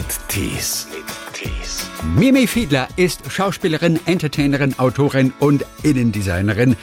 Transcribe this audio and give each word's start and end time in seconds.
mit 0.00 0.28
Tees. 0.28 0.86
Mimi 2.16 2.46
Fiedler 2.46 2.88
ist 2.96 3.30
Schauspielerin, 3.30 4.00
Entertainerin, 4.06 4.78
Autorin 4.78 5.34
und 5.38 5.66
Innendesignerin. 5.82 6.74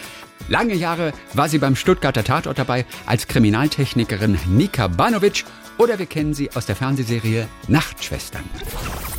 Lange 0.49 0.75
Jahre 0.75 1.13
war 1.33 1.49
sie 1.49 1.57
beim 1.57 1.75
Stuttgarter 1.75 2.23
Tatort 2.23 2.59
dabei 2.59 2.85
als 3.07 3.27
Kriminaltechnikerin 3.27 4.37
Nika 4.47 4.87
Banovic 4.87 5.45
oder 5.79 5.97
wir 5.97 6.05
kennen 6.05 6.35
sie 6.35 6.51
aus 6.53 6.67
der 6.67 6.75
Fernsehserie 6.75 7.47
Nachtschwestern. 7.67 8.43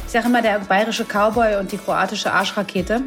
Ich 0.06 0.12
sage 0.12 0.28
immer 0.28 0.42
der 0.42 0.60
bayerische 0.60 1.04
Cowboy 1.04 1.56
und 1.56 1.72
die 1.72 1.78
kroatische 1.78 2.32
Arschrakete. 2.32 3.02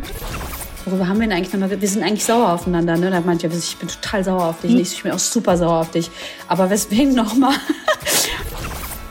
Worüber 0.83 1.07
haben 1.07 1.21
wir 1.21 1.27
denn 1.27 1.37
eigentlich 1.37 1.53
noch? 1.53 1.69
Wir 1.69 1.87
sind 1.87 2.03
eigentlich 2.03 2.25
sauer 2.25 2.51
aufeinander, 2.51 2.97
ne? 2.97 3.11
Da 3.11 3.21
meint 3.21 3.43
ja, 3.43 3.49
ich 3.49 3.77
bin 3.77 3.87
total 3.87 4.25
sauer 4.25 4.45
auf 4.45 4.59
dich. 4.61 4.75
Ich 4.75 5.03
bin 5.03 5.13
auch 5.13 5.19
super 5.19 5.55
sauer 5.55 5.79
auf 5.79 5.91
dich. 5.91 6.11
Aber 6.49 6.69
weswegen 6.69 7.15
nochmal? 7.15 7.55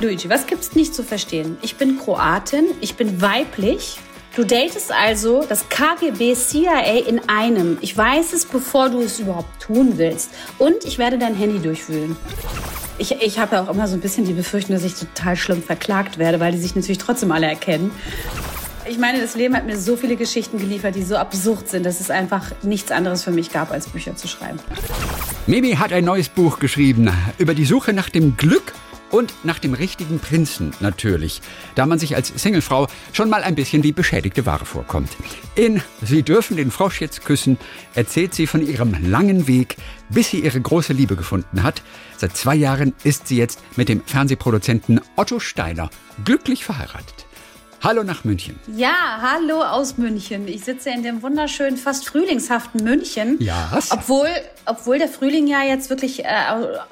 Luigi, 0.00 0.30
was 0.30 0.46
gibt's 0.46 0.74
nicht 0.74 0.94
zu 0.94 1.02
verstehen? 1.02 1.58
Ich 1.60 1.76
bin 1.76 1.98
Kroatin, 1.98 2.64
ich 2.80 2.94
bin 2.94 3.20
weiblich. 3.20 3.98
Du 4.34 4.44
datest 4.44 4.90
also 4.92 5.44
das 5.46 5.68
KGB 5.68 6.34
CIA 6.34 7.00
in 7.06 7.28
einem. 7.28 7.76
Ich 7.82 7.98
weiß 7.98 8.32
es, 8.32 8.46
bevor 8.46 8.88
du 8.88 9.02
es 9.02 9.20
überhaupt 9.20 9.60
tun 9.60 9.98
willst. 9.98 10.30
Und 10.56 10.86
ich 10.86 10.96
werde 10.96 11.18
dein 11.18 11.34
Handy 11.34 11.58
durchwühlen. 11.58 12.16
Ich, 12.96 13.12
ich 13.20 13.38
habe 13.38 13.56
ja 13.56 13.62
auch 13.62 13.68
immer 13.68 13.86
so 13.88 13.94
ein 13.94 14.00
bisschen 14.00 14.24
die 14.24 14.32
Befürchtung, 14.32 14.74
dass 14.74 14.84
ich 14.84 14.94
total 14.94 15.36
schlimm 15.36 15.62
verklagt 15.62 16.16
werde, 16.16 16.40
weil 16.40 16.52
die 16.52 16.58
sich 16.58 16.74
natürlich 16.74 16.98
trotzdem 16.98 17.30
alle 17.30 17.48
erkennen. 17.48 17.90
Ich 18.88 18.98
meine, 18.98 19.20
das 19.20 19.36
Leben 19.36 19.54
hat 19.54 19.66
mir 19.66 19.76
so 19.76 19.96
viele 19.96 20.16
Geschichten 20.16 20.56
geliefert, 20.56 20.94
die 20.94 21.02
so 21.02 21.16
absurd 21.16 21.68
sind, 21.68 21.84
dass 21.84 22.00
es 22.00 22.10
einfach 22.10 22.52
nichts 22.62 22.90
anderes 22.90 23.22
für 23.22 23.32
mich 23.32 23.52
gab, 23.52 23.70
als 23.70 23.86
Bücher 23.88 24.16
zu 24.16 24.28
schreiben. 24.28 24.60
Mimi 25.46 25.72
hat 25.72 25.92
ein 25.92 26.06
neues 26.06 26.30
Buch 26.30 26.58
geschrieben 26.58 27.10
über 27.36 27.52
die 27.52 27.66
Suche 27.66 27.92
nach 27.92 28.08
dem 28.08 28.38
Glück 28.38 28.72
und 29.10 29.34
nach 29.44 29.58
dem 29.58 29.74
richtigen 29.74 30.18
Prinzen 30.18 30.72
natürlich, 30.80 31.42
da 31.74 31.86
man 31.86 31.98
sich 31.98 32.16
als 32.16 32.28
Singlefrau 32.34 32.86
schon 33.12 33.28
mal 33.28 33.42
ein 33.42 33.54
bisschen 33.54 33.82
wie 33.82 33.92
beschädigte 33.92 34.46
Ware 34.46 34.64
vorkommt. 34.64 35.10
In 35.54 35.82
Sie 36.02 36.22
dürfen 36.22 36.56
den 36.56 36.70
Frosch 36.70 37.00
jetzt 37.00 37.24
küssen 37.24 37.58
erzählt 37.94 38.34
sie 38.34 38.46
von 38.46 38.66
ihrem 38.66 38.96
langen 39.10 39.46
Weg, 39.46 39.76
bis 40.08 40.30
sie 40.30 40.40
ihre 40.40 40.60
große 40.60 40.92
Liebe 40.92 41.16
gefunden 41.16 41.62
hat. 41.62 41.82
Seit 42.16 42.36
zwei 42.36 42.54
Jahren 42.54 42.94
ist 43.04 43.28
sie 43.28 43.36
jetzt 43.36 43.60
mit 43.76 43.88
dem 43.88 44.02
Fernsehproduzenten 44.04 45.00
Otto 45.16 45.40
Steiner 45.40 45.90
glücklich 46.24 46.64
verheiratet. 46.64 47.26
Hallo 47.82 48.02
nach 48.02 48.24
München. 48.24 48.56
Ja, 48.76 49.20
hallo 49.22 49.62
aus 49.62 49.96
München. 49.96 50.46
Ich 50.48 50.64
sitze 50.64 50.90
in 50.90 51.02
dem 51.02 51.22
wunderschönen, 51.22 51.78
fast 51.78 52.06
frühlingshaften 52.06 52.84
München. 52.84 53.36
Ja. 53.40 53.70
Obwohl, 53.88 54.28
obwohl 54.66 54.98
der 54.98 55.08
Frühling 55.08 55.46
ja 55.46 55.62
jetzt 55.62 55.88
wirklich 55.88 56.26
äh, 56.26 56.28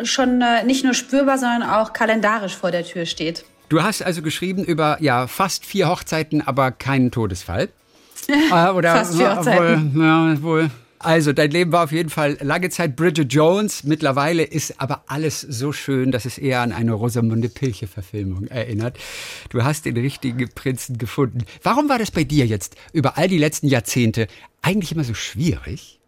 schon 0.03 0.41
äh, 0.41 0.65
nicht 0.65 0.85
nur 0.85 0.95
spürbar, 0.95 1.37
sondern 1.37 1.63
auch 1.63 1.93
kalendarisch 1.93 2.57
vor 2.57 2.71
der 2.71 2.85
Tür 2.85 3.05
steht. 3.05 3.45
Du 3.69 3.83
hast 3.83 4.03
also 4.03 4.23
geschrieben 4.23 4.65
über 4.65 4.97
ja 5.01 5.27
fast 5.27 5.67
vier 5.67 5.91
Hochzeiten, 5.91 6.41
aber 6.47 6.71
keinen 6.71 7.11
Todesfall. 7.11 7.69
äh, 8.29 8.69
oder 8.71 8.97
Fast 8.97 9.15
vier 9.15 9.37
Hochzeiten. 9.37 9.95
Wohl, 9.95 10.05
ja, 10.05 10.43
wohl. 10.43 10.71
Also, 11.01 11.33
dein 11.33 11.51
Leben 11.51 11.71
war 11.71 11.85
auf 11.85 11.93
jeden 11.93 12.11
Fall 12.11 12.39
lange 12.41 12.71
Zeit 12.71 12.97
Bridget 12.97 13.33
Jones. 13.33 13.85
Mittlerweile 13.85 14.43
ist 14.43 14.81
aber 14.81 15.05
alles 15.07 15.41
so 15.41 15.73
schön, 15.73 16.11
dass 16.11 16.25
es 16.25 16.39
eher 16.39 16.61
an 16.61 16.73
eine 16.73 16.93
Rosamunde 16.93 17.49
Pilche-Verfilmung 17.49 18.49
erinnert. 18.49 18.99
Du 19.51 19.63
hast 19.63 19.85
den 19.85 19.97
richtigen 19.97 20.49
Prinzen 20.55 20.99
gefunden. 20.99 21.45
Warum 21.63 21.89
war 21.89 21.99
das 21.99 22.11
bei 22.11 22.25
dir 22.25 22.47
jetzt 22.47 22.75
über 22.93 23.17
all 23.17 23.29
die 23.29 23.39
letzten 23.39 23.69
Jahrzehnte 23.69 24.27
eigentlich 24.61 24.91
immer 24.91 25.05
so 25.05 25.15
schwierig? 25.15 25.99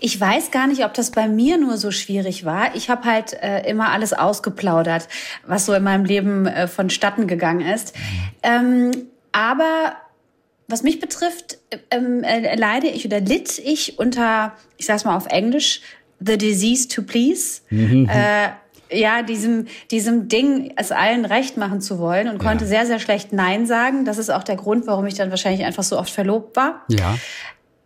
Ich 0.00 0.18
weiß 0.18 0.50
gar 0.50 0.66
nicht, 0.66 0.84
ob 0.84 0.94
das 0.94 1.10
bei 1.10 1.28
mir 1.28 1.58
nur 1.58 1.76
so 1.76 1.90
schwierig 1.90 2.44
war. 2.44 2.74
Ich 2.74 2.88
habe 2.88 3.04
halt 3.04 3.34
äh, 3.34 3.68
immer 3.68 3.90
alles 3.90 4.12
ausgeplaudert, 4.12 5.08
was 5.46 5.66
so 5.66 5.74
in 5.74 5.82
meinem 5.82 6.04
Leben 6.04 6.46
äh, 6.46 6.68
vonstatten 6.68 7.26
gegangen 7.26 7.60
ist. 7.60 7.94
Ähm, 8.42 8.92
aber 9.32 9.96
was 10.68 10.82
mich 10.82 11.00
betrifft, 11.00 11.58
ähm, 11.90 12.22
äh, 12.24 12.56
leide 12.56 12.88
ich 12.88 13.04
oder 13.04 13.20
litt 13.20 13.58
ich 13.58 13.98
unter, 13.98 14.52
ich 14.76 14.86
sag's 14.86 15.04
mal 15.04 15.16
auf 15.16 15.26
Englisch, 15.26 15.80
the 16.20 16.38
disease 16.38 16.88
to 16.88 17.02
please. 17.02 17.60
Äh, 17.70 18.48
ja, 18.90 19.22
diesem, 19.22 19.66
diesem 19.90 20.28
Ding, 20.28 20.72
es 20.76 20.92
allen 20.92 21.24
recht 21.24 21.56
machen 21.56 21.80
zu 21.80 21.98
wollen 21.98 22.28
und 22.28 22.38
konnte 22.38 22.64
Ja. 22.64 22.68
sehr, 22.68 22.86
sehr 22.86 22.98
schlecht 23.00 23.32
Nein 23.32 23.66
sagen. 23.66 24.04
Das 24.04 24.18
ist 24.18 24.30
auch 24.30 24.44
der 24.44 24.56
Grund, 24.56 24.86
warum 24.86 25.06
ich 25.06 25.14
dann 25.14 25.30
wahrscheinlich 25.30 25.64
einfach 25.64 25.82
so 25.82 25.98
oft 25.98 26.10
verlobt 26.10 26.56
war. 26.56 26.84
Ja. 26.88 27.18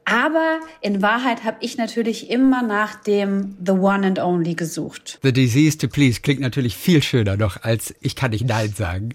Aber 0.05 0.61
in 0.81 1.03
Wahrheit 1.03 1.45
habe 1.45 1.59
ich 1.61 1.77
natürlich 1.77 2.31
immer 2.31 2.63
nach 2.63 2.95
dem 2.95 3.57
The 3.65 3.73
One 3.73 4.07
and 4.07 4.19
Only 4.19 4.55
gesucht. 4.55 5.19
The 5.23 5.33
disease 5.33 5.77
to 5.79 5.89
please 5.89 6.21
klingt 6.23 6.41
natürlich 6.41 6.77
viel 6.77 7.03
schöner 7.03 7.37
noch 7.37 7.63
als 7.63 7.95
ich 8.01 8.17
kann 8.17 8.31
nicht 8.31 8.47
Nein 8.47 8.73
sagen. 8.75 9.11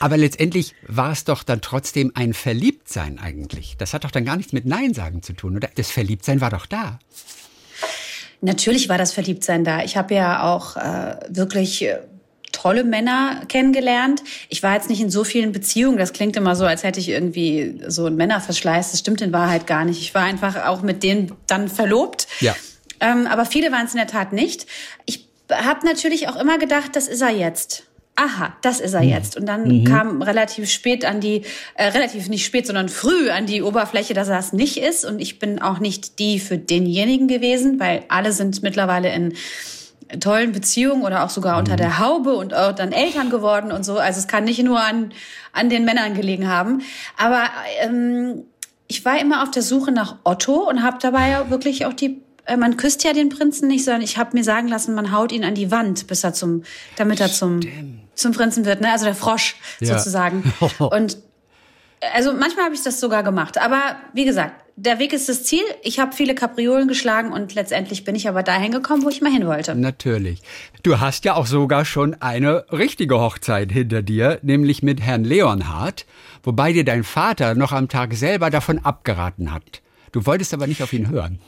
Aber 0.00 0.16
letztendlich 0.16 0.74
war 0.86 1.12
es 1.12 1.24
doch 1.24 1.42
dann 1.42 1.60
trotzdem 1.60 2.12
ein 2.14 2.34
Verliebtsein 2.34 3.18
eigentlich. 3.18 3.76
Das 3.78 3.94
hat 3.94 4.04
doch 4.04 4.10
dann 4.10 4.24
gar 4.24 4.36
nichts 4.36 4.52
mit 4.52 4.66
Nein 4.66 4.94
sagen 4.94 5.22
zu 5.22 5.32
tun, 5.32 5.56
oder? 5.56 5.68
Das 5.74 5.90
Verliebtsein 5.90 6.40
war 6.40 6.50
doch 6.50 6.66
da. 6.66 6.98
Natürlich 8.40 8.88
war 8.88 8.98
das 8.98 9.12
Verliebtsein 9.12 9.64
da. 9.64 9.82
Ich 9.82 9.96
habe 9.96 10.14
ja 10.14 10.44
auch 10.44 10.76
äh, 10.76 11.16
wirklich 11.28 11.82
äh, 11.82 11.98
tolle 12.52 12.84
Männer 12.84 13.42
kennengelernt. 13.48 14.22
Ich 14.48 14.62
war 14.62 14.74
jetzt 14.74 14.88
nicht 14.88 15.00
in 15.00 15.10
so 15.10 15.24
vielen 15.24 15.52
Beziehungen. 15.52 15.98
Das 15.98 16.12
klingt 16.12 16.36
immer 16.36 16.54
so, 16.54 16.64
als 16.64 16.84
hätte 16.84 17.00
ich 17.00 17.08
irgendwie 17.08 17.80
so 17.86 18.06
einen 18.06 18.16
Männerverschleiß. 18.16 18.92
Das 18.92 19.00
stimmt 19.00 19.20
in 19.20 19.32
Wahrheit 19.32 19.66
gar 19.66 19.84
nicht. 19.84 20.00
Ich 20.00 20.14
war 20.14 20.22
einfach 20.22 20.66
auch 20.66 20.82
mit 20.82 21.02
denen 21.02 21.32
dann 21.46 21.68
verlobt. 21.68 22.28
Ja. 22.40 22.54
Ähm, 23.00 23.26
aber 23.26 23.44
viele 23.44 23.72
waren 23.72 23.86
es 23.86 23.92
in 23.92 23.98
der 23.98 24.06
Tat 24.06 24.32
nicht. 24.32 24.66
Ich 25.04 25.26
habe 25.50 25.86
natürlich 25.86 26.28
auch 26.28 26.36
immer 26.36 26.58
gedacht, 26.58 26.94
das 26.94 27.08
ist 27.08 27.20
er 27.20 27.30
jetzt. 27.30 27.84
Aha, 28.20 28.52
das 28.62 28.80
ist 28.80 28.94
er 28.94 29.02
jetzt. 29.04 29.36
Und 29.36 29.46
dann 29.46 29.84
kam 29.84 30.22
relativ 30.22 30.68
spät 30.68 31.04
an 31.04 31.20
die, 31.20 31.42
äh, 31.74 31.84
relativ 31.84 32.28
nicht 32.28 32.44
spät, 32.44 32.66
sondern 32.66 32.88
früh 32.88 33.30
an 33.30 33.46
die 33.46 33.62
Oberfläche, 33.62 34.12
dass 34.12 34.26
er 34.26 34.40
es 34.40 34.52
nicht 34.52 34.76
ist. 34.76 35.04
Und 35.04 35.20
ich 35.20 35.38
bin 35.38 35.62
auch 35.62 35.78
nicht 35.78 36.18
die 36.18 36.40
für 36.40 36.58
denjenigen 36.58 37.28
gewesen, 37.28 37.78
weil 37.78 38.02
alle 38.08 38.32
sind 38.32 38.60
mittlerweile 38.64 39.14
in 39.14 39.34
tollen 40.18 40.50
Beziehungen 40.50 41.04
oder 41.04 41.22
auch 41.22 41.30
sogar 41.30 41.60
unter 41.60 41.76
der 41.76 42.00
Haube 42.00 42.34
und 42.34 42.54
auch 42.54 42.72
dann 42.72 42.90
Eltern 42.90 43.30
geworden 43.30 43.70
und 43.70 43.84
so. 43.84 43.98
Also 43.98 44.18
es 44.18 44.26
kann 44.26 44.42
nicht 44.42 44.64
nur 44.64 44.80
an, 44.80 45.12
an 45.52 45.70
den 45.70 45.84
Männern 45.84 46.14
gelegen 46.14 46.48
haben. 46.48 46.82
Aber 47.16 47.44
ähm, 47.82 48.42
ich 48.88 49.04
war 49.04 49.20
immer 49.20 49.44
auf 49.44 49.52
der 49.52 49.62
Suche 49.62 49.92
nach 49.92 50.16
Otto 50.24 50.68
und 50.68 50.82
habe 50.82 50.98
dabei 51.00 51.28
ja 51.28 51.50
wirklich 51.50 51.86
auch 51.86 51.92
die 51.92 52.20
äh, 52.46 52.56
man 52.56 52.76
küsst 52.76 53.04
ja 53.04 53.12
den 53.12 53.28
Prinzen 53.28 53.68
nicht, 53.68 53.84
sondern 53.84 54.02
ich 54.02 54.16
habe 54.18 54.36
mir 54.36 54.42
sagen 54.42 54.66
lassen, 54.66 54.94
man 54.94 55.12
haut 55.12 55.30
ihn 55.30 55.44
an 55.44 55.54
die 55.54 55.70
Wand, 55.70 56.08
bis 56.08 56.24
er 56.24 56.32
zum, 56.32 56.64
damit 56.96 57.20
er 57.20 57.30
zum, 57.30 57.60
zum 58.18 58.32
Prinzen 58.32 58.64
wird, 58.64 58.80
ne? 58.80 58.90
Also 58.92 59.04
der 59.04 59.14
Frosch 59.14 59.56
Ja. 59.80 59.96
sozusagen. 59.98 60.52
Und 60.78 61.18
also 62.14 62.32
manchmal 62.32 62.66
habe 62.66 62.74
ich 62.74 62.82
das 62.82 63.00
sogar 63.00 63.22
gemacht. 63.22 63.58
Aber 63.58 63.96
wie 64.12 64.24
gesagt, 64.24 64.52
der 64.76 65.00
Weg 65.00 65.12
ist 65.12 65.28
das 65.28 65.42
Ziel. 65.42 65.64
Ich 65.82 65.98
habe 65.98 66.14
viele 66.14 66.36
Kapriolen 66.36 66.86
geschlagen 66.86 67.32
und 67.32 67.56
letztendlich 67.56 68.04
bin 68.04 68.14
ich 68.14 68.28
aber 68.28 68.44
dahin 68.44 68.70
gekommen, 68.70 69.02
wo 69.02 69.08
ich 69.08 69.20
mal 69.20 69.32
hin 69.32 69.44
wollte. 69.48 69.74
Natürlich. 69.74 70.40
Du 70.84 71.00
hast 71.00 71.24
ja 71.24 71.34
auch 71.34 71.46
sogar 71.46 71.84
schon 71.84 72.14
eine 72.22 72.64
richtige 72.70 73.18
Hochzeit 73.18 73.72
hinter 73.72 74.02
dir, 74.02 74.38
nämlich 74.42 74.84
mit 74.84 75.00
Herrn 75.00 75.24
Leonhard, 75.24 76.06
wobei 76.44 76.72
dir 76.72 76.84
dein 76.84 77.02
Vater 77.02 77.56
noch 77.56 77.72
am 77.72 77.88
Tag 77.88 78.14
selber 78.14 78.50
davon 78.50 78.78
abgeraten 78.78 79.52
hat. 79.52 79.82
Du 80.12 80.24
wolltest 80.24 80.54
aber 80.54 80.68
nicht 80.68 80.80
auf 80.84 80.92
ihn 80.92 81.08
hören. 81.10 81.40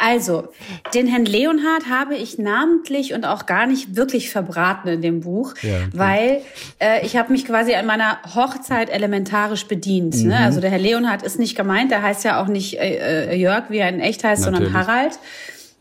Also, 0.00 0.48
den 0.94 1.08
Herrn 1.08 1.24
Leonhard 1.24 1.90
habe 1.90 2.14
ich 2.14 2.38
namentlich 2.38 3.14
und 3.14 3.24
auch 3.24 3.46
gar 3.46 3.66
nicht 3.66 3.96
wirklich 3.96 4.30
verbraten 4.30 4.88
in 4.88 5.02
dem 5.02 5.20
Buch, 5.20 5.54
Ja, 5.62 5.88
weil 5.92 6.42
äh, 6.78 7.04
ich 7.04 7.16
habe 7.16 7.32
mich 7.32 7.44
quasi 7.44 7.74
an 7.74 7.84
meiner 7.86 8.18
Hochzeit 8.34 8.90
elementarisch 8.90 9.66
bedient. 9.66 10.16
Mhm. 10.16 10.28
Ne? 10.28 10.38
Also 10.38 10.60
der 10.60 10.70
Herr 10.70 10.78
Leonhard 10.78 11.24
ist 11.24 11.40
nicht 11.40 11.56
gemeint, 11.56 11.90
der 11.90 12.02
heißt 12.02 12.24
ja 12.24 12.40
auch 12.40 12.46
nicht 12.46 12.78
äh, 12.78 13.32
äh, 13.32 13.36
Jörg, 13.36 13.70
wie 13.70 13.78
er 13.78 13.88
in 13.88 13.98
echt 13.98 14.22
heißt, 14.22 14.44
sondern 14.44 14.62
Natürlich. 14.62 14.86
Harald. 14.86 15.18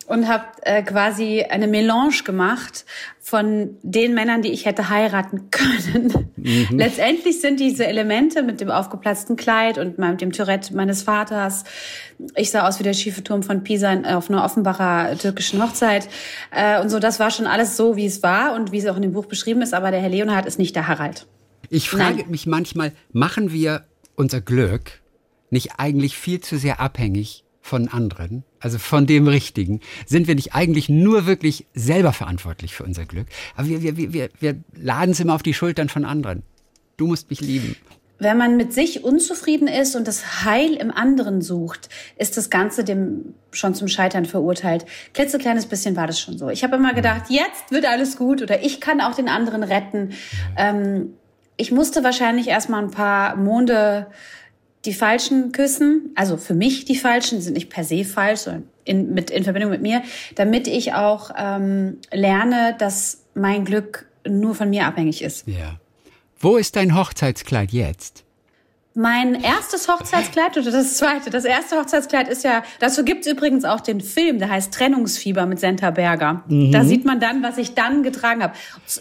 Und 0.08 0.28
habe 0.28 0.46
äh, 0.62 0.82
quasi 0.84 1.44
eine 1.44 1.68
Melange 1.68 2.24
gemacht 2.24 2.86
von 3.20 3.78
den 3.84 4.14
Männern, 4.14 4.42
die 4.42 4.54
ich 4.54 4.66
hätte 4.66 4.90
heiraten 4.90 5.50
können. 5.52 6.32
Mhm. 6.38 6.80
Letztendlich 6.80 7.42
sind 7.42 7.60
diese 7.60 7.86
Elemente 7.86 8.42
mit 8.42 8.62
dem 8.62 8.72
aufgeplatzten 8.72 9.36
Kleid 9.36 9.78
und 9.78 10.00
mit 10.00 10.22
dem 10.22 10.32
Tourette 10.32 10.74
meines 10.74 11.04
Vaters. 11.04 11.66
Ich 12.36 12.52
sah 12.52 12.66
aus 12.66 12.80
wie 12.80 12.84
der 12.84 12.94
schiefe 12.94 13.22
Turm 13.22 13.44
von 13.44 13.64
Pisa 13.64 14.02
auf 14.16 14.30
einer 14.30 14.46
Offenbacher 14.46 15.18
türkischen 15.18 15.62
Hochzeit. 15.62 16.08
Äh, 16.52 16.82
und 16.82 16.90
so, 16.90 17.00
das 17.00 17.20
war 17.20 17.30
schon 17.30 17.46
alles 17.46 17.76
so, 17.76 17.98
wie 17.98 18.06
es 18.06 18.24
war 18.24 18.56
und 18.56 18.72
wie 18.72 18.78
es 18.78 18.88
auch 18.88 18.96
in 18.96 19.02
dem 19.02 19.12
Buch 19.12 19.26
beschrieben 19.26 19.62
ist. 19.62 19.74
Aber 19.74 19.92
der 19.92 20.00
Herr 20.00 20.10
Leonhard 20.10 20.46
ist 20.46 20.58
nicht 20.58 20.76
der 20.76 20.88
Harald. 20.88 21.28
Ich 21.70 21.90
frage 21.90 22.20
Nein. 22.20 22.32
mich 22.32 22.48
manchmal, 22.48 22.94
machen 23.12 23.52
wir 23.52 23.84
unser 24.16 24.42
Glück 24.42 25.02
nicht 25.50 25.80
eigentlich 25.80 26.18
viel 26.18 26.40
zu 26.42 26.58
sehr 26.58 26.80
abhängig 26.80 27.44
von 27.68 27.90
anderen, 27.90 28.44
also 28.60 28.78
von 28.78 29.06
dem 29.06 29.28
Richtigen? 29.28 29.82
Sind 30.06 30.28
wir 30.28 30.36
nicht 30.36 30.56
eigentlich 30.56 30.90
nur 30.90 31.26
wirklich 31.26 31.66
selber 31.74 32.14
verantwortlich 32.14 32.74
für 32.74 32.84
unser 32.84 33.06
Glück? 33.06 33.28
Aber 33.56 33.68
wir, 33.68 33.82
wir, 33.82 34.14
wir, 34.14 34.30
wir, 34.40 34.56
laden 34.74 35.12
es 35.12 35.20
immer 35.20 35.36
auf 35.36 35.44
die 35.44 35.54
Schultern 35.54 35.90
von 35.90 36.06
anderen. 36.06 36.44
Du 36.96 37.08
musst 37.08 37.30
mich 37.30 37.42
lieben. 37.42 37.76
Wenn 38.20 38.38
man 38.38 38.58
mit 38.58 38.74
sich 38.74 39.04
unzufrieden 39.04 39.68
ist 39.68 39.96
und 39.96 40.08
das 40.08 40.44
Heil 40.44 40.74
im 40.74 40.90
anderen 40.90 41.42
sucht, 41.42 41.90
ist 42.18 42.36
das 42.36 42.50
Ganze 42.50 42.84
dem 42.84 43.36
schon 43.52 43.76
zum 43.76 43.88
Scheitern 43.88 44.26
verurteilt. 44.26 44.86
Klitzekleines 45.14 45.68
bisschen 45.68 45.96
war 45.96 46.08
das 46.08 46.20
schon 46.20 46.38
so. 46.38 46.50
Ich 46.50 46.64
habe 46.64 46.78
immer 46.78 46.94
gedacht, 46.94 47.26
jetzt 47.30 47.70
wird 47.70 47.86
alles 47.86 48.18
gut 48.18 48.42
oder 48.42 48.64
ich 48.64 48.82
kann 48.82 49.02
auch 49.02 49.14
den 49.14 49.30
anderen 49.30 49.62
retten. 49.62 50.14
Ähm, 50.56 51.14
ich 51.58 51.72
musste 51.72 52.04
wahrscheinlich 52.04 52.48
erstmal 52.48 52.84
ein 52.84 52.92
paar 52.92 53.36
Monde 53.36 54.08
die 54.88 54.94
falschen 54.94 55.52
küssen, 55.52 56.12
also 56.16 56.38
für 56.38 56.54
mich 56.54 56.86
die 56.86 56.96
falschen, 56.96 57.38
die 57.38 57.44
sind 57.44 57.54
nicht 57.54 57.70
per 57.70 57.84
se 57.84 58.04
falsch, 58.06 58.40
sondern 58.40 58.64
in, 58.86 59.14
mit, 59.14 59.30
in 59.30 59.44
Verbindung 59.44 59.70
mit 59.70 59.82
mir, 59.82 60.02
damit 60.36 60.68
ich 60.68 60.94
auch 60.94 61.30
ähm, 61.38 61.98
lerne, 62.12 62.76
dass 62.80 63.26
mein 63.36 63.66
Glück 63.66 64.08
nur 64.28 64.56
von 64.56 64.70
mir 64.70 64.86
abhängig 64.86 65.22
ist. 65.22 65.46
Ja. 65.48 65.80
Wo 66.40 66.58
ist 66.58 66.76
dein 66.76 66.96
Hochzeitskleid 66.96 67.72
jetzt? 67.72 68.24
Mein 68.94 69.36
erstes 69.36 69.88
Hochzeitskleid 69.88 70.58
oder 70.58 70.72
das 70.72 70.98
zweite? 70.98 71.30
Das 71.30 71.46
erste 71.46 71.78
Hochzeitskleid 71.78 72.28
ist 72.30 72.44
ja, 72.44 72.64
dazu 72.80 73.04
gibt's 73.04 73.28
übrigens 73.28 73.64
auch 73.64 73.80
den 73.80 74.02
Film, 74.02 74.40
der 74.40 74.50
heißt 74.50 74.74
Trennungsfieber 74.74 75.46
mit 75.46 75.60
Senta 75.60 75.92
Berger. 75.92 76.44
Mhm. 76.48 76.72
Da 76.72 76.84
sieht 76.84 77.06
man 77.06 77.20
dann, 77.20 77.44
was 77.44 77.60
ich 77.60 77.76
dann 77.76 78.02
getragen 78.02 78.42
habe. 78.42 78.54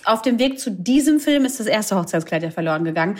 Auf 0.05 0.21
dem 0.21 0.39
Weg 0.39 0.59
zu 0.61 0.71
diesem 0.71 1.19
Film 1.19 1.47
ist 1.47 1.61
das 1.61 1.67
erste 1.67 1.97
Hochzeitskleid 1.97 2.43
ja 2.43 2.51
verloren 2.51 2.85
gegangen. 2.85 3.17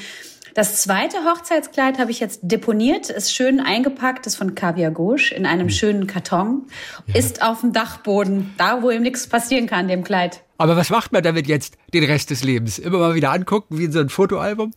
Das 0.57 0.81
zweite 0.81 1.19
Hochzeitskleid 1.19 1.99
habe 1.99 2.11
ich 2.11 2.19
jetzt 2.19 2.41
deponiert, 2.43 3.11
ist 3.11 3.35
schön 3.35 3.61
eingepackt, 3.61 4.27
ist 4.27 4.37
von 4.37 4.55
Caviar 4.55 4.91
Gauche 4.91 5.35
in 5.35 5.45
einem 5.45 5.67
mhm. 5.67 5.71
schönen 5.71 6.07
Karton, 6.07 6.63
ja. 7.07 7.15
ist 7.15 7.43
auf 7.43 7.61
dem 7.61 7.75
Dachboden, 7.75 8.55
da 8.57 8.81
wo 8.81 8.89
ihm 8.89 9.03
nichts 9.03 9.27
passieren 9.27 9.67
kann, 9.67 9.87
dem 9.87 10.03
Kleid. 10.03 10.43
Aber 10.57 10.75
was 10.75 10.89
macht 10.89 11.13
man 11.13 11.23
damit 11.23 11.47
jetzt 11.47 11.77
den 11.93 12.05
Rest 12.05 12.31
des 12.31 12.43
Lebens? 12.43 12.79
Immer 12.79 12.97
mal 13.01 13.15
wieder 13.15 13.33
angucken, 13.33 13.77
wie 13.77 13.85
in 13.85 13.93
so 13.93 14.01
ein 14.01 14.09
Fotoalbum? 14.09 14.73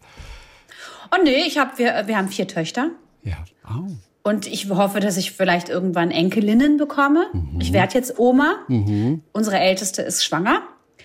Oh 1.15 1.23
nee, 1.23 1.43
ich 1.47 1.57
hab, 1.57 1.79
wir, 1.79 2.03
wir 2.07 2.17
haben 2.17 2.27
vier 2.27 2.49
Töchter. 2.49 2.89
Ja. 3.23 3.37
Oh. 3.65 3.89
Und 4.21 4.47
ich 4.47 4.69
hoffe, 4.69 4.99
dass 4.99 5.15
ich 5.15 5.31
vielleicht 5.31 5.69
irgendwann 5.69 6.11
Enkelinnen 6.11 6.75
bekomme. 6.75 7.27
Mhm. 7.31 7.61
Ich 7.61 7.71
werde 7.71 7.93
jetzt 7.93 8.19
Oma. 8.19 8.57
Mhm. 8.67 9.23
Unsere 9.31 9.57
Älteste 9.59 10.01
ist 10.01 10.25
schwanger. 10.25 10.61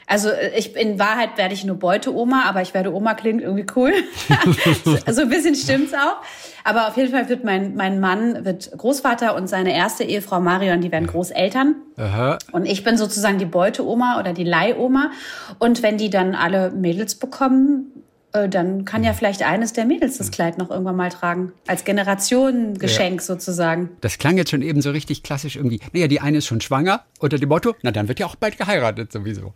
Also 0.07 0.29
äh, 0.29 0.57
ich 0.57 0.77
in 0.77 0.99
Wahrheit 0.99 1.37
werde 1.37 1.55
ich 1.55 1.65
nur 1.65 1.77
Beute-Oma, 1.77 2.45
aber 2.47 2.63
ich 2.63 2.75
werde 2.75 2.93
Oma 2.95 3.15
klingt 3.15 3.43
irgendwie 3.43 3.67
cool. 3.77 3.93
so 5.11 5.23
ein 5.23 5.29
bisschen 5.29 5.55
stimmt's 5.55 5.95
auch. 5.95 6.23
Aber 6.65 6.89
auf 6.89 6.97
jeden 6.97 7.11
Fall 7.11 7.29
wird 7.29 7.45
mein, 7.45 7.75
mein 7.75 8.01
Mann 8.01 8.45
wird 8.45 8.71
Großvater 8.77 9.35
und 9.37 9.49
seine 9.49 9.75
erste 9.75 10.05
Ehefrau 10.05 10.41
Marion, 10.41 10.81
die 10.81 10.91
werden 10.91 11.07
Großeltern. 11.07 11.77
Aha. 11.99 12.39
Und 12.53 12.65
ich 12.65 12.85
bin 12.85 12.97
sozusagen 12.97 13.39
die 13.39 13.45
Beute-Oma 13.45 14.19
oder 14.19 14.33
die 14.33 14.45
Leihoma. 14.45 15.11
Und 15.59 15.83
wenn 15.83 15.99
die 15.99 16.09
dann 16.09 16.35
alle 16.35 16.71
Mädels 16.71 17.17
bekommen, 17.17 18.04
dann 18.35 18.85
kann 18.85 19.05
ja 19.05 19.13
vielleicht 19.13 19.43
eines 19.43 19.73
der 19.73 19.85
Mädels 19.85 20.19
das 20.19 20.33
Kleid 20.33 20.59
noch 20.59 20.71
irgendwann 20.71 20.97
mal 20.97 21.11
tragen. 21.11 21.53
Als 21.69 21.85
Generationengeschenk 21.85 23.21
ja. 23.21 23.25
sozusagen. 23.25 23.91
Das 24.01 24.19
klang 24.19 24.37
jetzt 24.37 24.51
schon 24.51 24.63
eben 24.63 24.83
so 24.83 24.91
richtig 24.91 25.23
klassisch 25.23 25.55
irgendwie. 25.57 25.81
Naja, 25.93 26.09
die 26.09 26.21
eine 26.21 26.39
ist 26.39 26.47
schon 26.47 26.61
schwanger 26.61 27.05
unter 27.21 27.39
dem 27.39 27.49
Motto, 27.49 27.75
na 27.83 27.93
dann 27.93 28.09
wird 28.09 28.19
ja 28.19 28.27
auch 28.27 28.35
bald 28.35 28.59
geheiratet 28.59 29.13
sowieso. 29.13 29.55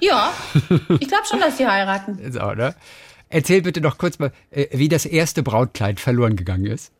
Ja, 0.00 0.32
ich 1.00 1.08
glaube 1.08 1.24
schon, 1.28 1.40
dass 1.40 1.56
die 1.56 1.66
heiraten. 1.66 2.20
So, 2.30 2.52
ne? 2.52 2.74
Erzähl 3.30 3.62
bitte 3.62 3.80
doch 3.80 3.98
kurz 3.98 4.18
mal, 4.20 4.32
äh, 4.50 4.66
wie 4.72 4.88
das 4.88 5.04
erste 5.04 5.42
Brautkleid 5.42 5.98
verloren 5.98 6.36
gegangen 6.36 6.66
ist. 6.66 6.92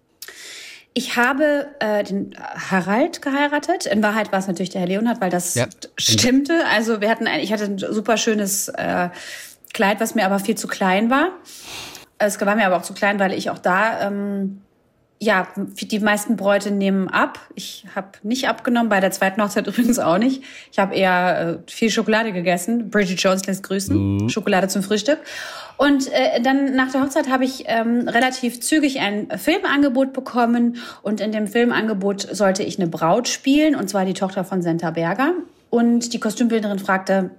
Ich 0.94 1.16
habe 1.16 1.68
äh, 1.78 2.02
den 2.02 2.34
Harald 2.70 3.22
geheiratet. 3.22 3.86
In 3.86 4.02
Wahrheit 4.02 4.32
war 4.32 4.40
es 4.40 4.48
natürlich 4.48 4.70
der 4.70 4.80
Herr 4.80 4.88
Leonhard, 4.88 5.20
weil 5.20 5.30
das 5.30 5.54
ja. 5.54 5.66
stimmte. 5.96 6.64
Also 6.72 7.00
wir 7.00 7.08
hatten 7.08 7.28
ein, 7.28 7.38
ich 7.38 7.52
hatte 7.52 7.66
ein 7.66 7.78
super 7.78 8.16
schönes 8.16 8.68
äh, 8.68 9.10
Kleid, 9.78 10.00
was 10.00 10.16
mir 10.16 10.26
aber 10.26 10.40
viel 10.40 10.56
zu 10.56 10.66
klein 10.66 11.08
war. 11.08 11.28
Es 12.18 12.40
war 12.40 12.56
mir 12.56 12.66
aber 12.66 12.78
auch 12.78 12.82
zu 12.82 12.94
klein, 12.94 13.20
weil 13.20 13.32
ich 13.32 13.48
auch 13.48 13.60
da, 13.60 14.08
ähm, 14.08 14.60
ja, 15.20 15.46
die 15.56 16.00
meisten 16.00 16.34
Bräute 16.34 16.72
nehmen 16.72 17.06
ab. 17.06 17.38
Ich 17.54 17.86
habe 17.94 18.08
nicht 18.24 18.48
abgenommen, 18.48 18.88
bei 18.88 18.98
der 18.98 19.12
zweiten 19.12 19.40
Hochzeit 19.40 19.66
übrigens 19.68 20.00
auch 20.00 20.18
nicht. 20.18 20.42
Ich 20.72 20.80
habe 20.80 20.96
eher 20.96 21.60
äh, 21.64 21.70
viel 21.70 21.90
Schokolade 21.90 22.32
gegessen. 22.32 22.90
Bridget 22.90 23.22
Jones 23.22 23.46
lässt 23.46 23.62
grüßen. 23.62 24.16
Mhm. 24.16 24.28
Schokolade 24.28 24.66
zum 24.66 24.82
Frühstück. 24.82 25.20
Und 25.76 26.12
äh, 26.12 26.42
dann 26.42 26.74
nach 26.74 26.90
der 26.90 27.02
Hochzeit 27.02 27.30
habe 27.30 27.44
ich 27.44 27.62
ähm, 27.68 28.08
relativ 28.08 28.58
zügig 28.58 28.98
ein 28.98 29.28
Filmangebot 29.38 30.12
bekommen. 30.12 30.78
Und 31.02 31.20
in 31.20 31.30
dem 31.30 31.46
Filmangebot 31.46 32.22
sollte 32.34 32.64
ich 32.64 32.80
eine 32.80 32.88
Braut 32.88 33.28
spielen, 33.28 33.76
und 33.76 33.88
zwar 33.88 34.04
die 34.04 34.14
Tochter 34.14 34.42
von 34.42 34.60
Senta 34.60 34.90
Berger. 34.90 35.34
Und 35.70 36.12
die 36.14 36.18
Kostümbildnerin 36.18 36.80
fragte, 36.80 37.30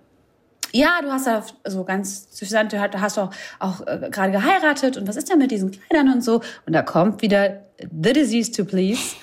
ja, 0.72 1.02
du 1.02 1.12
hast 1.12 1.28
ja 1.28 1.44
so 1.66 1.84
ganz 1.84 2.28
suffisant, 2.32 2.74
du 2.74 2.80
hast 2.80 3.18
auch, 3.18 3.32
auch 3.60 3.82
äh, 3.88 4.10
gerade 4.12 4.32
geheiratet 4.32 4.98
und 4.98 5.08
was 5.08 5.16
ist 5.16 5.30
denn 5.30 5.40
mit 5.40 5.52
diesen 5.52 5.72
Kleidern 5.72 6.14
und 6.14 6.24
so? 6.24 6.42
Und 6.66 6.74
da 6.74 6.82
kommt 6.82 7.22
wieder 7.22 7.62
The 7.80 8.14
Disease 8.14 8.52
to 8.52 8.66
Please 8.66 9.16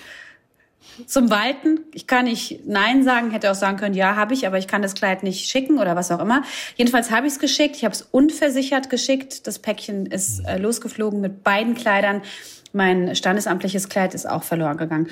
zum 1.06 1.30
Walten. 1.30 1.80
Ich 1.92 2.06
kann 2.06 2.24
nicht 2.24 2.66
Nein 2.66 3.02
sagen, 3.04 3.30
hätte 3.30 3.50
auch 3.50 3.56
sagen 3.56 3.76
können, 3.76 3.94
ja, 3.94 4.16
habe 4.16 4.34
ich, 4.34 4.46
aber 4.46 4.58
ich 4.58 4.66
kann 4.66 4.82
das 4.82 4.94
Kleid 4.94 5.22
nicht 5.22 5.48
schicken 5.48 5.78
oder 5.78 5.94
was 5.96 6.10
auch 6.10 6.20
immer. 6.20 6.42
Jedenfalls 6.76 7.10
habe 7.10 7.26
ich 7.26 7.34
es 7.34 7.38
geschickt. 7.38 7.76
Ich 7.76 7.84
habe 7.84 7.94
es 7.94 8.02
unversichert 8.02 8.88
geschickt. 8.88 9.46
Das 9.46 9.58
Päckchen 9.58 10.06
ist 10.06 10.40
äh, 10.46 10.58
losgeflogen 10.58 11.20
mit 11.20 11.44
beiden 11.44 11.74
Kleidern. 11.74 12.22
Mein 12.72 13.14
standesamtliches 13.14 13.88
Kleid 13.88 14.14
ist 14.14 14.28
auch 14.28 14.42
verloren 14.42 14.76
gegangen. 14.76 15.08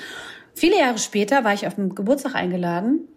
Viele 0.53 0.79
Jahre 0.79 0.97
später 0.97 1.43
war 1.43 1.53
ich 1.53 1.67
auf 1.67 1.75
dem 1.75 1.93
Geburtstag 1.95 2.35
eingeladen 2.35 3.07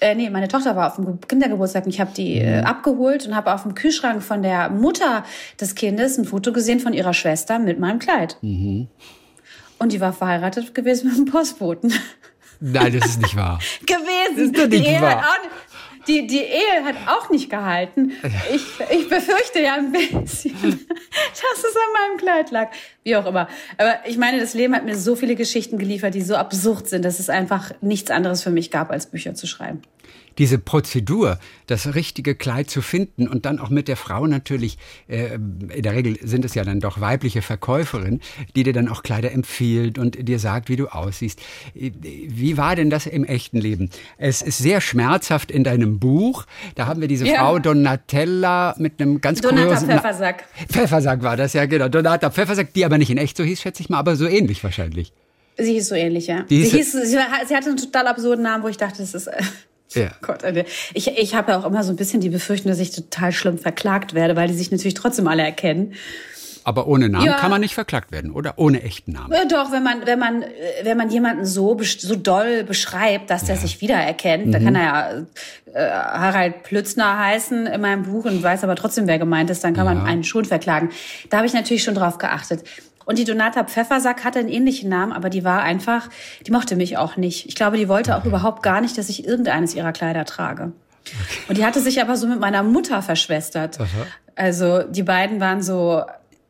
äh, 0.00 0.14
nee, 0.14 0.30
meine 0.30 0.48
Tochter 0.48 0.76
war 0.76 0.88
auf 0.88 0.96
dem 0.96 1.20
Kindergeburtstag 1.20 1.84
und 1.84 1.90
ich 1.90 2.00
habe 2.00 2.12
die 2.16 2.38
äh, 2.38 2.60
mhm. 2.60 2.66
abgeholt 2.66 3.26
und 3.26 3.34
habe 3.34 3.52
auf 3.52 3.62
dem 3.62 3.74
Kühlschrank 3.74 4.22
von 4.22 4.42
der 4.42 4.70
Mutter 4.70 5.24
des 5.60 5.74
Kindes 5.74 6.18
ein 6.18 6.24
Foto 6.24 6.52
gesehen 6.52 6.80
von 6.80 6.92
ihrer 6.92 7.14
Schwester 7.14 7.58
mit 7.58 7.78
meinem 7.78 7.98
Kleid. 7.98 8.36
Mhm. 8.42 8.88
Und 9.78 9.92
die 9.92 10.00
war 10.00 10.12
verheiratet 10.12 10.74
gewesen 10.74 11.08
mit 11.08 11.18
dem 11.18 11.24
Postboten. 11.26 11.92
Nein, 12.60 12.98
das 12.98 13.10
ist 13.10 13.22
nicht 13.22 13.36
wahr. 13.36 13.60
gewesen. 13.86 14.34
Das 14.34 14.44
ist 14.46 14.58
doch 14.58 14.68
nicht 14.68 14.86
die 14.86 15.00
wahr. 15.00 15.24
Die, 16.08 16.26
die 16.26 16.40
Ehe 16.40 16.84
hat 16.84 16.96
auch 17.06 17.30
nicht 17.30 17.50
gehalten. 17.50 18.12
Ich, 18.52 18.64
ich 18.90 19.08
befürchte 19.08 19.60
ja 19.60 19.74
ein 19.74 19.92
bisschen, 19.92 20.52
dass 20.88 21.58
es 21.58 21.76
an 21.76 21.92
meinem 21.92 22.18
Kleid 22.18 22.50
lag. 22.50 22.70
Wie 23.04 23.14
auch 23.14 23.26
immer. 23.26 23.48
Aber 23.76 23.98
ich 24.06 24.16
meine, 24.16 24.40
das 24.40 24.54
Leben 24.54 24.74
hat 24.74 24.84
mir 24.84 24.96
so 24.96 25.16
viele 25.16 25.36
Geschichten 25.36 25.78
geliefert, 25.78 26.14
die 26.14 26.22
so 26.22 26.36
absurd 26.36 26.88
sind, 26.88 27.04
dass 27.04 27.18
es 27.18 27.28
einfach 27.28 27.72
nichts 27.82 28.10
anderes 28.10 28.42
für 28.42 28.50
mich 28.50 28.70
gab, 28.70 28.90
als 28.90 29.06
Bücher 29.06 29.34
zu 29.34 29.46
schreiben 29.46 29.82
diese 30.38 30.58
Prozedur, 30.58 31.38
das 31.66 31.94
richtige 31.94 32.34
Kleid 32.34 32.70
zu 32.70 32.80
finden 32.80 33.28
und 33.28 33.44
dann 33.44 33.58
auch 33.58 33.70
mit 33.70 33.88
der 33.88 33.96
Frau 33.96 34.26
natürlich, 34.26 34.78
äh, 35.08 35.34
in 35.34 35.82
der 35.82 35.92
Regel 35.92 36.16
sind 36.22 36.44
es 36.44 36.54
ja 36.54 36.64
dann 36.64 36.80
doch 36.80 37.00
weibliche 37.00 37.42
Verkäuferinnen, 37.42 38.20
die 38.54 38.62
dir 38.62 38.72
dann 38.72 38.88
auch 38.88 39.02
Kleider 39.02 39.32
empfiehlt 39.32 39.98
und 39.98 40.28
dir 40.28 40.38
sagt, 40.38 40.68
wie 40.68 40.76
du 40.76 40.86
aussiehst. 40.88 41.40
Wie 41.74 42.56
war 42.56 42.76
denn 42.76 42.90
das 42.90 43.06
im 43.06 43.24
echten 43.24 43.58
Leben? 43.58 43.90
Es 44.16 44.42
ist 44.42 44.58
sehr 44.58 44.80
schmerzhaft 44.80 45.50
in 45.50 45.64
deinem 45.64 45.98
Buch. 45.98 46.46
Da 46.74 46.86
haben 46.86 47.00
wir 47.00 47.08
diese 47.08 47.26
ja. 47.26 47.40
Frau 47.40 47.58
Donatella 47.58 48.74
mit 48.78 49.00
einem 49.00 49.20
ganz 49.20 49.40
Donata 49.40 49.64
kuriosen... 49.64 49.88
Pfeffersack. 49.88 50.44
Pfeffersack 50.68 51.22
war 51.22 51.36
das, 51.36 51.52
ja 51.52 51.66
genau. 51.66 51.88
Donata 51.88 52.30
Pfeffersack, 52.30 52.72
die 52.72 52.84
aber 52.84 52.98
nicht 52.98 53.10
in 53.10 53.18
echt 53.18 53.36
so 53.36 53.44
hieß, 53.44 53.60
schätze 53.60 53.82
ich 53.82 53.88
mal, 53.88 53.98
aber 53.98 54.16
so 54.16 54.26
ähnlich 54.26 54.62
wahrscheinlich. 54.62 55.12
Sie 55.60 55.72
hieß 55.72 55.88
so 55.88 55.96
ähnlich, 55.96 56.28
ja. 56.28 56.42
Die 56.42 56.64
sie, 56.64 56.76
hieß, 56.76 56.92
sie, 56.92 57.06
sie 57.06 57.18
hatte 57.56 57.68
einen 57.68 57.76
total 57.76 58.06
absurden 58.06 58.44
Namen, 58.44 58.62
wo 58.62 58.68
ich 58.68 58.76
dachte, 58.76 58.98
das 58.98 59.12
ist 59.12 59.26
äh, 59.26 59.42
ja. 59.90 60.10
Gott, 60.20 60.42
ich, 60.94 61.08
ich 61.18 61.34
habe 61.34 61.52
ja 61.52 61.58
auch 61.58 61.64
immer 61.64 61.82
so 61.82 61.92
ein 61.92 61.96
bisschen 61.96 62.20
die 62.20 62.28
Befürchtung, 62.28 62.70
dass 62.70 62.78
ich 62.78 62.90
total 62.90 63.32
schlimm 63.32 63.58
verklagt 63.58 64.14
werde, 64.14 64.36
weil 64.36 64.48
die 64.48 64.54
sich 64.54 64.70
natürlich 64.70 64.94
trotzdem 64.94 65.26
alle 65.28 65.42
erkennen. 65.42 65.94
Aber 66.68 66.86
ohne 66.86 67.08
Namen 67.08 67.24
ja. 67.24 67.38
kann 67.38 67.50
man 67.50 67.62
nicht 67.62 67.72
verklagt 67.72 68.12
werden, 68.12 68.30
oder? 68.30 68.54
Ohne 68.56 68.82
echten 68.82 69.12
Namen. 69.12 69.32
Ja, 69.32 69.46
doch, 69.46 69.72
wenn 69.72 69.82
man, 69.82 70.04
wenn 70.04 70.18
man, 70.18 70.44
wenn 70.82 70.98
man 70.98 71.08
jemanden 71.08 71.46
so, 71.46 71.80
so 71.82 72.14
doll 72.14 72.62
beschreibt, 72.62 73.30
dass 73.30 73.44
der 73.44 73.56
sich 73.56 73.80
wiedererkennt, 73.80 74.48
mhm. 74.48 74.52
dann 74.52 74.64
kann 74.64 74.74
er 74.74 74.82
ja 74.82 75.10
äh, 75.72 75.90
Harald 75.90 76.64
Plützner 76.64 77.18
heißen 77.18 77.66
in 77.66 77.80
meinem 77.80 78.02
Buch 78.02 78.26
und 78.26 78.42
weiß 78.42 78.64
aber 78.64 78.76
trotzdem, 78.76 79.06
wer 79.06 79.18
gemeint 79.18 79.48
ist, 79.48 79.64
dann 79.64 79.72
kann 79.72 79.86
ja. 79.86 79.94
man 79.94 80.06
einen 80.06 80.24
schon 80.24 80.44
verklagen. 80.44 80.90
Da 81.30 81.38
habe 81.38 81.46
ich 81.46 81.54
natürlich 81.54 81.84
schon 81.84 81.94
drauf 81.94 82.18
geachtet. 82.18 82.64
Und 83.08 83.16
die 83.16 83.24
Donata 83.24 83.64
Pfeffersack 83.64 84.22
hatte 84.22 84.38
einen 84.38 84.50
ähnlichen 84.50 84.90
Namen, 84.90 85.14
aber 85.14 85.30
die 85.30 85.42
war 85.42 85.62
einfach, 85.62 86.10
die 86.46 86.52
mochte 86.52 86.76
mich 86.76 86.98
auch 86.98 87.16
nicht. 87.16 87.46
Ich 87.46 87.54
glaube, 87.54 87.78
die 87.78 87.88
wollte 87.88 88.14
auch 88.14 88.26
überhaupt 88.26 88.62
gar 88.62 88.82
nicht, 88.82 88.98
dass 88.98 89.08
ich 89.08 89.26
irgendeines 89.26 89.74
ihrer 89.74 89.92
Kleider 89.92 90.26
trage. 90.26 90.72
Okay. 91.04 91.14
Und 91.48 91.56
die 91.56 91.64
hatte 91.64 91.80
sich 91.80 92.02
aber 92.02 92.18
so 92.18 92.26
mit 92.26 92.38
meiner 92.38 92.62
Mutter 92.62 93.00
verschwestert. 93.00 93.80
Aha. 93.80 93.86
Also 94.36 94.82
die 94.82 95.04
beiden 95.04 95.40
waren 95.40 95.62
so 95.62 96.02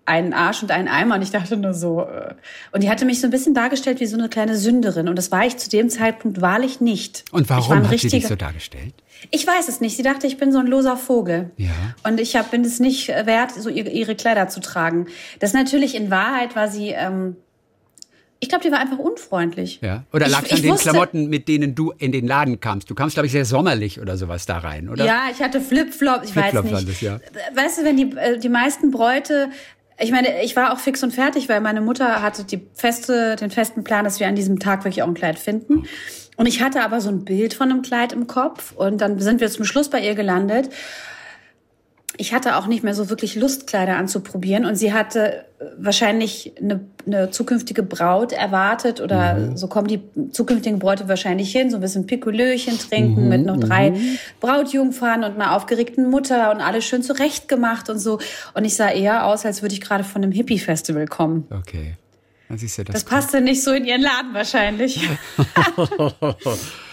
einen 0.09 0.33
Arsch 0.33 0.63
und 0.63 0.71
einen 0.71 0.89
Eimer. 0.89 1.17
Und 1.17 1.23
ich 1.23 1.31
dachte 1.31 1.57
nur 1.57 1.75
so. 1.75 2.03
Äh. 2.03 2.35
Und 2.73 2.83
die 2.83 2.91
hatte 2.91 3.05
mich 3.05 3.21
so 3.21 3.27
ein 3.27 3.31
bisschen 3.31 3.55
dargestellt 3.55 4.01
wie 4.01 4.07
so 4.07 4.17
eine 4.17 4.29
kleine 4.29 4.57
Sünderin. 4.57 5.09
Und 5.09 5.17
das 5.17 5.31
war 5.31 5.47
ich 5.47 5.57
zu 5.57 5.69
dem 5.69 5.91
Zeitpunkt 5.91 6.41
wahrlich 6.41 6.81
nicht. 6.81 7.25
Und 7.31 7.49
warum 7.49 7.89
hat 7.89 7.99
sie 7.99 8.09
dich 8.09 8.27
so 8.27 8.37
dargestellt? 8.37 8.95
Ich 9.31 9.47
weiß 9.47 9.69
es 9.69 9.81
nicht. 9.81 9.97
Sie 9.97 10.03
dachte, 10.03 10.27
ich 10.27 10.39
bin 10.39 10.53
so 10.53 10.59
ein 10.59 10.67
loser 10.67 10.97
Vogel. 10.97 11.51
Ja. 11.57 11.71
Und 12.05 12.21
ich 12.21 12.37
hab, 12.37 12.51
bin 12.51 12.65
es 12.65 12.81
nicht 12.81 13.09
wert, 13.09 13.53
so 13.53 13.69
ihre, 13.69 13.91
ihre 13.91 14.15
Kleider 14.15 14.49
zu 14.49 14.61
tragen. 14.61 15.07
Das 15.41 15.53
natürlich 15.53 15.95
in 15.95 16.11
Wahrheit 16.11 16.57
war 16.57 16.69
sie. 16.69 16.91
Ähm, 16.91 17.37
ich 18.41 18.49
glaube, 18.49 18.63
die 18.63 18.71
war 18.71 18.79
einfach 18.79 18.99
unfreundlich. 18.99 19.81
Ja. 19.83 20.05
Oder 20.13 20.29
lag 20.29 20.45
es 20.45 20.53
an 20.53 20.63
den 20.63 20.71
wusste, 20.71 20.91
Klamotten, 20.91 21.29
mit 21.29 21.49
denen 21.49 21.75
du 21.75 21.93
in 21.99 22.13
den 22.13 22.27
Laden 22.27 22.61
kamst? 22.61 22.89
Du 22.89 22.95
kamst, 22.95 23.17
glaube 23.17 23.27
ich, 23.27 23.33
sehr 23.33 23.45
sommerlich 23.45 24.01
oder 24.01 24.17
sowas 24.17 24.47
da 24.47 24.59
rein, 24.59 24.89
oder? 24.89 25.05
Ja, 25.05 25.23
ich 25.33 25.43
hatte 25.43 25.61
Flipflops. 25.61 26.29
Ich 26.29 26.33
Flip 26.35 26.55
weiß 26.55 26.63
nicht. 26.63 26.89
Das, 26.89 27.01
ja. 27.01 27.19
Weißt 27.55 27.79
du, 27.79 27.85
wenn 27.85 27.97
die 27.97 28.17
äh, 28.17 28.39
die 28.39 28.49
meisten 28.49 28.93
Bräute 28.93 29.51
ich 29.99 30.13
meine, 30.13 30.43
ich 30.43 30.55
war 30.55 30.73
auch 30.73 30.79
fix 30.79 31.03
und 31.03 31.13
fertig, 31.13 31.49
weil 31.49 31.61
meine 31.61 31.81
Mutter 31.81 32.23
hatte 32.23 32.45
die 32.45 32.67
feste, 32.75 33.37
den 33.37 33.51
festen 33.51 33.85
Plan, 33.85 34.05
dass 34.05 34.21
wir 34.21 34.29
an 34.29 34.37
diesem 34.37 34.59
Tag 34.59 34.85
wirklich 34.85 35.03
auch 35.03 35.09
ein 35.09 35.15
Kleid 35.15 35.39
finden. 35.39 35.85
Und 36.37 36.47
ich 36.47 36.63
hatte 36.63 36.83
aber 36.83 37.01
so 37.01 37.09
ein 37.09 37.25
Bild 37.25 37.55
von 37.55 37.71
einem 37.71 37.83
Kleid 37.83 38.13
im 38.13 38.29
Kopf 38.29 38.73
und 38.73 39.01
dann 39.01 39.19
sind 39.19 39.41
wir 39.41 39.51
zum 39.51 39.65
Schluss 39.65 39.91
bei 39.91 40.01
ihr 40.01 40.15
gelandet. 40.15 40.71
Ich 42.21 42.35
hatte 42.35 42.57
auch 42.57 42.67
nicht 42.67 42.83
mehr 42.83 42.95
so 42.95 43.09
wirklich 43.09 43.37
Lust, 43.37 43.69
Kleider 43.69 43.97
anzuprobieren. 43.97 44.67
Und 44.67 44.75
sie 44.75 44.93
hatte 44.93 45.45
äh, 45.61 45.65
wahrscheinlich 45.79 46.53
eine, 46.61 46.81
eine 47.07 47.31
zukünftige 47.31 47.85
Braut 47.85 48.33
erwartet 48.33 49.01
oder 49.01 49.35
mhm. 49.35 49.57
so 49.57 49.69
kommen 49.69 49.87
die 49.87 50.01
zukünftigen 50.33 50.81
Bräute 50.81 51.09
wahrscheinlich 51.09 51.53
hin, 51.53 51.71
so 51.71 51.77
ein 51.77 51.81
bisschen 51.81 52.07
Pikolöchen 52.07 52.77
trinken 52.79 53.23
mhm. 53.23 53.29
mit 53.29 53.47
noch 53.47 53.57
drei 53.59 53.91
mhm. 53.91 54.19
Brautjungfern 54.41 55.23
und 55.23 55.35
einer 55.35 55.55
aufgeregten 55.55 56.11
Mutter 56.11 56.51
und 56.51 56.61
alles 56.61 56.85
schön 56.85 57.05
zurechtgemacht 57.05 57.89
und 57.89 58.01
so. 58.01 58.19
Und 58.53 58.65
ich 58.65 58.75
sah 58.75 58.91
eher 58.91 59.25
aus, 59.27 59.47
als 59.47 59.63
würde 59.63 59.75
ich 59.75 59.81
gerade 59.81 60.03
von 60.03 60.23
einem 60.23 60.33
Hippie-Festival 60.33 61.07
kommen. 61.07 61.47
Okay. 61.51 61.95
Das, 62.49 62.77
ja 62.77 62.85
das, 62.85 62.95
das 62.95 63.05
passte 63.05 63.41
nicht 63.41 63.63
so 63.63 63.73
in 63.73 63.85
ihren 63.85 64.03
Laden 64.03 64.35
wahrscheinlich. 64.35 65.09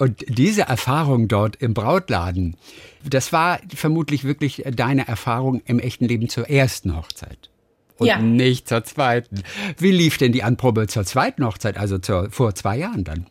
Und 0.00 0.24
diese 0.28 0.62
Erfahrung 0.62 1.28
dort 1.28 1.56
im 1.56 1.74
Brautladen, 1.74 2.56
das 3.04 3.34
war 3.34 3.60
vermutlich 3.74 4.24
wirklich 4.24 4.64
deine 4.74 5.06
Erfahrung 5.06 5.60
im 5.66 5.78
echten 5.78 6.06
Leben 6.06 6.30
zur 6.30 6.48
ersten 6.48 6.96
Hochzeit. 6.96 7.50
Und 7.98 8.06
ja. 8.06 8.18
nicht 8.18 8.66
zur 8.66 8.82
zweiten. 8.82 9.42
Wie 9.76 9.92
lief 9.92 10.16
denn 10.16 10.32
die 10.32 10.42
Anprobe 10.42 10.86
zur 10.86 11.04
zweiten 11.04 11.44
Hochzeit, 11.44 11.76
also 11.76 11.98
zur, 11.98 12.30
vor 12.30 12.54
zwei 12.54 12.78
Jahren 12.78 13.04
dann? 13.04 13.26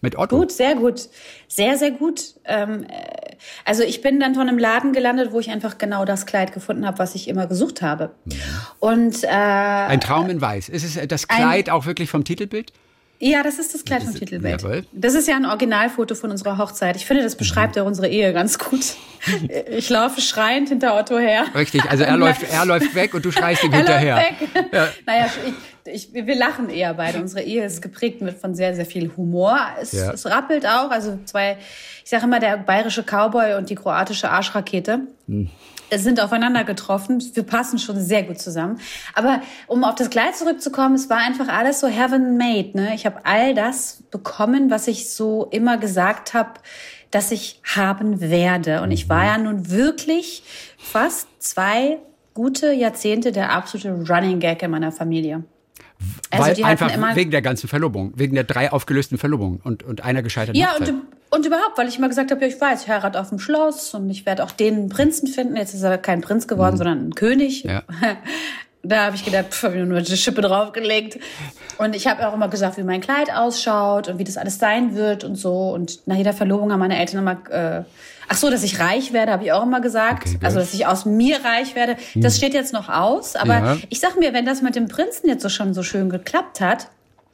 Mit 0.00 0.16
Otto? 0.16 0.38
Gut, 0.38 0.52
sehr 0.52 0.76
gut. 0.76 1.08
Sehr, 1.48 1.76
sehr 1.76 1.90
gut. 1.90 2.34
Ähm, 2.44 2.84
äh, 2.84 3.34
also 3.64 3.82
ich 3.82 4.00
bin 4.00 4.20
dann 4.20 4.36
von 4.36 4.48
einem 4.48 4.58
Laden 4.58 4.92
gelandet, 4.92 5.32
wo 5.32 5.40
ich 5.40 5.50
einfach 5.50 5.76
genau 5.76 6.04
das 6.04 6.24
Kleid 6.24 6.52
gefunden 6.52 6.86
habe, 6.86 7.00
was 7.00 7.16
ich 7.16 7.26
immer 7.26 7.48
gesucht 7.48 7.82
habe. 7.82 8.12
Ja. 8.26 8.36
Und 8.78 9.24
äh, 9.24 9.26
Ein 9.26 10.00
Traum 10.00 10.30
in 10.30 10.40
Weiß. 10.40 10.68
Ist 10.68 10.84
es 10.84 11.08
das 11.08 11.26
Kleid 11.26 11.68
auch 11.68 11.84
wirklich 11.84 12.10
vom 12.10 12.22
Titelbild? 12.22 12.72
Ja, 13.18 13.42
das 13.42 13.58
ist 13.58 13.74
das 13.74 13.84
Kleid 13.84 14.02
vom 14.02 14.14
Titelbild. 14.14 14.62
Jawohl. 14.62 14.84
Das 14.92 15.14
ist 15.14 15.26
ja 15.26 15.36
ein 15.36 15.46
Originalfoto 15.46 16.14
von 16.14 16.30
unserer 16.30 16.58
Hochzeit. 16.58 16.96
Ich 16.96 17.06
finde, 17.06 17.22
das 17.22 17.36
beschreibt 17.36 17.74
mhm. 17.74 17.80
ja 17.80 17.86
unsere 17.86 18.08
Ehe 18.08 18.32
ganz 18.32 18.58
gut. 18.58 18.80
Ich 19.68 19.90
laufe 19.90 20.20
schreiend 20.20 20.68
hinter 20.68 20.96
Otto 20.96 21.18
her. 21.18 21.46
Richtig, 21.52 21.82
also 21.90 22.04
er 22.04 22.16
läuft, 22.16 22.42
er 22.48 22.64
läuft 22.64 22.94
weg 22.94 23.12
und 23.12 23.24
du 23.24 23.32
schreist 23.32 23.64
ihm 23.64 23.72
hinterher. 23.74 24.16
Läuft 24.16 24.54
weg. 24.54 24.68
Ja. 24.72 24.88
Naja, 25.04 25.26
ich, 25.84 26.12
ich, 26.12 26.26
wir 26.26 26.36
lachen 26.36 26.70
eher 26.70 26.94
beide. 26.94 27.18
Unsere 27.20 27.42
Ehe 27.42 27.64
ist 27.64 27.82
geprägt 27.82 28.20
mit 28.20 28.38
von 28.38 28.54
sehr, 28.54 28.76
sehr 28.76 28.86
viel 28.86 29.10
Humor. 29.16 29.58
Es, 29.80 29.90
ja. 29.90 30.12
es 30.12 30.26
rappelt 30.26 30.64
auch. 30.64 30.90
Also 30.92 31.18
zwei, 31.24 31.56
ich 32.04 32.10
sage 32.10 32.24
immer, 32.24 32.38
der 32.38 32.56
bayerische 32.56 33.02
Cowboy 33.02 33.54
und 33.54 33.68
die 33.68 33.74
kroatische 33.74 34.30
Arschrakete. 34.30 35.00
Mhm 35.26 35.50
sind 35.92 36.20
aufeinander 36.20 36.64
getroffen. 36.64 37.22
Wir 37.34 37.42
passen 37.42 37.78
schon 37.78 38.00
sehr 38.00 38.22
gut 38.22 38.38
zusammen. 38.38 38.78
Aber 39.14 39.42
um 39.66 39.84
auf 39.84 39.94
das 39.94 40.10
Kleid 40.10 40.36
zurückzukommen, 40.36 40.94
es 40.94 41.08
war 41.08 41.18
einfach 41.18 41.48
alles 41.48 41.80
so 41.80 41.86
heaven 41.86 42.36
made. 42.36 42.70
Ne? 42.74 42.94
Ich 42.94 43.06
habe 43.06 43.20
all 43.24 43.54
das 43.54 44.02
bekommen, 44.10 44.70
was 44.70 44.88
ich 44.88 45.10
so 45.10 45.46
immer 45.50 45.78
gesagt 45.78 46.34
habe, 46.34 46.54
dass 47.10 47.30
ich 47.30 47.60
haben 47.64 48.20
werde. 48.20 48.82
Und 48.82 48.90
ich 48.90 49.08
war 49.08 49.24
ja 49.24 49.38
nun 49.38 49.70
wirklich 49.70 50.42
fast 50.78 51.28
zwei 51.38 51.98
gute 52.34 52.72
Jahrzehnte 52.72 53.32
der 53.32 53.52
absolute 53.52 53.92
Running 53.92 54.40
Gag 54.40 54.62
in 54.62 54.70
meiner 54.70 54.92
Familie. 54.92 55.44
Also 56.30 56.62
Weil 56.62 56.64
einfach 56.64 57.16
wegen 57.16 57.30
der 57.30 57.42
ganzen 57.42 57.68
Verlobung, 57.68 58.12
wegen 58.16 58.34
der 58.34 58.44
drei 58.44 58.72
aufgelösten 58.72 59.18
Verlobungen 59.18 59.60
und, 59.62 59.82
und 59.82 60.04
einer 60.04 60.22
gescheiterten 60.22 60.60
Ja, 60.60 60.76
und, 60.76 60.92
und 61.30 61.46
überhaupt, 61.46 61.76
weil 61.76 61.88
ich 61.88 61.98
immer 61.98 62.08
gesagt 62.08 62.30
habe, 62.30 62.40
ja, 62.40 62.48
ich 62.48 62.60
weiß, 62.60 62.82
ich 62.82 62.88
heirate 62.88 63.20
auf 63.20 63.30
dem 63.30 63.38
Schloss 63.38 63.94
und 63.94 64.08
ich 64.10 64.26
werde 64.26 64.44
auch 64.44 64.52
den 64.52 64.88
Prinzen 64.88 65.26
finden. 65.26 65.56
Jetzt 65.56 65.74
ist 65.74 65.82
er 65.82 65.98
kein 65.98 66.20
Prinz 66.20 66.46
geworden, 66.48 66.74
mhm. 66.74 66.78
sondern 66.78 67.08
ein 67.08 67.14
König. 67.14 67.64
Ja. 67.64 67.82
Da 68.82 69.06
habe 69.06 69.16
ich 69.16 69.24
gedacht, 69.24 69.46
pff, 69.50 69.64
habe 69.64 69.78
ich 69.78 69.84
nur 69.84 69.98
eine 69.98 70.06
Schippe 70.06 70.42
draufgelegt. 70.42 71.18
Und 71.78 71.96
ich 71.96 72.06
habe 72.06 72.26
auch 72.28 72.34
immer 72.34 72.48
gesagt, 72.48 72.76
wie 72.78 72.82
mein 72.82 73.00
Kleid 73.00 73.32
ausschaut 73.34 74.08
und 74.08 74.18
wie 74.18 74.24
das 74.24 74.36
alles 74.36 74.58
sein 74.58 74.94
wird 74.94 75.24
und 75.24 75.36
so. 75.36 75.70
Und 75.70 76.06
nach 76.06 76.16
jeder 76.16 76.32
Verlobung 76.32 76.70
haben 76.72 76.80
meine 76.80 76.98
Eltern 76.98 77.18
immer 77.18 77.38
äh, 77.50 77.84
Ach 78.28 78.36
so, 78.36 78.50
dass 78.50 78.62
ich 78.62 78.80
reich 78.80 79.12
werde, 79.12 79.32
habe 79.32 79.44
ich 79.44 79.52
auch 79.52 79.62
immer 79.62 79.80
gesagt. 79.80 80.28
Okay, 80.28 80.38
also, 80.42 80.58
dass 80.58 80.74
ich 80.74 80.86
aus 80.86 81.04
mir 81.04 81.44
reich 81.44 81.74
werde. 81.74 81.96
Das 82.14 82.34
hm. 82.34 82.38
steht 82.38 82.54
jetzt 82.54 82.72
noch 82.72 82.88
aus. 82.88 83.36
Aber 83.36 83.54
ja. 83.54 83.76
ich 83.88 84.00
sag 84.00 84.18
mir, 84.18 84.32
wenn 84.32 84.44
das 84.44 84.62
mit 84.62 84.74
dem 84.74 84.88
Prinzen 84.88 85.28
jetzt 85.28 85.42
so 85.42 85.48
schon 85.48 85.74
so 85.74 85.82
schön 85.82 86.10
geklappt 86.10 86.60
hat, 86.60 86.88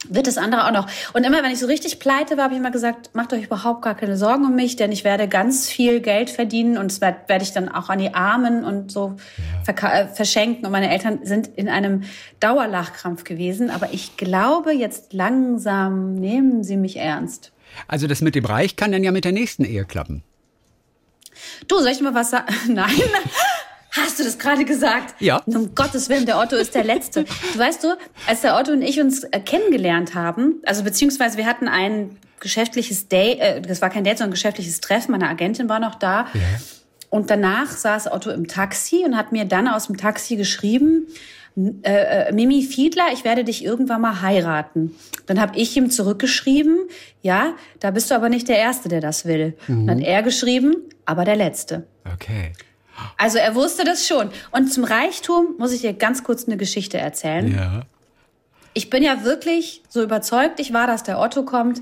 wird 0.09 0.27
das 0.27 0.37
andere 0.37 0.67
auch 0.67 0.71
noch. 0.71 0.87
Und 1.13 1.23
immer, 1.25 1.43
wenn 1.43 1.51
ich 1.51 1.59
so 1.59 1.67
richtig 1.67 1.99
pleite 1.99 2.37
war, 2.37 2.45
habe 2.45 2.53
ich 2.53 2.59
immer 2.59 2.71
gesagt, 2.71 3.11
macht 3.13 3.33
euch 3.33 3.45
überhaupt 3.45 3.81
gar 3.81 3.95
keine 3.95 4.17
Sorgen 4.17 4.45
um 4.45 4.55
mich, 4.55 4.75
denn 4.75 4.91
ich 4.91 5.03
werde 5.03 5.27
ganz 5.27 5.69
viel 5.69 5.99
Geld 5.99 6.29
verdienen 6.29 6.77
und 6.77 6.91
das 6.91 7.01
werde 7.01 7.43
ich 7.43 7.51
dann 7.51 7.69
auch 7.69 7.89
an 7.89 7.99
die 7.99 8.13
Armen 8.13 8.63
und 8.63 8.91
so 8.91 9.15
ja. 9.67 9.73
Äh, 9.73 10.07
verschenken. 10.07 10.65
Und 10.65 10.71
meine 10.71 10.91
Eltern 10.91 11.19
sind 11.23 11.47
in 11.55 11.69
einem 11.69 12.03
Dauerlachkrampf 12.39 13.23
gewesen. 13.23 13.69
Aber 13.69 13.89
ich 13.91 14.17
glaube, 14.17 14.73
jetzt 14.73 15.13
langsam 15.13 16.15
nehmen 16.15 16.63
sie 16.63 16.77
mich 16.77 16.97
ernst. 16.97 17.51
Also 17.87 18.07
das 18.07 18.21
mit 18.21 18.35
dem 18.35 18.45
Reich 18.45 18.75
kann 18.75 18.91
dann 18.91 19.03
ja 19.03 19.11
mit 19.11 19.25
der 19.25 19.31
nächsten 19.31 19.65
Ehe 19.65 19.85
klappen. 19.85 20.23
Du, 21.67 21.79
soll 21.79 21.89
ich 21.89 22.01
mal 22.01 22.13
was 22.13 22.31
sagen? 22.31 22.53
Nein. 22.67 22.91
Hast 23.93 24.19
du 24.19 24.23
das 24.23 24.39
gerade 24.39 24.65
gesagt? 24.65 25.15
Ja. 25.19 25.41
Um 25.45 25.75
Gottes 25.75 26.09
Willen, 26.09 26.25
der 26.25 26.39
Otto 26.39 26.55
ist 26.55 26.73
der 26.73 26.83
Letzte. 26.83 27.25
Du 27.53 27.59
weißt 27.59 27.83
du, 27.83 27.95
als 28.27 28.41
der 28.41 28.57
Otto 28.57 28.71
und 28.71 28.81
ich 28.81 28.99
uns 28.99 29.23
äh, 29.23 29.39
kennengelernt 29.39 30.15
haben, 30.15 30.61
also 30.65 30.83
beziehungsweise 30.83 31.37
wir 31.37 31.45
hatten 31.45 31.67
ein 31.67 32.17
geschäftliches 32.39 33.07
Date, 33.07 33.39
äh, 33.39 33.61
das 33.61 33.81
war 33.81 33.91
kein 33.91 34.03
Date, 34.03 34.17
sondern 34.17 34.31
ein 34.31 34.33
geschäftliches 34.33 34.81
Treffen, 34.81 35.11
meine 35.11 35.29
Agentin 35.29 35.69
war 35.69 35.79
noch 35.79 35.95
da. 35.95 36.27
Ja. 36.33 36.41
Und 37.11 37.29
danach 37.29 37.69
saß 37.69 38.11
Otto 38.11 38.31
im 38.31 38.47
Taxi 38.47 39.03
und 39.05 39.15
hat 39.15 39.31
mir 39.31 39.45
dann 39.45 39.67
aus 39.67 39.85
dem 39.85 39.97
Taxi 39.97 40.35
geschrieben, 40.35 41.07
äh, 41.55 42.29
äh, 42.29 42.31
Mimi 42.31 42.63
Fiedler, 42.63 43.09
ich 43.13 43.23
werde 43.23 43.43
dich 43.43 43.63
irgendwann 43.63 44.01
mal 44.01 44.23
heiraten. 44.23 44.95
Dann 45.27 45.39
habe 45.39 45.55
ich 45.55 45.77
ihm 45.77 45.91
zurückgeschrieben, 45.91 46.79
ja, 47.21 47.53
da 47.79 47.91
bist 47.91 48.09
du 48.09 48.15
aber 48.15 48.29
nicht 48.29 48.49
der 48.49 48.57
Erste, 48.57 48.89
der 48.89 49.01
das 49.01 49.25
will. 49.25 49.53
Mhm. 49.67 49.85
Dann 49.85 49.99
hat 49.99 50.07
er 50.07 50.23
geschrieben, 50.23 50.75
aber 51.05 51.25
der 51.25 51.35
Letzte. 51.35 51.85
Okay. 52.11 52.53
Also 53.17 53.37
er 53.37 53.55
wusste 53.55 53.83
das 53.83 54.07
schon. 54.07 54.29
Und 54.51 54.71
zum 54.71 54.83
Reichtum 54.83 55.55
muss 55.57 55.71
ich 55.71 55.81
dir 55.81 55.93
ganz 55.93 56.23
kurz 56.23 56.45
eine 56.45 56.57
Geschichte 56.57 56.97
erzählen. 56.97 57.55
Ja. 57.55 57.81
Ich 58.73 58.89
bin 58.89 59.03
ja 59.03 59.23
wirklich 59.23 59.83
so 59.89 60.01
überzeugt, 60.01 60.59
ich 60.59 60.73
war, 60.73 60.87
dass 60.87 61.03
der 61.03 61.19
Otto 61.19 61.43
kommt. 61.43 61.81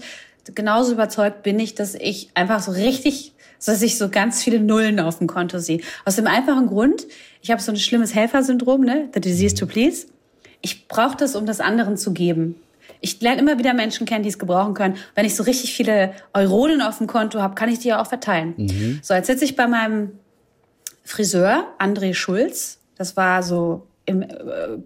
Genauso 0.56 0.94
überzeugt 0.94 1.44
bin 1.44 1.60
ich, 1.60 1.76
dass 1.76 1.96
ich 1.96 2.30
einfach 2.34 2.62
so 2.62 2.72
richtig 2.72 3.34
dass 3.66 3.82
ich 3.82 3.98
so 3.98 4.10
ganz 4.10 4.44
viele 4.44 4.60
Nullen 4.60 5.00
auf 5.00 5.20
dem 5.20 5.28
Konto 5.28 5.60
sehe. 5.60 5.82
Aus 6.06 6.16
dem 6.16 6.28
einfachen 6.28 6.68
Grund, 6.68 7.06
ich 7.42 7.52
habe 7.52 7.62
so 7.62 7.72
ein 7.72 7.78
schlimmes 7.78 8.16
Helfersyndrom, 8.16 8.82
ne? 8.82 9.10
The 9.14 9.22
disease 9.22 9.56
to 9.56 9.66
please. 9.66 10.08
Ich 10.62 10.88
brauche 10.88 11.18
das, 11.18 11.36
um 11.36 11.46
das 11.46 11.60
anderen 11.60 11.98
zu 11.98 12.14
geben. 12.14 12.56
Ich 13.02 13.20
lerne 13.22 13.42
immer 13.42 13.58
wieder 13.58 13.74
Menschen 13.74 14.06
kennen, 14.06 14.24
die 14.24 14.30
es 14.30 14.38
gebrauchen 14.38 14.74
können. 14.74 14.96
Wenn 15.16 15.26
ich 15.26 15.36
so 15.36 15.44
richtig 15.44 15.74
viele 15.74 16.14
Euronen 16.34 16.82
auf 16.82 17.00
dem 17.00 17.08
Konto 17.08 17.42
habe, 17.42 17.56
kann 17.56 17.70
ich 17.70 17.80
die 17.80 17.90
ja 17.90 18.02
auch 18.02 18.08
verteilen. 18.08 18.54
Mhm. 18.58 19.00
So, 19.02 19.14
jetzt 19.14 19.28
sitze 19.28 19.46
ich 19.46 19.56
bei 19.56 19.68
meinem 19.68 20.12
Friseur, 21.12 21.68
André 21.78 22.14
Schulz. 22.14 22.80
Das 22.96 23.18
war 23.18 23.44
so 23.44 23.88
im, 24.06 24.22
äh, 24.24 24.28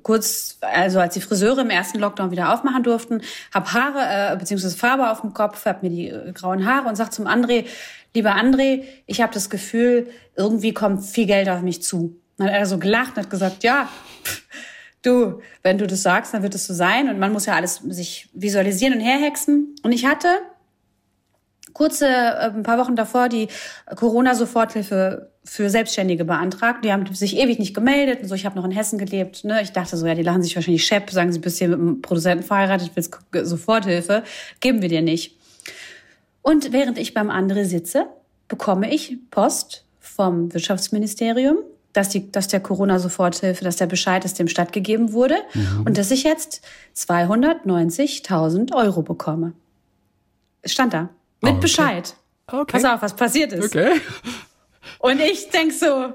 kurz, 0.03 0.58
also 0.62 1.00
als 1.00 1.13
die 1.13 1.22
Friseure 1.22 1.62
im 1.62 1.70
ersten 1.70 2.00
Lockdown 2.00 2.32
wieder 2.32 2.53
aufmachen 2.53 2.84
durften, 2.84 3.22
habe 3.53 3.74
Haare 3.74 4.34
äh, 4.34 4.38
beziehungsweise 4.38 4.75
Farbe 4.75 5.10
auf 5.10 5.22
dem 5.22 5.34
Kopf, 5.34 5.65
habe 5.65 5.79
mir 5.88 5.89
die 5.89 6.10
äh, 6.10 6.32
grauen 6.34 6.65
Haare 6.65 6.89
und 6.89 6.96
sag 6.96 7.13
zum 7.13 7.27
André, 7.27 7.65
lieber 8.13 8.36
André, 8.36 8.84
ich 9.05 9.22
habe 9.22 9.34
das 9.34 9.50
Gefühl, 9.50 10.08
irgendwie 10.36 10.74
kommt 10.74 11.05
viel 11.05 11.25
Geld 11.25 11.50
auf 11.50 11.62
mich 11.62 11.82
zu. 11.82 12.20
Dann 12.38 12.48
hat 12.48 12.55
er 12.55 12.65
so 12.65 12.77
gelacht 12.77 13.15
und 13.15 13.24
hat 13.24 13.29
gesagt, 13.29 13.63
ja, 13.63 13.88
du, 15.01 15.41
wenn 15.63 15.77
du 15.77 15.88
das 15.88 16.03
sagst, 16.03 16.34
dann 16.34 16.44
wird 16.44 16.55
es 16.55 16.67
so 16.67 16.74
sein. 16.74 17.10
Und 17.10 17.20
man 17.20 17.32
muss 17.32 17.46
ja 17.46 17.53
alles 17.53 17.75
sich 17.88 18.29
visualisieren 18.34 18.96
und 18.96 19.00
herhexen. 19.00 19.75
Und 19.84 19.91
ich 19.91 20.05
hatte 20.05 20.27
kurze, 21.75 22.08
äh, 22.08 22.50
ein 22.50 22.63
paar 22.63 22.79
Wochen 22.79 22.96
davor 22.96 23.29
die 23.29 23.50
Corona-Soforthilfe 23.96 25.29
für 25.44 25.70
Selbstständige 25.70 26.25
beantragt. 26.25 26.84
Die 26.84 26.91
haben 26.91 27.05
sich 27.13 27.38
ewig 27.38 27.60
nicht 27.60 27.75
gemeldet 27.75 28.22
und 28.24 28.27
so. 28.27 28.34
Ich 28.34 28.48
habe 28.48 28.55
noch 28.55 28.65
in 28.65 28.72
Hessen 28.72 28.98
gelebt. 28.98 29.44
Ne? 29.44 29.62
Ich 29.62 29.72
dachte 29.72 29.96
so, 29.96 30.08
ja, 30.08 30.15
die 30.15 30.24
lachen 30.24 30.41
sich 30.41 30.55
wahrscheinlich 30.55 30.86
schepp, 30.86 31.12
sagen 31.12 31.32
sie, 31.32 31.38
bist 31.38 31.60
hier 31.60 31.67
mit 31.67 31.79
einem 31.79 32.01
Produzenten 32.01 32.44
verheiratet, 32.44 32.91
willst 32.96 33.15
Soforthilfe. 33.44 34.24
Geben 34.60 34.82
wir 34.82 34.89
dir 34.89 35.03
nicht. 35.03 35.38
Und 36.41 36.72
während 36.72 36.98
ich 36.98 37.13
beim 37.13 37.29
André 37.29 37.65
sitze, 37.65 38.08
bekomme 38.48 38.91
ich 38.94 39.17
Post 39.29 39.86
vom 40.00 40.53
Wirtschaftsministerium, 40.53 41.58
dass, 41.94 42.10
die, 42.10 42.32
dass 42.32 42.48
der 42.48 42.60
Corona-Soforthilfe, 42.60 43.63
dass 43.63 43.75
der 43.75 43.88
Bescheid 43.88 44.25
ist 44.25 44.39
dem 44.39 44.48
stattgegeben 44.48 45.12
wurde 45.12 45.36
mhm. 45.53 45.84
und 45.86 45.98
dass 45.98 46.12
ich 46.12 46.24
jetzt 46.24 46.62
290.000 46.96 48.74
Euro 48.74 49.01
bekomme. 49.01 49.53
Es 50.62 50.72
stand 50.72 50.94
da. 50.94 51.10
Mit 51.45 51.53
okay. 51.53 51.61
Bescheid. 51.61 52.15
Okay. 52.47 52.71
Pass 52.71 52.85
auf, 52.85 53.01
was 53.01 53.15
passiert 53.15 53.53
ist. 53.53 53.75
Okay. 53.75 54.01
Und 54.99 55.19
ich 55.19 55.49
denk 55.49 55.71
so, 55.71 56.13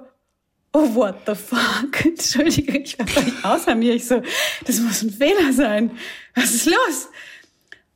oh, 0.72 0.94
what 0.94 1.16
the 1.26 1.34
fuck? 1.34 2.04
Entschuldige, 2.04 2.78
ich 2.78 2.98
war 2.98 3.06
völlig 3.06 3.44
außer 3.44 3.74
mir. 3.74 3.94
Ich 3.94 4.06
so, 4.06 4.22
das 4.66 4.80
muss 4.80 5.02
ein 5.02 5.10
Fehler 5.10 5.52
sein. 5.52 5.92
Was 6.34 6.54
ist 6.54 6.66
los? 6.66 7.08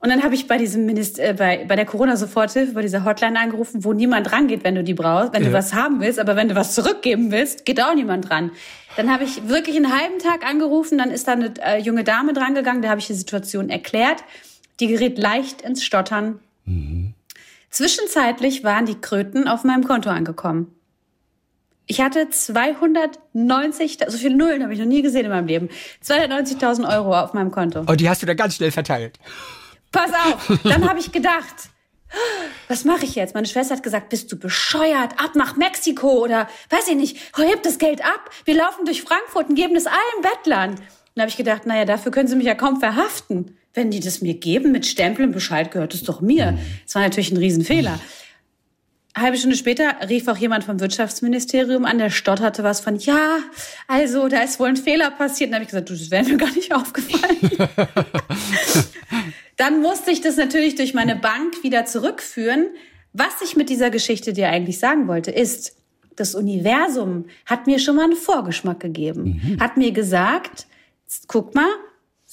Und 0.04 0.10
dann 0.10 0.22
habe 0.22 0.34
ich 0.34 0.46
bei 0.46 0.58
diesem 0.58 0.84
Minister, 0.84 1.30
äh, 1.30 1.32
bei, 1.32 1.64
bei 1.66 1.76
der 1.76 1.86
Corona-Soforthilfe, 1.86 2.74
bei 2.74 2.82
dieser 2.82 3.06
Hotline 3.06 3.40
angerufen, 3.40 3.84
wo 3.84 3.94
niemand 3.94 4.32
rangeht, 4.32 4.62
wenn 4.62 4.74
du 4.74 4.84
die 4.84 4.92
brauchst, 4.92 5.32
wenn 5.32 5.42
ja. 5.42 5.48
du 5.48 5.54
was 5.54 5.72
haben 5.72 6.00
willst, 6.00 6.18
aber 6.18 6.36
wenn 6.36 6.48
du 6.50 6.54
was 6.54 6.74
zurückgeben 6.74 7.30
willst, 7.30 7.64
geht 7.64 7.82
auch 7.82 7.94
niemand 7.94 8.28
dran. 8.28 8.50
Dann 8.96 9.10
habe 9.10 9.24
ich 9.24 9.48
wirklich 9.48 9.76
einen 9.76 9.90
halben 9.90 10.18
Tag 10.18 10.44
angerufen, 10.44 10.98
dann 10.98 11.10
ist 11.10 11.26
da 11.26 11.32
eine 11.32 11.54
äh, 11.64 11.78
junge 11.78 12.04
Dame 12.04 12.34
drangegangen, 12.34 12.82
da 12.82 12.90
habe 12.90 13.00
ich 13.00 13.06
die 13.06 13.14
Situation 13.14 13.70
erklärt. 13.70 14.24
Die 14.78 14.88
gerät 14.88 15.16
leicht 15.16 15.62
ins 15.62 15.82
Stottern. 15.82 16.38
Mhm. 16.66 16.93
Zwischenzeitlich 17.74 18.62
waren 18.62 18.86
die 18.86 19.00
Kröten 19.00 19.48
auf 19.48 19.64
meinem 19.64 19.82
Konto 19.82 20.08
angekommen. 20.08 20.72
Ich 21.86 22.00
hatte 22.00 22.30
290, 22.30 23.98
so 24.06 24.16
viele 24.16 24.36
Nullen 24.36 24.62
habe 24.62 24.72
ich 24.72 24.78
noch 24.78 24.86
nie 24.86 25.02
gesehen 25.02 25.24
in 25.24 25.32
meinem 25.32 25.48
Leben. 25.48 25.68
290.000 26.04 26.88
Euro 26.88 27.18
auf 27.18 27.34
meinem 27.34 27.50
Konto. 27.50 27.80
Und 27.80 28.00
die 28.00 28.08
hast 28.08 28.22
du 28.22 28.26
da 28.26 28.34
ganz 28.34 28.54
schnell 28.54 28.70
verteilt. 28.70 29.18
Pass 29.90 30.12
auf, 30.12 30.56
dann 30.62 30.88
habe 30.88 31.00
ich 31.00 31.10
gedacht, 31.10 31.70
was 32.68 32.84
mache 32.84 33.06
ich 33.06 33.16
jetzt? 33.16 33.34
Meine 33.34 33.48
Schwester 33.48 33.74
hat 33.74 33.82
gesagt, 33.82 34.08
bist 34.08 34.30
du 34.30 34.38
bescheuert? 34.38 35.14
Ab 35.18 35.32
nach 35.34 35.56
Mexiko 35.56 36.22
oder 36.22 36.46
weiß 36.70 36.86
ich 36.86 36.94
nicht, 36.94 37.16
heb 37.36 37.64
das 37.64 37.78
Geld 37.78 38.04
ab. 38.04 38.30
Wir 38.44 38.54
laufen 38.54 38.84
durch 38.84 39.02
Frankfurt 39.02 39.48
und 39.48 39.56
geben 39.56 39.74
es 39.74 39.88
allen 39.88 40.22
Bettlern. 40.22 40.76
Dann 41.16 41.22
habe 41.22 41.28
ich 41.28 41.36
gedacht, 41.36 41.66
naja, 41.66 41.84
dafür 41.84 42.12
können 42.12 42.28
sie 42.28 42.36
mich 42.36 42.46
ja 42.46 42.54
kaum 42.54 42.78
verhaften. 42.78 43.58
Wenn 43.74 43.90
die 43.90 44.00
das 44.00 44.22
mir 44.22 44.34
geben 44.34 44.72
mit 44.72 44.86
Stempeln, 44.86 45.32
Bescheid 45.32 45.70
gehört 45.70 45.94
es 45.94 46.04
doch 46.04 46.20
mir. 46.20 46.56
Das 46.84 46.94
war 46.94 47.02
natürlich 47.02 47.32
ein 47.32 47.36
Riesenfehler. 47.36 47.98
Eine 49.16 49.26
halbe 49.26 49.38
Stunde 49.38 49.56
später 49.56 49.94
rief 50.08 50.26
auch 50.26 50.36
jemand 50.36 50.64
vom 50.64 50.80
Wirtschaftsministerium 50.80 51.84
an, 51.84 51.98
der 51.98 52.10
stotterte 52.10 52.64
was 52.64 52.80
von, 52.80 52.96
ja, 52.96 53.38
also 53.86 54.28
da 54.28 54.42
ist 54.42 54.58
wohl 54.58 54.68
ein 54.68 54.76
Fehler 54.76 55.10
passiert. 55.12 55.50
Dann 55.50 55.56
habe 55.56 55.64
ich 55.64 55.70
gesagt, 55.70 55.88
du, 55.88 55.94
das 55.94 56.10
wäre 56.10 56.24
mir 56.24 56.36
gar 56.36 56.52
nicht 56.52 56.74
aufgefallen. 56.74 57.38
Dann 59.56 59.80
musste 59.80 60.10
ich 60.10 60.20
das 60.20 60.36
natürlich 60.36 60.74
durch 60.74 60.94
meine 60.94 61.14
Bank 61.14 61.62
wieder 61.62 61.84
zurückführen. 61.84 62.70
Was 63.12 63.40
ich 63.44 63.54
mit 63.54 63.70
dieser 63.70 63.90
Geschichte 63.90 64.32
dir 64.32 64.48
eigentlich 64.48 64.80
sagen 64.80 65.06
wollte, 65.06 65.30
ist, 65.30 65.76
das 66.16 66.34
Universum 66.34 67.26
hat 67.46 67.68
mir 67.68 67.78
schon 67.78 67.96
mal 67.96 68.04
einen 68.04 68.16
Vorgeschmack 68.16 68.80
gegeben. 68.80 69.40
Mhm. 69.42 69.60
Hat 69.60 69.76
mir 69.76 69.92
gesagt, 69.92 70.66
guck 71.28 71.54
mal, 71.54 71.68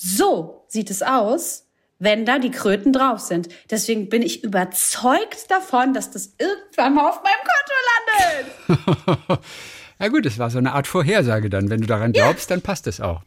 so 0.02 0.66
sieht 0.68 0.90
es 0.90 1.04
aus, 1.04 1.68
wenn 2.00 2.26
da 2.26 2.40
die 2.40 2.50
Kröten 2.50 2.92
drauf 2.92 3.20
sind. 3.20 3.50
Deswegen 3.70 4.10
bin 4.10 4.24
ich 4.24 4.44
überzeugt 4.44 5.50
davon, 5.50 5.94
dass 5.94 6.10
das 6.10 6.34
irgendwann 6.40 6.96
mal 6.96 7.08
auf 7.08 7.22
meinem 7.22 8.68
Konto 8.68 8.88
landet. 8.98 9.40
ja 10.00 10.08
gut, 10.08 10.26
es 10.26 10.40
war 10.40 10.50
so 10.50 10.58
eine 10.58 10.74
Art 10.74 10.88
Vorhersage 10.88 11.52
dann. 11.52 11.70
Wenn 11.70 11.82
du 11.82 11.88
daran 11.88 12.14
glaubst, 12.14 12.50
ja. 12.50 12.56
dann 12.56 12.64
passt 12.64 12.88
es 12.88 13.00
auch. 13.00 13.22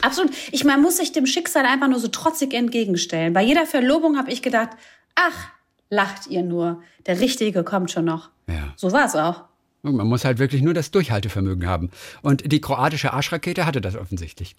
Absolut. 0.00 0.32
Ich 0.50 0.64
man 0.64 0.80
muss 0.80 0.96
sich 0.96 1.12
dem 1.12 1.26
Schicksal 1.26 1.66
einfach 1.66 1.88
nur 1.88 1.98
so 1.98 2.08
trotzig 2.08 2.54
entgegenstellen. 2.54 3.34
Bei 3.34 3.42
jeder 3.42 3.66
Verlobung 3.66 4.16
habe 4.16 4.30
ich 4.30 4.40
gedacht, 4.40 4.70
ach, 5.14 5.50
lacht 5.90 6.28
ihr 6.28 6.42
nur. 6.42 6.82
Der 7.06 7.20
Richtige 7.20 7.64
kommt 7.64 7.90
schon 7.90 8.06
noch. 8.06 8.30
Ja. 8.46 8.72
So 8.76 8.92
war 8.92 9.04
es 9.04 9.14
auch. 9.14 9.44
Man 9.82 10.06
muss 10.06 10.24
halt 10.24 10.38
wirklich 10.38 10.62
nur 10.62 10.72
das 10.72 10.90
Durchhaltevermögen 10.90 11.66
haben. 11.66 11.90
Und 12.22 12.50
die 12.50 12.62
kroatische 12.62 13.12
Arschrakete 13.12 13.66
hatte 13.66 13.82
das 13.82 13.94
offensichtlich. 13.94 14.56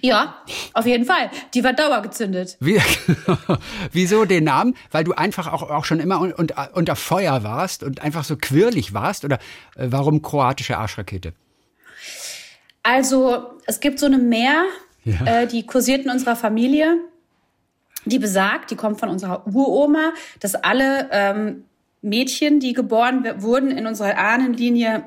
Ja, 0.00 0.42
auf 0.72 0.86
jeden 0.86 1.04
Fall. 1.04 1.30
Die 1.54 1.62
war 1.64 1.72
dauergezündet. 1.72 2.56
Wie, 2.60 2.80
wieso 3.92 4.24
den 4.24 4.44
Namen? 4.44 4.74
Weil 4.90 5.04
du 5.04 5.12
einfach 5.12 5.52
auch, 5.52 5.62
auch 5.62 5.84
schon 5.84 6.00
immer 6.00 6.20
un, 6.20 6.32
un, 6.32 6.48
unter 6.72 6.96
Feuer 6.96 7.42
warst 7.44 7.82
und 7.82 8.02
einfach 8.02 8.24
so 8.24 8.36
quirlig 8.36 8.94
warst? 8.94 9.24
Oder 9.24 9.36
äh, 9.76 9.88
warum 9.90 10.22
kroatische 10.22 10.78
Arschrakete? 10.78 11.34
Also, 12.82 13.58
es 13.66 13.80
gibt 13.80 13.98
so 13.98 14.06
eine 14.06 14.18
Mehr, 14.18 14.64
ja. 15.04 15.42
äh, 15.42 15.46
die 15.46 15.66
kursiert 15.66 16.04
in 16.04 16.10
unserer 16.10 16.36
Familie. 16.36 16.98
Die 18.04 18.18
besagt, 18.18 18.72
die 18.72 18.76
kommt 18.76 18.98
von 18.98 19.08
unserer 19.08 19.46
Uroma, 19.46 20.12
dass 20.40 20.56
alle 20.56 21.08
ähm, 21.12 21.64
Mädchen, 22.00 22.58
die 22.58 22.72
geboren 22.72 23.24
wurden 23.36 23.70
in 23.70 23.86
unserer 23.86 24.18
Ahnenlinie, 24.18 25.04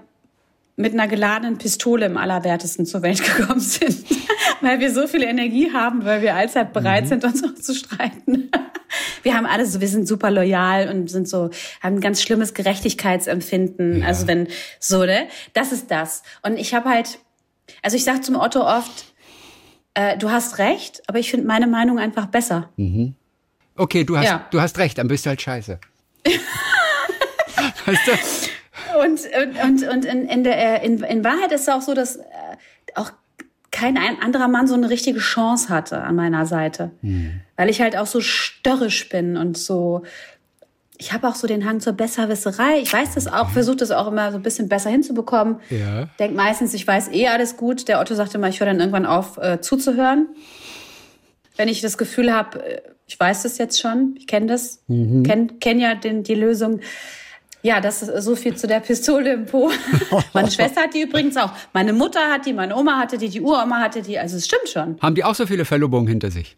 mit 0.78 0.94
einer 0.94 1.08
geladenen 1.08 1.58
Pistole 1.58 2.06
im 2.06 2.18
Allerwertesten 2.18 2.86
zur 2.86 3.02
Welt 3.02 3.24
gekommen 3.38 3.60
sind, 3.60 4.06
weil 4.62 4.80
wir 4.80 4.94
so 4.94 5.08
viel 5.08 5.24
Energie 5.24 5.72
haben, 5.72 6.04
weil 6.04 6.22
wir 6.22 6.36
allzeit 6.36 6.74
bereit 6.74 7.06
mhm. 7.06 7.08
sind, 7.08 7.24
uns 7.24 7.44
auch 7.44 7.56
zu 7.56 7.74
streiten. 7.74 8.52
Wir 9.24 9.36
haben 9.36 9.46
alle 9.46 9.66
so, 9.66 9.82
wir 9.82 9.88
sind 9.88 10.08
super 10.08 10.32
loyal 10.32 10.90
und 10.90 11.10
sind 11.10 11.28
so, 11.28 11.50
haben 11.82 11.96
ein 11.96 12.02
ganz 12.02 12.22
schlimmes 12.22 12.54
Gerechtigkeitsempfinden. 12.54 14.02
Ja. 14.02 14.08
Also 14.08 14.28
wenn 14.28 14.48
so, 14.80 15.04
ne? 15.04 15.28
Das 15.54 15.72
ist 15.72 15.90
das. 15.92 16.24
Und 16.44 16.58
ich 16.58 16.74
habe 16.74 16.90
halt, 16.90 17.20
also 17.82 17.98
ich 17.98 18.04
sage 18.04 18.22
zum 18.22 18.36
Otto 18.36 18.62
oft, 18.62 19.14
äh, 19.96 20.18
du 20.18 20.30
hast 20.30 20.60
recht, 20.60 21.02
aber 21.08 21.20
ich 21.20 21.32
finde 21.32 21.48
meine 21.48 21.68
Meinung 21.68 22.00
einfach 22.00 22.28
besser. 22.28 22.70
Mhm. 22.78 23.16
Okay, 23.76 24.04
du 24.04 24.18
hast, 24.18 24.26
ja. 24.26 24.46
du 24.52 24.62
hast 24.62 24.78
recht, 24.78 24.98
dann 24.98 25.08
bist 25.08 25.26
du 25.26 25.30
halt 25.30 25.42
scheiße. 25.42 25.80
weißt 27.86 28.08
du? 28.08 28.12
Und, 29.00 29.22
und, 29.64 29.88
und 29.88 30.06
in, 30.06 30.28
in, 30.28 30.44
der, 30.44 30.82
in, 30.82 31.04
in 31.04 31.24
Wahrheit 31.24 31.52
ist 31.52 31.62
es 31.62 31.70
auch 31.70 31.82
so, 31.82 31.94
dass 31.94 32.18
äh, 32.18 32.24
auch 32.96 33.12
kein 33.76 33.98
ein 33.98 34.22
anderer 34.22 34.48
Mann 34.48 34.68
so 34.68 34.74
eine 34.74 34.90
richtige 34.90 35.20
Chance 35.20 35.70
hatte 35.70 36.02
an 36.02 36.16
meiner 36.16 36.46
Seite. 36.46 36.92
Hm. 37.02 37.42
Weil 37.58 37.70
ich 37.70 37.82
halt 37.82 37.98
auch 37.98 38.08
so 38.08 38.22
störrisch 38.22 39.10
bin 39.10 39.36
und 39.36 39.58
so. 39.58 40.04
Ich 40.98 41.12
habe 41.12 41.28
auch 41.28 41.36
so 41.36 41.46
den 41.46 41.66
Hang 41.66 41.82
zur 41.82 41.92
Besserwisserei. 41.92 42.80
Ich 42.82 42.94
weiß 42.94 43.16
das 43.16 43.28
auch, 43.28 43.50
versuche 43.50 43.76
das 43.76 43.92
auch 43.92 44.08
immer 44.08 44.32
so 44.32 44.38
ein 44.38 44.44
bisschen 44.44 44.70
besser 44.70 44.90
hinzubekommen. 44.90 45.58
Ja. 45.70 46.08
Denk 46.20 46.36
meistens, 46.36 46.74
ich 46.74 46.88
weiß 46.88 47.10
eh 47.12 47.28
alles 47.28 47.58
gut. 47.58 47.90
Der 47.90 48.00
Otto 48.00 48.16
sagte 48.16 48.38
immer, 48.38 48.48
ich 48.48 48.62
höre 48.62 48.68
dann 48.68 48.80
irgendwann 48.80 49.06
auf 49.06 49.38
äh, 49.38 49.60
zuzuhören. 49.60 50.28
Wenn 51.58 51.68
ich 51.68 51.82
das 51.82 51.98
Gefühl 51.98 52.34
habe, 52.34 52.64
äh, 52.64 52.82
ich 53.08 53.20
weiß 53.20 53.44
das 53.44 53.58
jetzt 53.58 53.82
schon, 53.82 54.16
ich 54.18 54.26
kenne 54.26 54.46
das, 54.46 54.84
mhm. 54.88 55.24
kenne 55.24 55.48
kenn 55.60 55.80
ja 55.80 55.96
den, 55.96 56.24
die 56.24 56.36
Lösung 56.36 56.80
ja, 57.66 57.82
das 57.82 58.04
ist 58.04 58.24
so 58.24 58.36
viel 58.36 58.56
zu 58.56 58.68
der 58.68 58.80
Pistole 58.80 59.34
im 59.34 59.48
Po. 59.48 59.72
meine 60.34 60.52
Schwester 60.52 60.84
hat 60.84 60.94
die 60.94 61.02
übrigens 61.02 61.36
auch. 61.36 61.52
Meine 61.74 61.94
Mutter 61.94 62.32
hat 62.32 62.46
die, 62.46 62.54
meine 62.54 62.76
Oma 62.76 63.00
hatte 63.00 63.18
die, 63.18 63.28
die 63.28 63.42
Uroma 63.42 63.80
hatte 63.80 64.04
die. 64.04 64.20
Also 64.20 64.38
es 64.38 64.46
stimmt 64.46 64.70
schon. 64.70 65.00
Haben 65.02 65.16
die 65.16 65.24
auch 65.24 65.34
so 65.34 65.48
viele 65.48 65.66
Verlobungen 65.66 66.08
hinter 66.08 66.30
sich? 66.30 66.58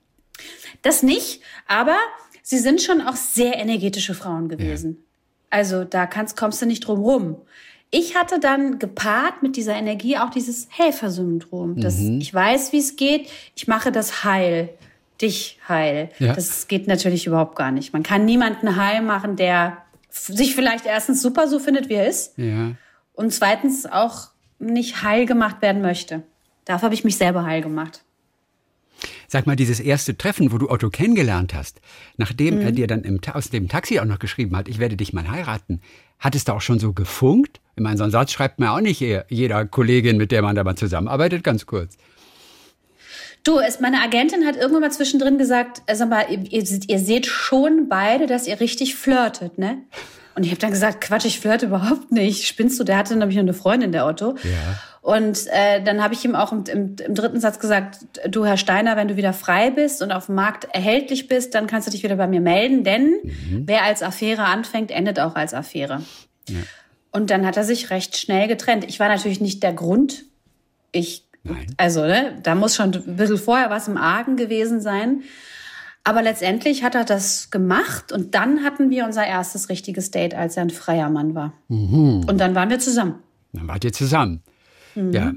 Das 0.82 1.04
nicht, 1.04 1.42
aber 1.66 1.96
sie 2.44 2.58
sind 2.58 2.82
schon 2.82 3.00
auch 3.00 3.16
sehr 3.16 3.56
energetische 3.56 4.16
Frauen 4.16 4.50
gewesen. 4.50 4.98
Ja. 4.98 5.58
Also 5.58 5.86
da 5.86 6.08
kannst, 6.08 6.36
kommst 6.36 6.62
du 6.62 6.66
nicht 6.66 6.82
drum 6.82 7.00
rum. 7.00 7.38
Ich 7.90 8.18
hatte 8.18 8.42
dann 8.42 8.78
gepaart 8.78 9.44
mit 9.44 9.56
dieser 9.56 9.76
Energie 9.76 10.18
auch 10.18 10.30
dieses 10.30 10.68
Helfersyndrom. 10.72 11.76
mhm. 11.76 12.20
Ich 12.20 12.34
weiß, 12.34 12.74
wie 12.74 12.80
es 12.80 12.98
geht. 12.98 13.30
Ich 13.56 13.70
mache 13.70 13.94
das 13.94 14.26
heil. 14.26 14.72
Dich 15.22 15.58
heil. 15.70 16.10
Ja. 16.20 16.34
Das 16.34 16.68
geht 16.68 16.90
natürlich 16.90 17.28
überhaupt 17.28 17.56
gar 17.56 17.72
nicht. 17.72 17.94
Man 17.94 18.04
kann 18.04 18.26
niemanden 18.26 18.76
heil 18.76 19.02
machen, 19.02 19.38
der 19.38 19.87
sich 20.18 20.56
vielleicht 20.56 20.86
erstens 20.86 21.22
super 21.22 21.48
so 21.48 21.60
findet, 21.60 21.90
wie 21.90 21.96
er 21.96 22.08
ist. 22.08 22.38
Ja. 22.38 22.74
Und 23.14 23.34
zweitens 23.34 23.86
auch 23.86 24.30
nicht 24.60 25.04
heil 25.04 25.26
gemacht 25.26 25.62
werden 25.62 25.82
möchte. 25.82 26.24
Dafür 26.66 26.86
habe 26.86 26.96
ich 26.96 27.04
mich 27.04 27.18
selber 27.18 27.46
heil 27.46 27.62
gemacht. 27.62 28.04
Sag 29.28 29.46
mal, 29.46 29.56
dieses 29.56 29.80
erste 29.80 30.18
Treffen, 30.18 30.52
wo 30.52 30.58
du 30.58 30.70
Otto 30.70 30.90
kennengelernt 30.90 31.54
hast, 31.54 31.82
nachdem 32.18 32.56
mhm. 32.56 32.62
er 32.62 32.72
dir 32.72 32.88
dann 32.88 33.04
im, 33.04 33.20
aus 33.34 33.50
dem 33.50 33.68
Taxi 33.68 34.00
auch 34.00 34.06
noch 34.06 34.20
geschrieben 34.20 34.56
hat, 34.56 34.68
ich 34.68 34.80
werde 34.80 34.98
dich 34.98 35.14
mal 35.14 35.30
heiraten, 35.30 35.82
hat 36.20 36.34
es 36.34 36.46
da 36.46 36.54
auch 36.54 36.62
schon 36.62 36.80
so 36.80 36.94
gefunkt? 36.94 37.60
Ich 37.76 37.84
meine, 37.84 37.98
so 37.98 38.04
einen 38.04 38.12
Satz 38.12 38.32
schreibt 38.32 38.60
mir 38.60 38.72
auch 38.72 38.82
nicht 38.82 39.00
jeder 39.00 39.66
Kollegin, 39.66 40.18
mit 40.18 40.32
der 40.32 40.42
man 40.42 40.56
da 40.56 40.64
mal 40.64 40.76
zusammenarbeitet, 40.76 41.44
ganz 41.44 41.66
kurz. 41.66 41.98
Du, 43.48 43.60
es, 43.60 43.80
meine 43.80 44.02
Agentin 44.02 44.46
hat 44.46 44.58
irgendwann 44.58 44.82
mal 44.82 44.92
zwischendrin 44.92 45.38
gesagt, 45.38 45.82
äh, 45.86 45.96
sag 45.96 46.10
mal, 46.10 46.26
ihr, 46.30 46.44
ihr 46.52 47.00
seht 47.00 47.28
schon 47.28 47.88
beide, 47.88 48.28
dass 48.28 48.46
ihr 48.46 48.60
richtig 48.60 48.96
flirtet, 48.96 49.58
ne? 49.58 49.78
Und 50.36 50.44
ich 50.44 50.52
habe 50.52 50.60
dann 50.60 50.72
gesagt, 50.72 51.00
Quatsch, 51.00 51.24
ich 51.24 51.40
flirte 51.40 51.68
überhaupt 51.68 52.12
nicht. 52.12 52.46
Spinnst 52.46 52.78
du? 52.78 52.84
Der 52.84 52.98
hatte 52.98 53.16
nämlich 53.16 53.38
nur 53.38 53.44
eine 53.44 53.54
Freundin, 53.54 53.94
der 53.94 54.06
Otto. 54.06 54.36
Ja. 54.44 54.80
Und 55.02 55.48
äh, 55.48 55.82
dann 55.82 56.04
habe 56.04 56.14
ich 56.14 56.26
ihm 56.26 56.36
auch 56.36 56.52
im, 56.52 56.66
im, 56.66 56.96
im, 56.98 57.16
dritten 57.16 57.40
Satz 57.40 57.60
gesagt, 57.60 58.00
du 58.28 58.46
Herr 58.46 58.58
Steiner, 58.58 58.98
wenn 58.98 59.08
du 59.08 59.16
wieder 59.16 59.32
frei 59.32 59.72
bist 59.72 60.02
und 60.02 60.12
auf 60.12 60.26
dem 60.26 60.36
Markt 60.36 60.68
erhältlich 60.74 61.30
bist, 61.30 61.56
dann 61.56 61.68
kannst 61.68 61.88
du 61.88 61.92
dich 61.92 62.04
wieder 62.04 62.18
bei 62.18 62.28
mir 62.28 62.42
melden, 62.42 62.84
denn 62.84 63.14
mhm. 63.24 63.64
wer 63.66 63.84
als 63.84 64.04
Affäre 64.04 64.44
anfängt, 64.44 64.92
endet 64.92 65.22
auch 65.22 65.36
als 65.36 65.54
Affäre. 65.54 66.02
Ja. 66.50 66.60
Und 67.12 67.32
dann 67.32 67.46
hat 67.46 67.56
er 67.56 67.64
sich 67.64 67.90
recht 67.92 68.18
schnell 68.18 68.50
getrennt. 68.50 68.84
Ich 68.90 69.00
war 69.00 69.08
natürlich 69.08 69.40
nicht 69.40 69.64
der 69.64 69.72
Grund. 69.72 70.26
Ich 70.92 71.27
Nein. 71.48 71.68
Also, 71.78 72.02
ne, 72.02 72.38
da 72.44 72.56
muss 72.56 72.76
schon 72.76 72.94
ein 72.94 73.16
bisschen 73.16 73.38
vorher 73.38 73.70
was 73.70 73.88
im 73.88 73.98
Argen 73.98 74.36
gewesen 74.36 74.82
sein. 74.82 75.24
Aber 76.04 76.22
letztendlich 76.22 76.84
hat 76.84 76.96
er 76.96 77.04
das 77.04 77.52
gemacht 77.52 78.14
und 78.14 78.34
dann 78.34 78.64
hatten 78.64 78.90
wir 78.90 79.06
unser 79.06 79.28
erstes 79.28 79.68
richtiges 79.68 80.10
Date, 80.10 80.36
als 80.36 80.56
er 80.56 80.64
ein 80.64 80.70
freier 80.70 81.10
Mann 81.10 81.36
war. 81.36 81.54
Mhm. 81.68 82.26
Und 82.28 82.38
dann 82.38 82.56
waren 82.56 82.70
wir 82.70 82.80
zusammen. 82.80 83.16
Dann 83.52 83.68
wart 83.68 83.84
ihr 83.84 83.92
zusammen. 83.92 84.42
Mhm. 84.96 85.12
Ja. 85.12 85.34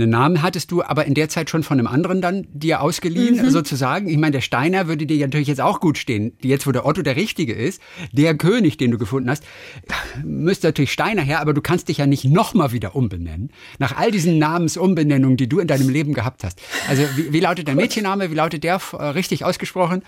Einen 0.00 0.10
Namen 0.10 0.40
hattest 0.40 0.70
du 0.70 0.82
aber 0.82 1.04
in 1.04 1.12
der 1.12 1.28
Zeit 1.28 1.50
schon 1.50 1.62
von 1.62 1.78
einem 1.78 1.86
anderen 1.86 2.22
dann 2.22 2.46
dir 2.52 2.80
ausgeliehen, 2.80 3.44
mhm. 3.44 3.50
sozusagen. 3.50 4.08
Ich 4.08 4.16
meine, 4.16 4.32
der 4.32 4.40
Steiner 4.40 4.88
würde 4.88 5.04
dir 5.04 5.18
natürlich 5.26 5.48
jetzt 5.48 5.60
auch 5.60 5.78
gut 5.78 5.98
stehen. 5.98 6.32
Jetzt, 6.40 6.66
wo 6.66 6.72
der 6.72 6.86
Otto 6.86 7.02
der 7.02 7.16
Richtige 7.16 7.52
ist, 7.52 7.82
der 8.10 8.34
König, 8.34 8.78
den 8.78 8.90
du 8.90 8.96
gefunden 8.96 9.28
hast, 9.28 9.44
müsste 10.24 10.68
natürlich 10.68 10.90
Steiner 10.90 11.20
her, 11.20 11.40
aber 11.40 11.52
du 11.52 11.60
kannst 11.60 11.88
dich 11.88 11.98
ja 11.98 12.06
nicht 12.06 12.24
nochmal 12.24 12.72
wieder 12.72 12.96
umbenennen. 12.96 13.50
Nach 13.78 13.96
all 13.96 14.10
diesen 14.10 14.38
Namensumbenennungen, 14.38 15.36
die 15.36 15.48
du 15.48 15.58
in 15.58 15.66
deinem 15.66 15.90
Leben 15.90 16.14
gehabt 16.14 16.44
hast. 16.44 16.58
Also, 16.88 17.02
wie, 17.16 17.32
wie 17.34 17.40
lautet 17.40 17.68
der 17.68 17.74
Mädchenname? 17.74 18.30
Wie 18.30 18.34
lautet 18.34 18.64
der 18.64 18.80
äh, 18.92 19.04
richtig 19.04 19.44
ausgesprochen? 19.44 20.02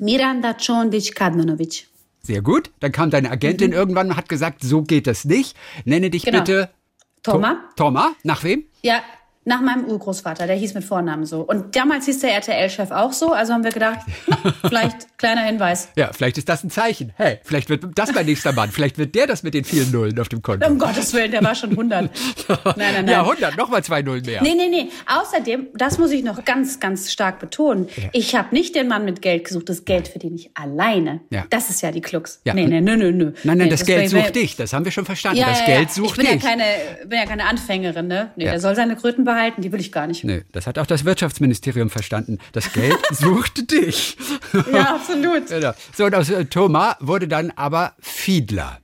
Miranda 0.00 0.54
Condic 0.54 1.14
Kadmanovic. 1.14 1.86
Sehr 2.20 2.42
gut. 2.42 2.70
Dann 2.80 2.92
kam 2.92 3.10
deine 3.10 3.30
Agentin 3.30 3.68
mhm. 3.68 3.76
irgendwann 3.76 4.10
und 4.10 4.16
hat 4.16 4.28
gesagt, 4.28 4.62
so 4.62 4.82
geht 4.82 5.06
das 5.06 5.24
nicht. 5.24 5.56
Nenne 5.86 6.10
dich 6.10 6.24
genau. 6.24 6.40
bitte 6.40 6.68
Toma. 7.22 7.68
Toma? 7.76 8.14
Nach 8.24 8.42
wem? 8.42 8.64
Ja, 8.82 9.00
Nach 9.44 9.60
meinem 9.60 9.84
Urgroßvater, 9.86 10.46
der 10.46 10.56
hieß 10.56 10.74
mit 10.74 10.84
Vornamen 10.84 11.26
so. 11.26 11.40
Und 11.40 11.74
damals 11.74 12.06
hieß 12.06 12.20
der 12.20 12.32
RTL-Chef 12.32 12.90
auch 12.92 13.12
so, 13.12 13.32
also 13.32 13.52
haben 13.52 13.64
wir 13.64 13.72
gedacht, 13.72 14.00
hm, 14.26 14.52
vielleicht 14.68 15.18
kleiner 15.18 15.42
Hinweis. 15.42 15.88
Ja, 15.96 16.10
vielleicht 16.12 16.38
ist 16.38 16.48
das 16.48 16.62
ein 16.62 16.70
Zeichen. 16.70 17.12
Hey, 17.16 17.40
vielleicht 17.42 17.68
wird 17.68 17.84
das 17.94 18.12
mein 18.12 18.26
nächster 18.26 18.52
Mann. 18.52 18.70
Vielleicht 18.70 18.98
wird 18.98 19.14
der 19.14 19.26
das 19.26 19.42
mit 19.42 19.54
den 19.54 19.64
vielen 19.64 19.90
Nullen 19.90 20.18
auf 20.20 20.28
dem 20.28 20.42
Konto. 20.42 20.66
Um 20.68 20.78
Gottes 20.78 21.12
Willen, 21.12 21.32
der 21.32 21.42
war 21.42 21.54
schon 21.54 21.70
100. 21.70 22.02
Nein, 22.48 22.74
nein, 22.76 22.94
nein. 22.94 23.08
Ja, 23.08 23.20
100, 23.22 23.56
nochmal 23.56 23.82
zwei 23.82 24.02
Nullen 24.02 24.24
mehr. 24.24 24.42
Nee, 24.42 24.54
nee, 24.54 24.68
nee. 24.68 24.88
Außerdem, 25.06 25.68
das 25.74 25.98
muss 25.98 26.10
ich 26.12 26.22
noch 26.22 26.44
ganz, 26.44 26.80
ganz 26.80 27.10
stark 27.10 27.38
betonen. 27.38 27.88
Ja. 27.96 28.08
Ich 28.12 28.34
habe 28.34 28.54
nicht 28.54 28.74
den 28.74 28.88
Mann 28.88 29.04
mit 29.04 29.22
Geld 29.22 29.44
gesucht, 29.44 29.68
das 29.68 29.84
Geld 29.84 30.08
verdiene 30.08 30.36
ich 30.36 30.50
alleine. 30.54 31.20
Ja. 31.30 31.44
Das 31.50 31.70
ist 31.70 31.82
ja 31.82 31.90
die 31.90 32.00
Klux. 32.00 32.40
Ja. 32.44 32.54
Nee, 32.54 32.66
nee, 32.66 32.80
nö, 32.80 32.96
nö, 32.96 33.12
nö. 33.12 33.24
Nein, 33.24 33.58
nein, 33.58 33.58
nee, 33.58 33.68
das, 33.68 33.80
das 33.80 33.86
Geld 33.86 34.10
sucht 34.10 34.34
dich. 34.34 34.56
Das 34.56 34.72
haben 34.72 34.84
wir 34.84 34.92
schon 34.92 35.04
verstanden. 35.04 35.38
Ja, 35.38 35.48
das 35.48 35.64
Geld 35.64 35.90
sucht 35.90 36.16
dich. 36.16 36.24
Ich 36.24 36.30
bin 36.30 36.40
ja 36.40 36.48
keine, 36.48 36.64
bin 37.06 37.18
ja 37.18 37.26
keine 37.26 37.44
Anfängerin, 37.46 38.06
ne? 38.06 38.30
Nee, 38.36 38.44
der 38.44 38.60
soll 38.60 38.74
seine 38.74 38.96
Kröten 38.96 39.24
behalten, 39.32 39.62
die 39.62 39.72
will 39.72 39.80
ich 39.80 39.92
gar 39.92 40.06
nicht. 40.06 40.24
Nee, 40.24 40.42
das 40.52 40.66
hat 40.66 40.78
auch 40.78 40.86
das 40.86 41.04
Wirtschaftsministerium 41.04 41.90
verstanden. 41.90 42.38
Das 42.52 42.72
Geld 42.72 42.98
sucht 43.10 43.70
dich. 43.70 44.16
Ja, 44.72 44.94
absolut. 44.96 45.48
Genau. 45.48 45.72
So, 45.94 46.04
und 46.04 46.14
aus 46.14 46.30
äh, 46.30 46.44
Thomas 46.46 46.96
wurde 47.00 47.28
dann 47.28 47.50
aber 47.56 47.94
Fiedler. 48.00 48.78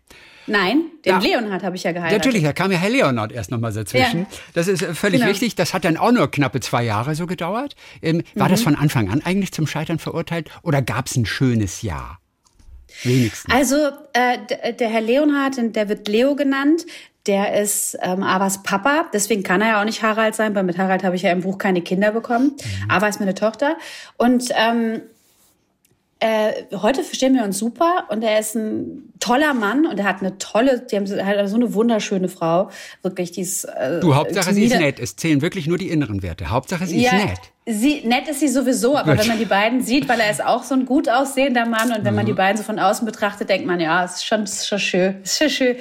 Nein, 0.47 0.87
den 1.05 1.13
ja. 1.13 1.19
Leonhard 1.19 1.63
habe 1.63 1.77
ich 1.77 1.83
ja 1.83 1.93
geheiratet. 1.93 2.19
Natürlich, 2.19 2.43
da 2.43 2.53
kam 2.53 2.73
ja 2.73 2.79
Herr 2.79 2.89
Leonhard 2.89 3.33
erst 3.33 3.51
nochmal 3.51 3.73
dazwischen. 3.73 4.21
Ja. 4.21 4.27
Das 4.55 4.67
ist 4.67 4.83
äh, 4.83 4.95
völlig 4.95 5.21
genau. 5.21 5.31
richtig. 5.31 5.55
Das 5.55 5.75
hat 5.75 5.85
dann 5.85 5.97
auch 5.97 6.11
nur 6.11 6.31
knappe 6.31 6.61
zwei 6.61 6.85
Jahre 6.85 7.15
so 7.15 7.27
gedauert. 7.27 7.77
Ähm, 8.01 8.23
war 8.35 8.49
mhm. 8.49 8.53
das 8.53 8.63
von 8.63 8.75
Anfang 8.75 9.11
an 9.11 9.23
eigentlich 9.23 9.53
zum 9.53 9.67
Scheitern 9.67 9.99
verurteilt 9.99 10.51
oder 10.63 10.81
gab 10.81 11.07
es 11.07 11.17
ein 11.17 11.27
schönes 11.27 11.83
Jahr? 11.83 12.19
Wenigstens. 13.03 13.55
Also 13.55 13.77
äh, 14.15 14.75
der 14.75 14.89
Herr 14.89 15.03
Leonhard, 15.03 15.57
der 15.77 15.89
wird 15.89 16.09
Leo 16.09 16.35
genannt, 16.35 16.87
der 17.29 17.61
ist 17.61 17.97
ähm, 18.03 18.23
Avas 18.23 18.63
Papa, 18.63 19.07
deswegen 19.13 19.43
kann 19.43 19.61
er 19.61 19.69
ja 19.69 19.81
auch 19.81 19.85
nicht 19.85 20.03
Harald 20.03 20.35
sein, 20.35 20.55
weil 20.55 20.65
mit 20.65 20.79
Harald 20.79 21.05
habe 21.05 21.15
ich 21.15 21.23
ja 21.23 21.31
im 21.31 21.43
Buch 21.43 21.59
keine 21.59 21.83
Kinder 21.83 22.11
bekommen. 22.11 22.57
Mhm. 22.57 22.91
Ava 22.91 23.07
ist 23.07 23.21
meine 23.21 23.35
Tochter. 23.35 23.77
Und 24.17 24.49
ähm, 24.57 25.03
äh, 26.21 26.65
heute 26.75 27.05
verstehen 27.05 27.35
wir 27.35 27.45
uns 27.45 27.59
super 27.59 28.07
und 28.09 28.25
er 28.25 28.41
ist 28.41 28.57
ein 28.57 29.13
toller 29.21 29.55
Mann 29.55 29.87
und 29.87 30.01
er 30.01 30.05
hat 30.05 30.21
eine 30.21 30.37
tolle, 30.39 30.81
die 30.81 30.97
haben 30.97 31.07
halt 31.07 31.49
so 31.49 31.55
eine 31.55 31.75
wunderschöne 31.75 32.29
Frau, 32.29 32.71
wirklich 33.03 33.31
die 33.31 33.43
ist. 33.43 33.65
Äh, 33.65 34.01
du 34.01 34.17
Hauptsache 34.17 34.53
sie 34.53 34.65
ist 34.65 34.79
nett. 34.79 34.99
Es 34.99 35.15
zählen 35.15 35.43
wirklich 35.43 35.69
nur 35.69 35.79
die 35.79 35.91
inneren 35.91 36.23
Werte. 36.23 36.51
Hauptsache 36.51 36.87
sie 36.87 37.01
ja, 37.01 37.17
ist 37.17 37.25
nett. 37.25 37.39
Sie, 37.71 38.01
nett 38.07 38.29
ist 38.29 38.41
sie 38.41 38.49
sowieso, 38.49 38.97
aber 38.97 39.13
Gut. 39.13 39.21
wenn 39.21 39.29
man 39.29 39.39
die 39.39 39.45
beiden 39.45 39.83
sieht, 39.83 40.09
weil 40.09 40.21
er 40.21 40.31
ist 40.31 40.43
auch 40.43 40.63
so 40.63 40.75
ein 40.75 40.87
gut 40.87 41.09
aussehender 41.09 41.67
Mann 41.67 41.93
und 41.93 42.05
wenn 42.05 42.15
mhm. 42.15 42.17
man 42.17 42.27
die 42.27 42.33
beiden 42.33 42.57
so 42.57 42.63
von 42.63 42.79
außen 42.79 43.05
betrachtet, 43.05 43.49
denkt 43.49 43.67
man, 43.67 43.79
ja, 43.79 44.05
ist 44.05 44.25
schon, 44.25 44.45
ist 44.45 44.67
schon 44.67 44.79
schön, 44.79 45.23
ist 45.23 45.39
schon 45.39 45.51
schön. 45.51 45.77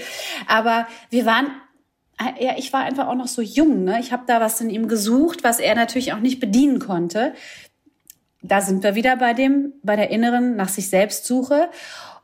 Aber 0.47 0.87
wir 1.09 1.25
waren 1.25 1.47
ja, 2.39 2.53
ich 2.57 2.73
war 2.73 2.81
einfach 2.81 3.07
auch 3.07 3.15
noch 3.15 3.27
so 3.27 3.43
jung. 3.43 3.83
Ne? 3.83 3.99
Ich 3.99 4.11
habe 4.11 4.23
da 4.25 4.41
was 4.41 4.59
in 4.59 4.71
ihm 4.71 4.87
gesucht, 4.87 5.43
was 5.43 5.59
er 5.59 5.75
natürlich 5.75 6.13
auch 6.13 6.19
nicht 6.19 6.39
bedienen 6.39 6.79
konnte 6.79 7.33
da 8.41 8.61
sind 8.61 8.83
wir 8.83 8.95
wieder 8.95 9.17
bei 9.17 9.33
dem, 9.33 9.73
bei 9.83 9.95
der 9.95 10.09
inneren 10.09 10.55
nach 10.55 10.69
sich 10.69 10.89
selbst 10.89 11.25
Suche. 11.25 11.69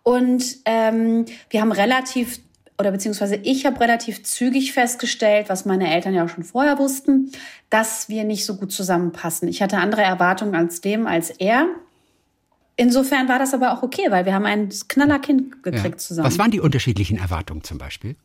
Und 0.04 0.44
ähm, 0.66 1.26
wir 1.50 1.62
haben 1.62 1.72
relativ 1.72 2.40
oder 2.78 2.92
beziehungsweise 2.92 3.36
ich 3.36 3.66
habe 3.66 3.80
relativ 3.80 4.24
zügig 4.24 4.74
festgestellt, 4.74 5.50
was 5.50 5.66
meine 5.66 5.94
Eltern 5.94 6.14
ja 6.14 6.26
auch 6.26 6.30
schon 6.30 6.44
vorher 6.44 6.80
wussten, 6.80 7.32
dass 7.70 8.10
wir 8.10 8.24
nicht 8.24 8.46
so 8.46 8.56
gut 8.56 8.72
zusammenpassen. 8.72 9.48
Ich 9.48 9.62
hatte 9.62 9.78
andere 9.78 10.02
Erwartungen 10.02 10.56
als 10.56 10.82
dem, 10.82 11.08
als 11.08 11.30
er. 11.30 11.68
Insofern 12.76 13.28
war 13.28 13.38
das 13.38 13.54
aber 13.54 13.74
auch 13.74 13.84
okay, 13.84 14.08
weil 14.10 14.26
wir 14.26 14.34
haben 14.34 14.46
ein 14.46 14.70
Knallerkind 14.88 15.64
gekriegt 15.64 15.86
ja. 15.86 15.98
zusammen. 15.98 16.28
Was 16.28 16.40
waren 16.40 16.52
die 16.52 16.60
unterschiedlichen 16.60 17.18
Erwartungen 17.18 17.64
zum 17.64 17.78
Beispiel? 17.78 18.16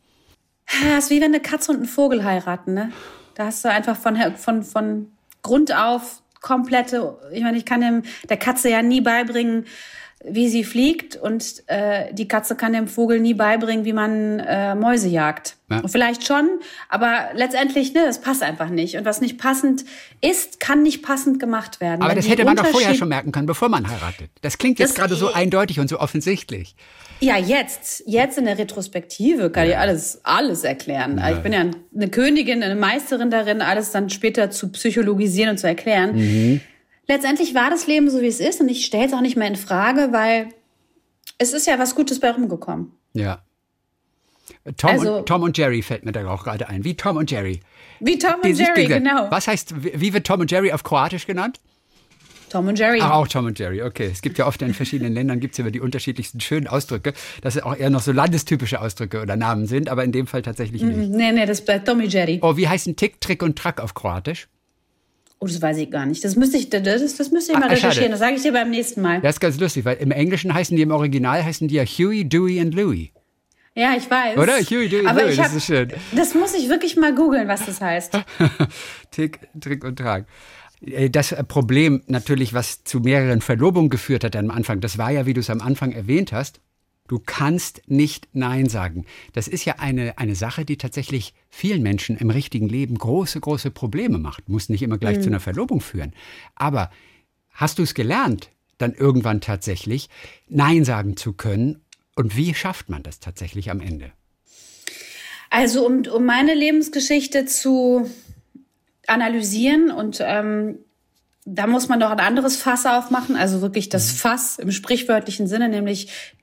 Es 0.65 1.05
ist 1.05 1.09
wie 1.11 1.21
wenn 1.21 1.33
eine 1.33 1.39
Katze 1.39 1.71
und 1.71 1.81
ein 1.81 1.85
Vogel 1.85 2.23
heiraten. 2.23 2.73
Ne? 2.73 2.91
Da 3.35 3.45
hast 3.45 3.63
du 3.63 3.69
einfach 3.69 3.95
von, 3.95 4.17
von, 4.35 4.63
von 4.63 5.11
Grund 5.43 5.75
auf 5.75 6.21
komplette, 6.41 7.17
ich 7.31 7.43
meine, 7.43 7.57
ich 7.57 7.65
kann 7.65 7.81
dem, 7.81 8.03
der 8.27 8.37
Katze 8.37 8.69
ja 8.69 8.81
nie 8.81 9.01
beibringen, 9.01 9.65
wie 10.25 10.49
sie 10.49 10.65
fliegt 10.65 11.15
und 11.15 11.63
äh, 11.67 12.13
die 12.13 12.27
Katze 12.27 12.55
kann 12.55 12.73
dem 12.73 12.87
Vogel 12.87 13.21
nie 13.21 13.33
beibringen, 13.33 13.85
wie 13.85 13.93
man 13.93 14.39
äh, 14.39 14.75
Mäuse 14.75 15.07
jagt. 15.07 15.55
Ja. 15.71 15.81
Vielleicht 15.87 16.27
schon, 16.27 16.59
aber 16.89 17.29
letztendlich, 17.35 17.93
ne, 17.93 18.01
das 18.05 18.19
passt 18.19 18.43
einfach 18.43 18.69
nicht. 18.69 18.97
Und 18.97 19.05
was 19.05 19.21
nicht 19.21 19.37
passend 19.37 19.85
ist, 20.19 20.59
kann 20.59 20.83
nicht 20.83 21.03
passend 21.03 21.39
gemacht 21.39 21.79
werden. 21.79 22.01
Aber 22.01 22.15
das 22.15 22.27
hätte 22.27 22.43
man 22.43 22.57
doch 22.57 22.65
vorher 22.65 22.95
schon 22.95 23.07
merken 23.07 23.31
können, 23.31 23.45
bevor 23.45 23.69
man 23.69 23.89
heiratet. 23.89 24.29
Das 24.41 24.57
klingt 24.57 24.79
jetzt 24.79 24.95
gerade 24.95 25.15
so 25.15 25.31
eindeutig 25.31 25.79
und 25.79 25.89
so 25.89 25.99
offensichtlich. 25.99 26.75
Ja, 27.21 27.37
jetzt, 27.37 28.03
jetzt 28.05 28.37
in 28.37 28.45
der 28.45 28.57
Retrospektive 28.57 29.49
kann 29.49 29.65
ja. 29.65 29.71
ich 29.71 29.77
alles, 29.77 30.21
alles 30.23 30.63
erklären. 30.63 31.17
Ja. 31.17 31.31
Ich 31.31 31.39
bin 31.39 31.53
ja 31.53 31.65
eine 31.95 32.09
Königin, 32.09 32.63
eine 32.63 32.75
Meisterin 32.75 33.29
darin, 33.29 33.61
alles 33.61 33.91
dann 33.91 34.09
später 34.09 34.51
zu 34.51 34.71
psychologisieren 34.71 35.51
und 35.51 35.57
zu 35.57 35.67
erklären. 35.67 36.15
Mhm. 36.15 36.61
Letztendlich 37.09 37.55
war 37.55 37.71
das 37.71 37.87
Leben 37.87 38.07
so, 38.11 38.21
wie 38.21 38.27
es 38.27 38.39
ist 38.39 38.61
und 38.61 38.69
ich 38.69 38.85
stelle 38.85 39.07
es 39.07 39.13
auch 39.13 39.21
nicht 39.21 39.35
mehr 39.35 39.47
in 39.47 39.55
Frage, 39.55 40.09
weil 40.11 40.49
es 41.39 41.53
ist 41.53 41.65
ja 41.65 41.79
was 41.79 41.95
Gutes 41.95 42.19
bei 42.19 42.29
rumgekommen. 42.29 42.91
Ja. 43.13 43.41
Tom, 44.77 44.91
also, 44.91 45.17
und, 45.17 45.25
Tom 45.25 45.41
und 45.41 45.57
Jerry 45.57 45.81
fällt 45.81 46.05
mir 46.05 46.11
da 46.11 46.27
auch 46.27 46.43
gerade 46.43 46.69
ein. 46.69 46.83
Wie 46.83 46.95
Tom 46.95 47.17
und 47.17 47.31
Jerry. 47.31 47.61
Wie 47.99 48.19
Tom 48.19 48.35
und 48.43 48.55
Jerry, 48.55 48.85
genau. 48.85 49.25
Was 49.31 49.47
heißt, 49.47 49.73
wie 49.99 50.13
wird 50.13 50.27
Tom 50.27 50.41
und 50.41 50.51
Jerry 50.51 50.71
auf 50.71 50.83
Kroatisch 50.83 51.25
genannt? 51.25 51.59
Tom 52.51 52.67
und 52.67 52.77
Jerry. 52.77 52.99
Ach, 53.01 53.11
auch 53.11 53.27
Tom 53.27 53.45
und 53.45 53.57
Jerry, 53.57 53.81
okay. 53.81 54.09
Es 54.11 54.21
gibt 54.21 54.37
ja 54.37 54.45
oft 54.45 54.61
in 54.61 54.75
verschiedenen 54.75 55.13
Ländern 55.13 55.39
gibt 55.39 55.57
es 55.57 55.65
ja 55.65 55.69
die 55.71 55.79
unterschiedlichsten 55.79 56.39
schönen 56.39 56.67
Ausdrücke, 56.67 57.13
dass 57.41 57.55
es 57.55 57.63
auch 57.63 57.75
eher 57.75 57.89
noch 57.89 58.01
so 58.01 58.11
landestypische 58.11 58.81
Ausdrücke 58.81 59.21
oder 59.21 59.35
Namen 59.35 59.65
sind, 59.65 59.89
aber 59.89 60.03
in 60.03 60.11
dem 60.11 60.27
Fall 60.27 60.43
tatsächlich 60.43 60.83
nicht. 60.83 60.95
Mm, 60.95 61.11
nee, 61.11 61.31
nee, 61.31 61.45
das 61.47 61.65
bleibt 61.65 61.87
Tom 61.87 61.99
und 61.99 62.13
Jerry. 62.13 62.39
Oh, 62.43 62.55
wie 62.55 62.67
heißen 62.67 62.95
Tick, 62.95 63.19
Trick 63.19 63.41
und 63.41 63.57
Track 63.57 63.81
auf 63.81 63.95
Kroatisch? 63.95 64.47
Oh, 65.41 65.47
das 65.47 65.61
weiß 65.61 65.77
ich 65.77 65.89
gar 65.89 66.05
nicht. 66.05 66.23
Das 66.23 66.35
müsste 66.35 66.57
ich, 66.57 66.69
das, 66.69 66.83
das 66.83 67.31
müsste 67.31 67.53
ich 67.53 67.57
mal 67.57 67.67
Ach, 67.67 67.71
recherchieren. 67.71 67.93
Schade. 67.93 68.09
Das 68.09 68.19
sage 68.19 68.35
ich 68.35 68.41
dir 68.41 68.51
beim 68.51 68.69
nächsten 68.69 69.01
Mal. 69.01 69.21
Das 69.21 69.35
ist 69.35 69.39
ganz 69.39 69.57
lustig, 69.57 69.85
weil 69.85 69.97
im 69.97 70.11
Englischen 70.11 70.53
heißen 70.53 70.75
die 70.75 70.83
im 70.83 70.91
Original 70.91 71.43
heißen 71.43 71.67
die 71.69 71.75
ja 71.75 71.83
Huey, 71.83 72.27
Dewey 72.27 72.59
und 72.59 72.73
Louie. 72.73 73.13
Ja, 73.73 73.95
ich 73.95 74.09
weiß. 74.09 74.37
Oder? 74.37 74.57
Huey, 74.57 74.89
Dewey, 74.89 75.07
Aber 75.07 75.23
Louie, 75.23 75.37
das 75.37 75.53
ist 75.53 75.65
schön. 75.65 75.93
Das 76.13 76.35
muss 76.35 76.53
ich 76.55 76.67
wirklich 76.67 76.97
mal 76.97 77.15
googeln, 77.15 77.47
was 77.47 77.65
das 77.65 77.79
heißt. 77.79 78.19
Tick, 79.11 79.39
Trick 79.61 79.85
und 79.85 79.97
Track. 79.97 80.25
Äh, 80.81 81.09
das 81.09 81.33
Problem 81.47 82.03
natürlich, 82.07 82.53
was 82.53 82.83
zu 82.83 82.99
mehreren 82.99 83.39
Verlobungen 83.39 83.89
geführt 83.89 84.25
hat 84.25 84.35
am 84.35 84.51
Anfang, 84.51 84.81
das 84.81 84.97
war 84.97 85.11
ja, 85.11 85.25
wie 85.25 85.33
du 85.33 85.39
es 85.39 85.49
am 85.49 85.61
Anfang 85.61 85.93
erwähnt 85.93 86.33
hast, 86.33 86.59
du 87.09 87.19
kannst 87.19 87.81
nicht 87.87 88.29
Nein 88.33 88.69
sagen. 88.69 89.05
Das 89.33 89.47
ist 89.47 89.65
ja 89.65 89.75
eine, 89.79 90.17
eine 90.17 90.35
Sache, 90.35 90.63
die 90.63 90.77
tatsächlich 90.77 91.33
vielen 91.49 91.81
Menschen 91.81 92.15
im 92.17 92.29
richtigen 92.29 92.69
Leben 92.69 92.97
große, 92.97 93.39
große 93.39 93.71
Probleme 93.71 94.19
macht. 94.19 94.47
Muss 94.47 94.69
nicht 94.69 94.83
immer 94.83 94.97
gleich 94.97 95.17
mhm. 95.17 95.23
zu 95.23 95.29
einer 95.29 95.39
Verlobung 95.39 95.81
führen. 95.81 96.13
Aber 96.55 96.91
hast 97.49 97.79
du 97.79 97.83
es 97.83 97.93
gelernt, 97.93 98.51
dann 98.77 98.93
irgendwann 98.93 99.41
tatsächlich 99.41 100.07
Nein 100.47 100.85
sagen 100.85 101.17
zu 101.17 101.33
können? 101.33 101.81
Und 102.15 102.37
wie 102.37 102.53
schafft 102.53 102.89
man 102.89 103.03
das 103.03 103.19
tatsächlich 103.19 103.71
am 103.71 103.81
Ende? 103.81 104.11
Also 105.49 105.85
um, 105.85 106.03
um 106.05 106.25
meine 106.25 106.53
Lebensgeschichte 106.53 107.45
zu 107.45 108.09
analysieren 109.07 109.89
und 109.89 110.19
ähm, 110.21 110.77
da 111.45 111.65
muss 111.65 111.87
man 111.87 111.99
doch 111.99 112.11
ein 112.11 112.19
anderes 112.19 112.57
Fass 112.57 112.85
aufmachen, 112.85 113.35
also 113.35 113.61
wirklich 113.61 113.89
das 113.89 114.11
mhm. 114.11 114.17
Fass 114.17 114.59
im 114.59 114.71
sprichwörtlichen 114.71 115.47
Sinne, 115.47 115.69
nämlich 115.69 116.35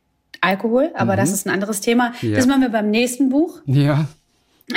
Alkohol, 0.46 0.90
aber 0.94 1.12
mhm. 1.12 1.16
das 1.16 1.32
ist 1.32 1.46
ein 1.46 1.50
anderes 1.50 1.80
Thema. 1.80 2.12
Ja. 2.22 2.36
Das 2.36 2.46
machen 2.46 2.62
wir 2.62 2.70
beim 2.70 2.90
nächsten 2.90 3.28
Buch. 3.28 3.60
Ja. 3.66 4.06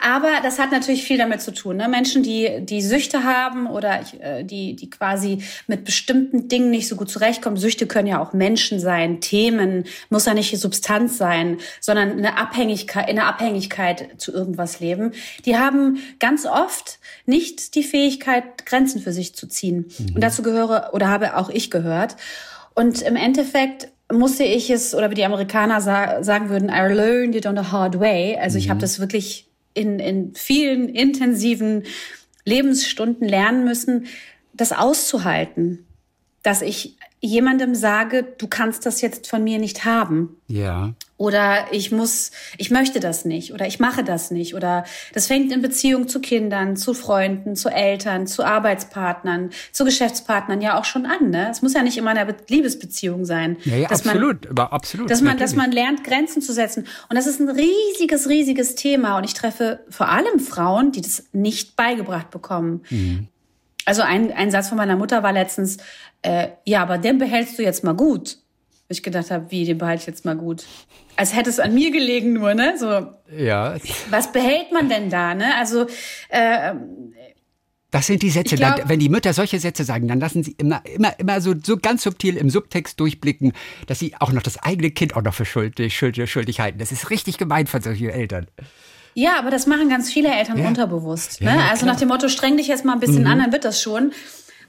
Aber 0.00 0.28
das 0.42 0.58
hat 0.58 0.70
natürlich 0.70 1.02
viel 1.02 1.18
damit 1.18 1.42
zu 1.42 1.52
tun. 1.52 1.76
Ne? 1.76 1.88
Menschen, 1.88 2.22
die, 2.22 2.60
die 2.60 2.82
Süchte 2.82 3.24
haben 3.24 3.66
oder 3.66 4.00
äh, 4.20 4.44
die, 4.44 4.76
die 4.76 4.90
quasi 4.90 5.42
mit 5.66 5.84
bestimmten 5.84 6.48
Dingen 6.48 6.70
nicht 6.70 6.88
so 6.88 6.94
gut 6.94 7.10
zurechtkommen. 7.10 7.56
Süchte 7.56 7.86
können 7.86 8.06
ja 8.06 8.20
auch 8.20 8.32
Menschen 8.32 8.78
sein, 8.78 9.20
Themen, 9.20 9.84
muss 10.08 10.26
ja 10.26 10.34
nicht 10.34 10.56
Substanz 10.58 11.18
sein, 11.18 11.58
sondern 11.80 12.12
eine 12.12 12.36
Abhängigkeit, 12.36 13.10
in 13.10 13.18
einer 13.18 13.28
Abhängigkeit 13.28 14.08
zu 14.18 14.32
irgendwas 14.32 14.78
leben. 14.78 15.12
Die 15.44 15.56
haben 15.56 15.98
ganz 16.20 16.46
oft 16.46 17.00
nicht 17.26 17.74
die 17.74 17.82
Fähigkeit, 17.82 18.66
Grenzen 18.66 19.00
für 19.00 19.12
sich 19.12 19.34
zu 19.34 19.48
ziehen. 19.48 19.90
Mhm. 19.98 20.14
Und 20.14 20.20
dazu 20.20 20.42
gehöre 20.42 20.90
oder 20.92 21.08
habe 21.08 21.36
auch 21.36 21.50
ich 21.50 21.70
gehört. 21.70 22.16
Und 22.74 23.02
im 23.02 23.16
Endeffekt 23.16 23.88
musste 24.12 24.44
ich 24.44 24.70
es, 24.70 24.94
oder 24.94 25.10
wie 25.10 25.14
die 25.14 25.24
Amerikaner 25.24 25.80
sa 25.80 26.22
sagen 26.22 26.48
würden, 26.48 26.68
I 26.68 26.92
learned 26.92 27.34
it 27.34 27.46
on 27.46 27.56
the 27.56 27.70
hard 27.70 28.00
way. 28.00 28.36
Also 28.40 28.56
mhm. 28.56 28.64
ich 28.64 28.70
habe 28.70 28.80
das 28.80 29.00
wirklich 29.00 29.48
in, 29.74 29.98
in 29.98 30.34
vielen 30.34 30.88
intensiven 30.88 31.84
Lebensstunden 32.44 33.28
lernen 33.28 33.64
müssen, 33.64 34.06
das 34.54 34.72
auszuhalten, 34.72 35.86
dass 36.42 36.62
ich 36.62 36.96
jemandem 37.20 37.74
sage, 37.74 38.24
du 38.38 38.46
kannst 38.46 38.86
das 38.86 39.00
jetzt 39.00 39.28
von 39.28 39.44
mir 39.44 39.58
nicht 39.58 39.84
haben. 39.84 40.36
Ja. 40.46 40.94
Oder 41.18 41.66
ich 41.72 41.90
muss, 41.90 42.30
ich 42.58 42.70
möchte 42.70 43.00
das 43.00 43.24
nicht 43.24 43.52
oder 43.52 43.66
ich 43.66 43.80
mache 43.80 44.04
das 44.04 44.30
nicht. 44.30 44.54
Oder 44.54 44.84
das 45.12 45.26
fängt 45.26 45.52
in 45.52 45.60
Beziehung 45.60 46.06
zu 46.06 46.20
Kindern, 46.20 46.76
zu 46.76 46.94
Freunden, 46.94 47.56
zu 47.56 47.70
Eltern, 47.70 48.28
zu 48.28 48.44
Arbeitspartnern, 48.44 49.50
zu 49.72 49.84
Geschäftspartnern 49.84 50.60
ja 50.60 50.78
auch 50.78 50.84
schon 50.84 51.06
an. 51.06 51.30
Ne? 51.30 51.48
Es 51.50 51.60
muss 51.60 51.74
ja 51.74 51.82
nicht 51.82 51.98
immer 51.98 52.10
eine 52.10 52.36
Liebesbeziehung 52.48 53.24
sein. 53.24 53.56
Ja, 53.64 53.74
ja 53.74 53.88
dass 53.88 54.06
absolut, 54.06 54.44
man, 54.44 54.50
aber 54.52 54.72
absolut. 54.72 55.10
Dass 55.10 55.20
man, 55.20 55.36
dass 55.38 55.56
man 55.56 55.72
lernt, 55.72 56.04
Grenzen 56.04 56.40
zu 56.40 56.52
setzen. 56.52 56.86
Und 57.08 57.16
das 57.16 57.26
ist 57.26 57.40
ein 57.40 57.48
riesiges, 57.48 58.28
riesiges 58.28 58.76
Thema. 58.76 59.18
Und 59.18 59.24
ich 59.24 59.34
treffe 59.34 59.80
vor 59.90 60.08
allem 60.10 60.38
Frauen, 60.38 60.92
die 60.92 61.00
das 61.00 61.24
nicht 61.32 61.74
beigebracht 61.74 62.30
bekommen. 62.30 62.84
Mhm. 62.90 63.26
Also 63.84 64.02
ein, 64.02 64.32
ein 64.32 64.52
Satz 64.52 64.68
von 64.68 64.78
meiner 64.78 64.96
Mutter 64.96 65.24
war 65.24 65.32
letztens, 65.32 65.78
äh, 66.22 66.48
ja, 66.64 66.80
aber 66.82 66.98
den 66.98 67.18
behältst 67.18 67.58
du 67.58 67.64
jetzt 67.64 67.82
mal 67.82 67.94
gut. 67.94 68.38
Ich 68.88 69.02
gedacht 69.02 69.30
habe, 69.30 69.50
wie, 69.50 69.64
den 69.64 69.78
behalte 69.78 70.02
ich 70.02 70.06
jetzt 70.06 70.24
mal 70.24 70.36
gut 70.36 70.64
als 71.18 71.34
hätte 71.34 71.50
es 71.50 71.58
an 71.58 71.74
mir 71.74 71.90
gelegen 71.90 72.32
nur, 72.32 72.54
ne? 72.54 72.76
So. 72.78 73.08
Ja. 73.36 73.74
Was 74.08 74.30
behält 74.30 74.70
man 74.72 74.88
denn 74.88 75.10
da, 75.10 75.34
ne? 75.34 75.56
Also 75.56 75.86
äh, 76.28 76.74
das 77.90 78.06
sind 78.06 78.22
die 78.22 78.30
Sätze. 78.30 78.54
Glaub, 78.54 78.76
dann, 78.76 78.88
wenn 78.88 79.00
die 79.00 79.08
Mütter 79.08 79.32
solche 79.32 79.58
Sätze 79.58 79.82
sagen, 79.82 80.06
dann 80.06 80.20
lassen 80.20 80.44
sie 80.44 80.52
immer, 80.58 80.80
immer, 80.86 81.18
immer 81.18 81.40
so, 81.40 81.54
so 81.60 81.76
ganz 81.76 82.04
subtil 82.04 82.36
im 82.36 82.50
Subtext 82.50 83.00
durchblicken, 83.00 83.52
dass 83.88 83.98
sie 83.98 84.14
auch 84.20 84.30
noch 84.30 84.42
das 84.42 84.62
eigene 84.62 84.92
Kind 84.92 85.16
auch 85.16 85.22
noch 85.22 85.34
für 85.34 85.44
schuldig, 85.44 85.96
schuldig, 85.96 86.30
schuldig 86.30 86.60
halten. 86.60 86.78
Das 86.78 86.92
ist 86.92 87.10
richtig 87.10 87.36
gemein 87.36 87.66
von 87.66 87.82
solchen 87.82 88.10
Eltern. 88.10 88.46
Ja, 89.14 89.40
aber 89.40 89.50
das 89.50 89.66
machen 89.66 89.88
ganz 89.88 90.12
viele 90.12 90.28
Eltern 90.28 90.58
ja. 90.58 90.68
unterbewusst. 90.68 91.40
Ne? 91.40 91.50
Ja, 91.50 91.68
also 91.70 91.84
nach 91.84 91.96
dem 91.96 92.08
Motto, 92.08 92.28
streng 92.28 92.58
dich 92.58 92.68
jetzt 92.68 92.84
mal 92.84 92.92
ein 92.92 93.00
bisschen 93.00 93.22
mhm. 93.22 93.30
an, 93.30 93.38
dann 93.40 93.52
wird 93.52 93.64
das 93.64 93.82
schon. 93.82 94.12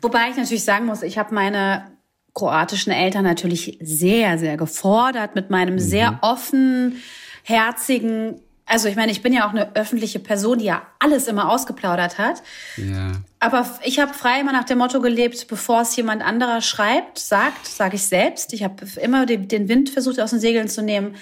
Wobei 0.02 0.30
ich 0.32 0.38
natürlich 0.38 0.64
sagen 0.64 0.88
muss, 0.88 1.04
ich 1.04 1.20
habe 1.20 1.36
meine 1.36 1.92
kroatischen 2.34 2.92
Eltern 2.92 3.24
natürlich 3.24 3.78
sehr, 3.82 4.38
sehr 4.38 4.58
gefordert 4.58 5.36
mit 5.36 5.50
meinem 5.50 5.76
mhm. 5.76 5.80
sehr 5.80 6.20
offen, 6.22 7.02
herzigen 7.44 8.40
also 8.70 8.88
ich 8.88 8.96
meine, 8.96 9.12
ich 9.12 9.24
bin 9.24 9.34
ja 9.34 9.48
auch 9.48 9.52
eine 9.52 9.76
öffentliche 9.76 10.20
Person, 10.20 10.60
die 10.60 10.66
ja 10.66 10.84
alles 11.00 11.28
immer 11.28 11.52
ausgeplaudert 11.52 12.20
hat. 12.20 12.44
Ja. 12.78 13.14
Aber 13.40 13.68
ich 13.84 14.00
habe 14.00 14.14
frei 14.14 14.40
immer 14.42 14.52
nach 14.52 14.64
dem 14.64 14.78
Motto 14.78 15.02
gelebt, 15.02 15.48
bevor 15.48 15.82
es 15.82 15.96
jemand 15.96 16.22
anderer 16.22 16.62
schreibt, 16.62 17.18
sagt, 17.18 17.66
sage 17.66 17.96
ich 17.96 18.06
selbst. 18.06 18.54
Ich 18.54 18.64
habe 18.64 18.86
immer 19.02 19.26
den 19.26 19.68
Wind 19.68 19.90
versucht 19.90 20.20
aus 20.20 20.30
den 20.30 20.40
Segeln 20.40 20.68
zu 20.68 20.84
nehmen. 20.84 21.16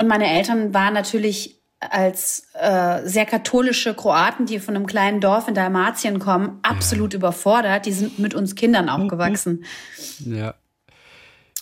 Und 0.00 0.06
meine 0.06 0.28
Eltern 0.28 0.72
waren 0.72 0.94
natürlich 0.94 1.60
als 1.90 2.46
äh, 2.54 3.06
sehr 3.06 3.26
katholische 3.26 3.94
Kroaten, 3.94 4.46
die 4.46 4.58
von 4.58 4.76
einem 4.76 4.86
kleinen 4.86 5.20
Dorf 5.20 5.48
in 5.48 5.54
Dalmatien 5.54 6.18
kommen, 6.18 6.58
absolut 6.62 7.12
ja. 7.12 7.18
überfordert. 7.18 7.86
Die 7.86 7.92
sind 7.92 8.18
mit 8.18 8.34
uns 8.34 8.54
Kindern 8.54 8.88
aufgewachsen. 8.88 9.64
Ja. 10.24 10.54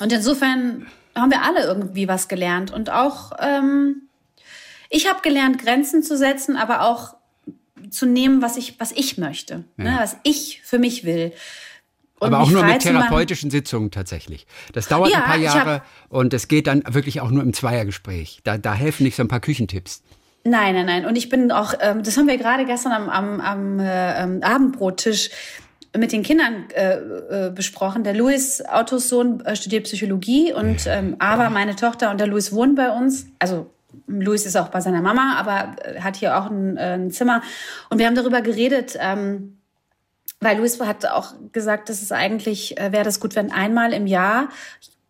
Und 0.01 0.13
insofern 0.13 0.87
haben 1.15 1.31
wir 1.31 1.43
alle 1.43 1.65
irgendwie 1.65 2.09
was 2.09 2.29
gelernt. 2.29 2.71
Und 2.71 2.91
auch, 2.91 3.33
ähm, 3.39 4.03
ich 4.91 5.09
habe 5.09 5.21
gelernt, 5.23 5.59
Grenzen 5.59 6.03
zu 6.03 6.17
setzen, 6.17 6.57
aber 6.57 6.83
auch 6.83 7.17
zu 7.91 8.07
nehmen, 8.07 8.43
was 8.43 8.57
ich, 8.57 8.81
was 8.81 8.93
ich 8.93 9.19
möchte, 9.19 9.65
ne, 9.77 9.85
ja. 9.85 9.91
ne, 9.93 9.99
was 10.01 10.17
ich 10.23 10.61
für 10.65 10.79
mich 10.79 11.05
will. 11.05 11.33
Und 12.23 12.35
aber 12.35 12.45
auch 12.45 12.51
nur 12.51 12.65
mit 12.65 12.81
therapeutischen 12.81 13.51
Sitzungen 13.51 13.91
tatsächlich. 13.91 14.47
Das 14.73 14.87
dauert 14.87 15.11
ja, 15.11 15.19
ein 15.19 15.25
paar 15.25 15.39
Jahre 15.39 15.83
und 16.09 16.33
es 16.33 16.47
geht 16.47 16.69
dann 16.69 16.83
wirklich 16.89 17.21
auch 17.21 17.31
nur 17.31 17.43
im 17.43 17.53
Zweiergespräch. 17.53 18.41
Da, 18.45 18.59
da 18.59 18.75
helfen 18.75 19.03
nicht 19.03 19.17
so 19.17 19.23
ein 19.23 19.29
paar 19.29 19.41
Küchentipps. 19.41 20.03
Nein, 20.45 20.75
nein, 20.75 20.87
nein. 20.87 21.07
Und 21.07 21.17
ich 21.17 21.29
bin 21.29 21.51
auch, 21.53 21.75
ähm, 21.81 22.03
das 22.03 22.17
haben 22.17 22.27
wir 22.29 22.39
gerade 22.39 22.65
gestern 22.65 22.93
am, 22.93 23.09
am, 23.09 23.41
am 23.41 23.81
äh, 23.81 24.45
Abendbrottisch 24.45 25.31
mit 25.97 26.13
den 26.13 26.23
Kindern 26.23 26.65
äh, 26.75 26.95
äh, 26.95 27.51
besprochen. 27.51 28.05
Der 28.05 28.15
Louis, 28.15 28.63
Autos 28.65 29.09
Sohn, 29.09 29.41
äh, 29.45 29.57
studiert 29.57 29.85
Psychologie 29.85 30.53
und 30.53 30.87
ähm, 30.87 31.17
Ava, 31.19 31.51
meine 31.51 31.77
Tochter, 31.77 32.11
und 32.11 32.19
der 32.19 32.29
Louis 32.29 32.53
wohnen 32.53 32.75
bei 32.75 32.91
uns. 32.91 33.27
Also 33.39 33.71
Louis 34.07 34.47
ist 34.47 34.57
auch 34.57 34.69
bei 34.69 34.81
seiner 34.81 35.03
Mama, 35.03 35.37
aber 35.39 35.77
äh, 35.85 36.01
hat 36.01 36.17
hier 36.17 36.39
auch 36.39 36.51
ein, 36.51 36.77
äh, 36.77 36.95
ein 36.95 37.11
Zimmer. 37.11 37.43
Und 37.91 37.99
wir 37.99 38.07
haben 38.07 38.15
darüber 38.15 38.41
geredet, 38.41 38.97
ähm, 38.99 39.59
weil 40.43 40.59
Louis 40.59 40.79
hat 40.81 41.07
auch 41.07 41.35
gesagt, 41.53 41.89
dass 41.89 42.03
es 42.03 42.13
eigentlich 42.13 42.79
äh, 42.79 42.93
wäre 42.93 43.05
das 43.05 43.21
gut, 43.21 43.37
wenn 43.37 43.53
einmal 43.53 43.93
im 43.93 44.07
Jahr 44.07 44.49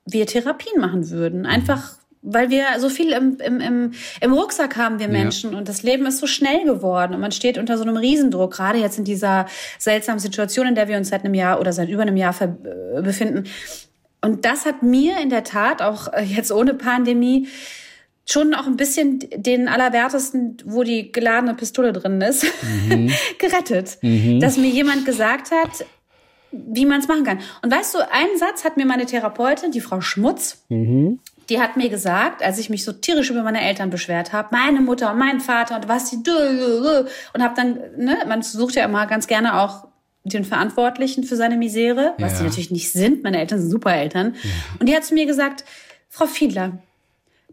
wir 0.04 0.26
Therapien 0.26 0.80
machen 0.80 1.10
würden. 1.10 1.46
Einfach 1.46 1.96
weil 2.22 2.50
wir 2.50 2.66
so 2.78 2.88
viel 2.88 3.12
im, 3.12 3.36
im, 3.38 3.60
im, 3.60 3.92
im 4.20 4.32
Rucksack 4.32 4.76
haben, 4.76 5.00
wir 5.00 5.08
Menschen. 5.08 5.52
Ja. 5.52 5.58
Und 5.58 5.68
das 5.68 5.82
Leben 5.82 6.06
ist 6.06 6.18
so 6.18 6.28
schnell 6.28 6.64
geworden. 6.64 7.14
Und 7.14 7.20
man 7.20 7.32
steht 7.32 7.58
unter 7.58 7.76
so 7.76 7.82
einem 7.82 7.96
Riesendruck, 7.96 8.52
gerade 8.52 8.78
jetzt 8.78 8.96
in 8.96 9.04
dieser 9.04 9.46
seltsamen 9.78 10.20
Situation, 10.20 10.68
in 10.68 10.76
der 10.76 10.86
wir 10.86 10.96
uns 10.96 11.08
seit 11.08 11.24
einem 11.24 11.34
Jahr 11.34 11.58
oder 11.60 11.72
seit 11.72 11.88
über 11.88 12.02
einem 12.02 12.16
Jahr 12.16 12.34
äh, 12.40 13.02
befinden. 13.02 13.48
Und 14.24 14.44
das 14.44 14.66
hat 14.66 14.84
mir 14.84 15.20
in 15.20 15.30
der 15.30 15.42
Tat, 15.42 15.82
auch 15.82 16.12
äh, 16.12 16.22
jetzt 16.22 16.52
ohne 16.52 16.74
Pandemie, 16.74 17.48
schon 18.26 18.54
auch 18.54 18.66
ein 18.66 18.76
bisschen 18.76 19.18
den 19.34 19.68
Allerwertesten, 19.68 20.56
wo 20.64 20.84
die 20.84 21.10
geladene 21.10 21.54
Pistole 21.54 21.92
drin 21.92 22.20
ist, 22.20 22.46
mhm. 22.62 23.12
gerettet. 23.38 23.98
Mhm. 24.02 24.40
Dass 24.40 24.56
mir 24.56 24.70
jemand 24.70 25.04
gesagt 25.04 25.50
hat, 25.50 25.84
wie 26.52 26.84
man 26.84 27.00
es 27.00 27.08
machen 27.08 27.24
kann. 27.24 27.40
Und 27.62 27.72
weißt 27.72 27.94
du, 27.94 27.98
einen 27.98 28.38
Satz 28.38 28.64
hat 28.64 28.76
mir 28.76 28.86
meine 28.86 29.06
Therapeutin, 29.06 29.72
die 29.72 29.80
Frau 29.80 30.00
Schmutz, 30.00 30.64
mhm 30.68 31.18
die 31.48 31.60
hat 31.60 31.76
mir 31.76 31.88
gesagt, 31.88 32.42
als 32.42 32.58
ich 32.58 32.70
mich 32.70 32.84
so 32.84 32.92
tierisch 32.92 33.30
über 33.30 33.42
meine 33.42 33.60
Eltern 33.60 33.90
beschwert 33.90 34.32
habe, 34.32 34.48
meine 34.52 34.80
Mutter 34.80 35.12
und 35.12 35.18
mein 35.18 35.40
Vater 35.40 35.76
und 35.76 35.88
was 35.88 36.10
die 36.10 36.16
und 36.16 37.42
habe 37.42 37.54
dann, 37.56 37.78
ne, 37.96 38.16
man 38.26 38.42
sucht 38.42 38.74
ja 38.74 38.84
immer 38.84 39.06
ganz 39.06 39.26
gerne 39.26 39.60
auch 39.60 39.88
den 40.24 40.44
Verantwortlichen 40.44 41.24
für 41.24 41.36
seine 41.36 41.56
Misere, 41.56 42.14
was 42.18 42.32
ja. 42.32 42.38
sie 42.38 42.44
natürlich 42.44 42.70
nicht 42.70 42.92
sind. 42.92 43.24
Meine 43.24 43.38
Eltern 43.38 43.60
sind 43.60 43.70
super 43.70 43.92
Eltern. 43.92 44.36
Ja. 44.42 44.50
Und 44.78 44.88
die 44.88 44.94
hat 44.94 45.04
zu 45.04 45.14
mir 45.14 45.26
gesagt, 45.26 45.64
Frau 46.08 46.26
Fiedler, 46.26 46.78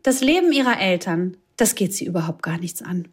das 0.04 0.22
Leben 0.22 0.52
ihrer 0.52 0.80
Eltern, 0.80 1.38
das 1.58 1.76
geht 1.76 1.94
sie 1.94 2.06
überhaupt 2.06 2.44
gar 2.44 2.58
nichts 2.58 2.82
an. 2.82 3.08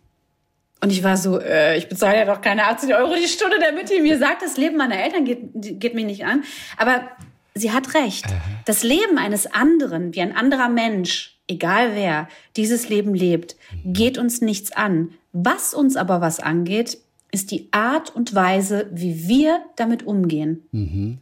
Und 0.81 0.93
ich 0.93 1.03
war 1.03 1.17
so, 1.17 1.41
äh, 1.41 1.79
ich 1.79 1.89
bezahle 1.89 2.19
ja 2.19 2.25
doch 2.27 2.41
keine 2.41 2.67
80 2.67 2.95
Euro 2.95 3.15
die 3.15 3.29
Stunde, 3.29 3.57
damit 3.59 3.91
die 3.91 4.01
mir 4.01 4.19
sagt, 4.19 4.43
das 4.43 4.57
Leben 4.57 4.77
meiner 4.77 5.03
Eltern 5.03 5.25
geht, 5.25 5.41
geht 5.55 5.95
mich 5.95 6.05
nicht 6.05 6.25
an. 6.25 6.45
Aber 6.77 7.09
sie 7.55 7.73
hat 7.73 7.95
recht. 7.95 8.27
Das 8.67 8.83
Leben 8.83 9.19
eines 9.19 9.47
anderen, 9.53 10.15
wie 10.15 10.21
ein 10.21 10.37
anderer 10.37 10.69
Mensch, 10.69 11.39
egal 11.49 11.95
wer, 11.95 12.29
dieses 12.57 12.89
Leben 12.89 13.15
lebt, 13.15 13.57
geht 13.85 14.19
uns 14.19 14.43
nichts 14.43 14.73
an. 14.73 15.15
Was 15.33 15.73
uns 15.73 15.97
aber 15.97 16.21
was 16.21 16.41
angeht, 16.41 16.99
ist 17.33 17.51
die 17.51 17.69
Art 17.73 18.15
und 18.15 18.35
Weise, 18.35 18.89
wie 18.93 19.29
wir 19.29 19.61
damit 19.77 20.07
umgehen. 20.07 20.67
Mhm. 20.73 21.19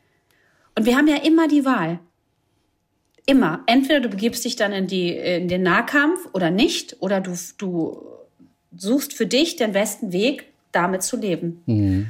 Und 0.76 0.86
wir 0.86 0.96
haben 0.96 1.08
ja 1.08 1.16
immer 1.16 1.48
die 1.48 1.64
Wahl. 1.64 2.00
Immer. 3.26 3.62
Entweder 3.66 4.00
du 4.00 4.08
begibst 4.08 4.44
dich 4.44 4.56
dann 4.56 4.72
in, 4.72 4.86
die, 4.86 5.10
in 5.10 5.48
den 5.48 5.62
Nahkampf 5.62 6.28
oder 6.32 6.50
nicht, 6.50 6.96
oder 7.00 7.20
du, 7.20 7.34
du 7.58 8.06
suchst 8.76 9.14
für 9.14 9.26
dich 9.26 9.56
den 9.56 9.72
besten 9.72 10.12
Weg, 10.12 10.46
damit 10.72 11.02
zu 11.02 11.16
leben. 11.16 11.62
Mhm. 11.66 12.06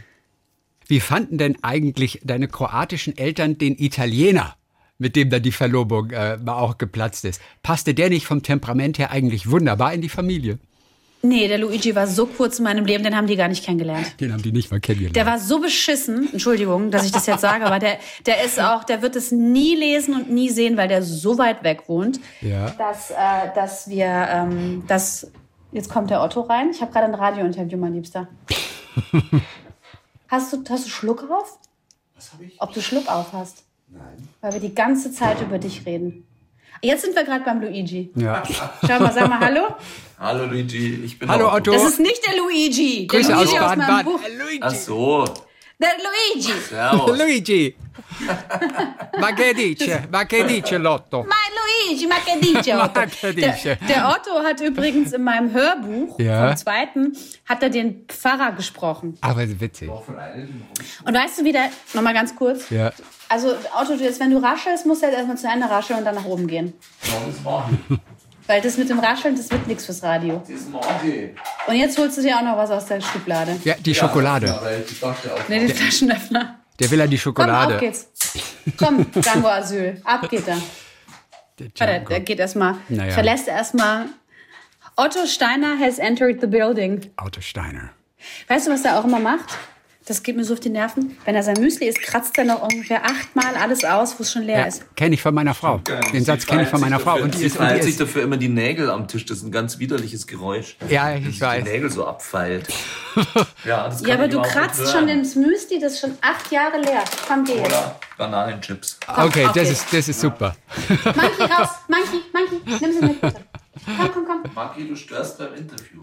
Wie 0.86 1.00
fanden 1.00 1.38
denn 1.38 1.56
eigentlich 1.62 2.20
deine 2.24 2.48
kroatischen 2.48 3.16
Eltern 3.16 3.58
den 3.58 3.76
Italiener, 3.78 4.56
mit 4.98 5.16
dem 5.16 5.30
dann 5.30 5.42
die 5.42 5.52
Verlobung 5.52 6.10
äh, 6.10 6.38
auch 6.46 6.78
geplatzt 6.78 7.24
ist? 7.24 7.40
Passte 7.62 7.94
der 7.94 8.10
nicht 8.10 8.26
vom 8.26 8.42
Temperament 8.42 8.98
her 8.98 9.10
eigentlich 9.10 9.50
wunderbar 9.50 9.94
in 9.94 10.02
die 10.02 10.08
Familie? 10.08 10.58
Nee, 11.24 11.48
der 11.48 11.56
Luigi 11.56 11.94
war 11.94 12.06
so 12.06 12.26
kurz 12.26 12.58
in 12.58 12.64
meinem 12.64 12.84
Leben, 12.84 13.02
den 13.02 13.16
haben 13.16 13.26
die 13.26 13.36
gar 13.36 13.48
nicht 13.48 13.64
kennengelernt. 13.64 14.20
Den 14.20 14.30
haben 14.30 14.42
die 14.42 14.52
nicht 14.52 14.70
mal 14.70 14.78
kennengelernt. 14.78 15.16
Der 15.16 15.24
war 15.24 15.38
so 15.38 15.58
beschissen, 15.58 16.28
Entschuldigung, 16.32 16.90
dass 16.90 17.06
ich 17.06 17.12
das 17.12 17.24
jetzt 17.24 17.40
sage, 17.40 17.64
aber 17.64 17.78
der, 17.78 17.96
der 18.26 18.44
ist 18.44 18.60
auch, 18.60 18.84
der 18.84 19.00
wird 19.00 19.16
es 19.16 19.32
nie 19.32 19.74
lesen 19.74 20.14
und 20.14 20.30
nie 20.30 20.50
sehen, 20.50 20.76
weil 20.76 20.86
der 20.86 21.02
so 21.02 21.38
weit 21.38 21.64
weg 21.64 21.84
wohnt, 21.88 22.20
ja. 22.42 22.70
dass, 22.72 23.10
äh, 23.10 23.14
dass 23.54 23.88
wir, 23.88 24.04
ähm, 24.06 24.84
dass, 24.86 25.30
jetzt 25.72 25.88
kommt 25.88 26.10
der 26.10 26.22
Otto 26.22 26.42
rein. 26.42 26.68
Ich 26.70 26.82
habe 26.82 26.92
gerade 26.92 27.06
ein 27.06 27.14
Radiointerview, 27.14 27.78
mein 27.78 27.94
Liebster. 27.94 28.28
Hast 30.28 30.52
du, 30.52 30.64
hast 30.68 30.86
du 30.86 30.90
Schluck 30.90 31.30
auf? 31.30 31.58
Was 32.16 32.32
habe 32.32 32.44
ich? 32.44 32.60
Ob 32.60 32.72
du 32.72 32.80
Schluck 32.80 33.08
auf 33.08 33.32
hast? 33.32 33.62
Nein. 33.88 34.28
Weil 34.40 34.54
wir 34.54 34.60
die 34.60 34.74
ganze 34.74 35.12
Zeit 35.12 35.40
über 35.40 35.58
dich 35.58 35.86
reden. 35.86 36.26
Jetzt 36.84 37.02
sind 37.02 37.16
wir 37.16 37.24
gerade 37.24 37.44
beim 37.44 37.62
Luigi. 37.62 38.10
Ja. 38.14 38.42
Schau 38.86 39.00
mal, 39.00 39.12
sag 39.12 39.28
mal 39.28 39.40
Hallo. 39.40 39.74
Hallo 40.20 40.44
Luigi, 40.44 41.02
ich 41.04 41.18
bin 41.18 41.30
Hallo 41.30 41.50
Otto. 41.50 41.72
Das 41.72 41.84
ist 41.84 42.00
nicht 42.00 42.20
der 42.26 42.36
Luigi. 42.36 43.06
Grüße 43.06 43.28
der 43.28 43.36
Luigi 43.36 43.58
aus 43.58 43.70
Baden-Baden. 43.70 44.12
Ach 44.60 44.74
so. 44.74 45.24
Der 45.78 45.92
Luigi. 46.04 46.52
Servus. 46.68 47.18
Luigi. 47.18 47.74
Ma 49.18 49.32
che 49.32 49.54
dice? 49.54 50.06
Ma 50.10 50.26
che 50.26 50.44
dice 50.44 50.78
Lotto? 50.78 51.24
Ma 51.26 51.34
Luigi, 51.88 52.06
ma 52.06 52.16
che 52.16 52.38
dice 52.38 52.74
Otto? 52.74 53.00
Ma 53.00 53.06
che 53.06 53.32
dice? 53.32 53.78
Der, 53.80 53.86
der, 53.86 54.08
Otto 54.08 54.42
hat 54.42 54.60
übrigens 54.60 55.12
in 55.12 55.22
meinem 55.22 55.52
Hörbuch 55.52 56.18
ja. 56.18 56.48
vom 56.48 56.56
zweiten, 56.56 57.16
hat 57.46 57.62
er 57.62 57.70
den 57.70 58.04
Pfarrer 58.08 58.52
gesprochen. 58.52 59.16
Aber 59.20 59.42
witzig. 59.60 59.88
Und 59.90 61.14
weißt 61.14 61.40
du, 61.40 61.44
wie 61.44 61.52
der, 61.52 61.70
nochmal 61.92 62.14
ganz 62.14 62.36
kurz. 62.36 62.70
Ja. 62.70 62.92
Also 63.28 63.54
Otto, 63.78 63.94
jetzt, 63.94 64.20
wenn 64.20 64.30
du 64.30 64.38
raschelst, 64.38 64.86
musst 64.86 65.02
du 65.02 65.06
halt 65.06 65.16
erstmal 65.16 65.36
zu 65.38 65.48
Ende 65.48 65.68
rascheln 65.68 65.98
und 66.00 66.04
dann 66.04 66.14
nach 66.14 66.24
oben 66.24 66.46
gehen. 66.46 66.72
Ja, 67.02 67.12
das 67.26 67.42
machen. 67.42 68.00
Weil 68.46 68.60
das 68.60 68.76
mit 68.76 68.90
dem 68.90 68.98
Rascheln, 68.98 69.34
das 69.36 69.50
wird 69.50 69.66
nichts 69.66 69.86
fürs 69.86 70.02
Radio. 70.02 70.42
Und 71.66 71.74
jetzt 71.76 71.96
holst 71.98 72.18
du 72.18 72.22
dir 72.22 72.36
auch 72.36 72.42
noch 72.42 72.56
was 72.58 72.70
aus 72.70 72.84
der 72.86 73.00
Schublade. 73.00 73.56
Ja, 73.64 73.74
die 73.74 73.94
Schokolade. 73.94 74.54
Nee, 75.48 75.60
den 75.66 75.74
Flaschenöffner. 75.74 76.58
Der 76.78 76.90
will 76.90 76.98
ja 76.98 77.06
die 77.06 77.18
Schokolade. 77.18 77.66
Komm, 77.66 77.74
auf 77.74 77.80
geht's. 77.80 78.08
Komm, 78.76 79.06
Django 79.22 79.48
Asyl. 79.48 80.00
Ab 80.04 80.28
geht 80.28 80.46
er. 80.46 80.58
Warte, 81.78 82.04
der 82.08 82.20
geht 82.20 82.38
erstmal, 82.40 82.74
Naja. 82.88 83.12
verlässt 83.14 83.48
erstmal. 83.48 84.06
Otto 84.96 85.24
Steiner 85.26 85.78
has 85.78 85.98
entered 85.98 86.40
the 86.40 86.46
building. 86.46 87.10
Otto 87.16 87.40
Steiner. 87.40 87.90
Weißt 88.48 88.66
du, 88.66 88.72
was 88.72 88.84
er 88.84 88.98
auch 88.98 89.04
immer 89.04 89.20
macht? 89.20 89.56
Das 90.06 90.22
geht 90.22 90.36
mir 90.36 90.44
so 90.44 90.52
auf 90.52 90.60
die 90.60 90.68
Nerven. 90.68 91.16
Wenn 91.24 91.34
er 91.34 91.42
sein 91.42 91.56
Müsli 91.58 91.88
isst, 91.88 92.02
kratzt 92.02 92.36
er 92.36 92.44
noch 92.44 92.60
ungefähr 92.62 93.06
achtmal 93.06 93.54
alles 93.56 93.84
aus, 93.84 94.18
wo 94.18 94.22
es 94.22 94.30
schon 94.30 94.42
leer 94.42 94.58
Ja, 94.58 94.64
ist. 94.66 94.84
kenne 94.96 95.14
ich 95.14 95.22
von 95.22 95.34
meiner 95.34 95.54
Frau. 95.54 95.78
Den 96.12 96.22
Satz 96.24 96.44
kenne 96.44 96.64
ich 96.64 96.68
von 96.68 96.78
meiner 96.80 97.00
Frau. 97.00 97.16
Und 97.22 97.34
sie 97.34 97.48
feilt 97.48 97.82
sich 97.84 97.96
dafür 97.96 98.22
immer 98.22 98.36
die 98.36 98.50
Nägel 98.50 98.90
am 98.90 99.08
Tisch. 99.08 99.24
Das 99.24 99.38
ist 99.38 99.44
ein 99.44 99.50
ganz 99.50 99.78
widerliches 99.78 100.26
Geräusch. 100.26 100.76
Ja, 100.90 101.06
Wenn 101.14 101.22
ich 101.22 101.26
sich 101.28 101.40
weiß. 101.40 101.64
Die 101.64 101.70
Nägel 101.70 101.90
so 101.90 102.06
abfeilt. 102.06 102.68
ja, 103.64 103.88
das 103.88 104.00
kann 104.02 104.08
Ja, 104.08 104.14
aber 104.16 104.28
du 104.28 104.42
kratzt 104.42 104.90
schon 104.92 105.08
ins 105.08 105.36
Müsli, 105.36 105.78
das 105.80 105.94
ist 105.94 106.00
schon 106.00 106.18
acht 106.20 106.52
Jahre 106.52 106.78
leer. 106.82 107.02
Komm, 107.26 107.44
geh 107.44 107.54
jetzt. 107.54 107.66
Oder 107.66 107.98
Bananenchips. 108.18 108.98
Okay, 109.08 109.46
okay. 109.46 109.48
das 109.54 109.70
ist, 109.70 109.86
das 109.90 110.06
ist 110.08 110.20
super. 110.20 110.54
Monkey 110.86 111.42
raus, 111.44 111.68
Monkey, 111.88 112.20
Monkey, 112.30 112.78
nimm 112.84 112.92
sie 112.92 113.06
mit. 113.06 113.20
bitte. 113.22 113.40
Komm, 113.86 114.10
komm, 114.12 114.24
komm. 114.26 114.54
Maki, 114.54 114.86
du 114.86 114.96
störst 114.96 115.38
beim 115.38 115.54
Interview. 115.54 116.02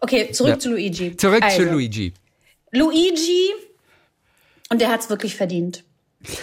Okay, 0.00 0.30
zurück 0.32 0.52
Ja. 0.52 0.58
zu 0.58 0.70
Luigi. 0.70 1.16
Zurück 1.18 1.42
also, 1.42 1.56
zu 1.58 1.70
Luigi. 1.70 2.14
Luigi, 2.74 3.50
und 4.70 4.80
der 4.80 4.88
hat 4.88 5.00
es 5.00 5.10
wirklich 5.10 5.36
verdient. 5.36 5.84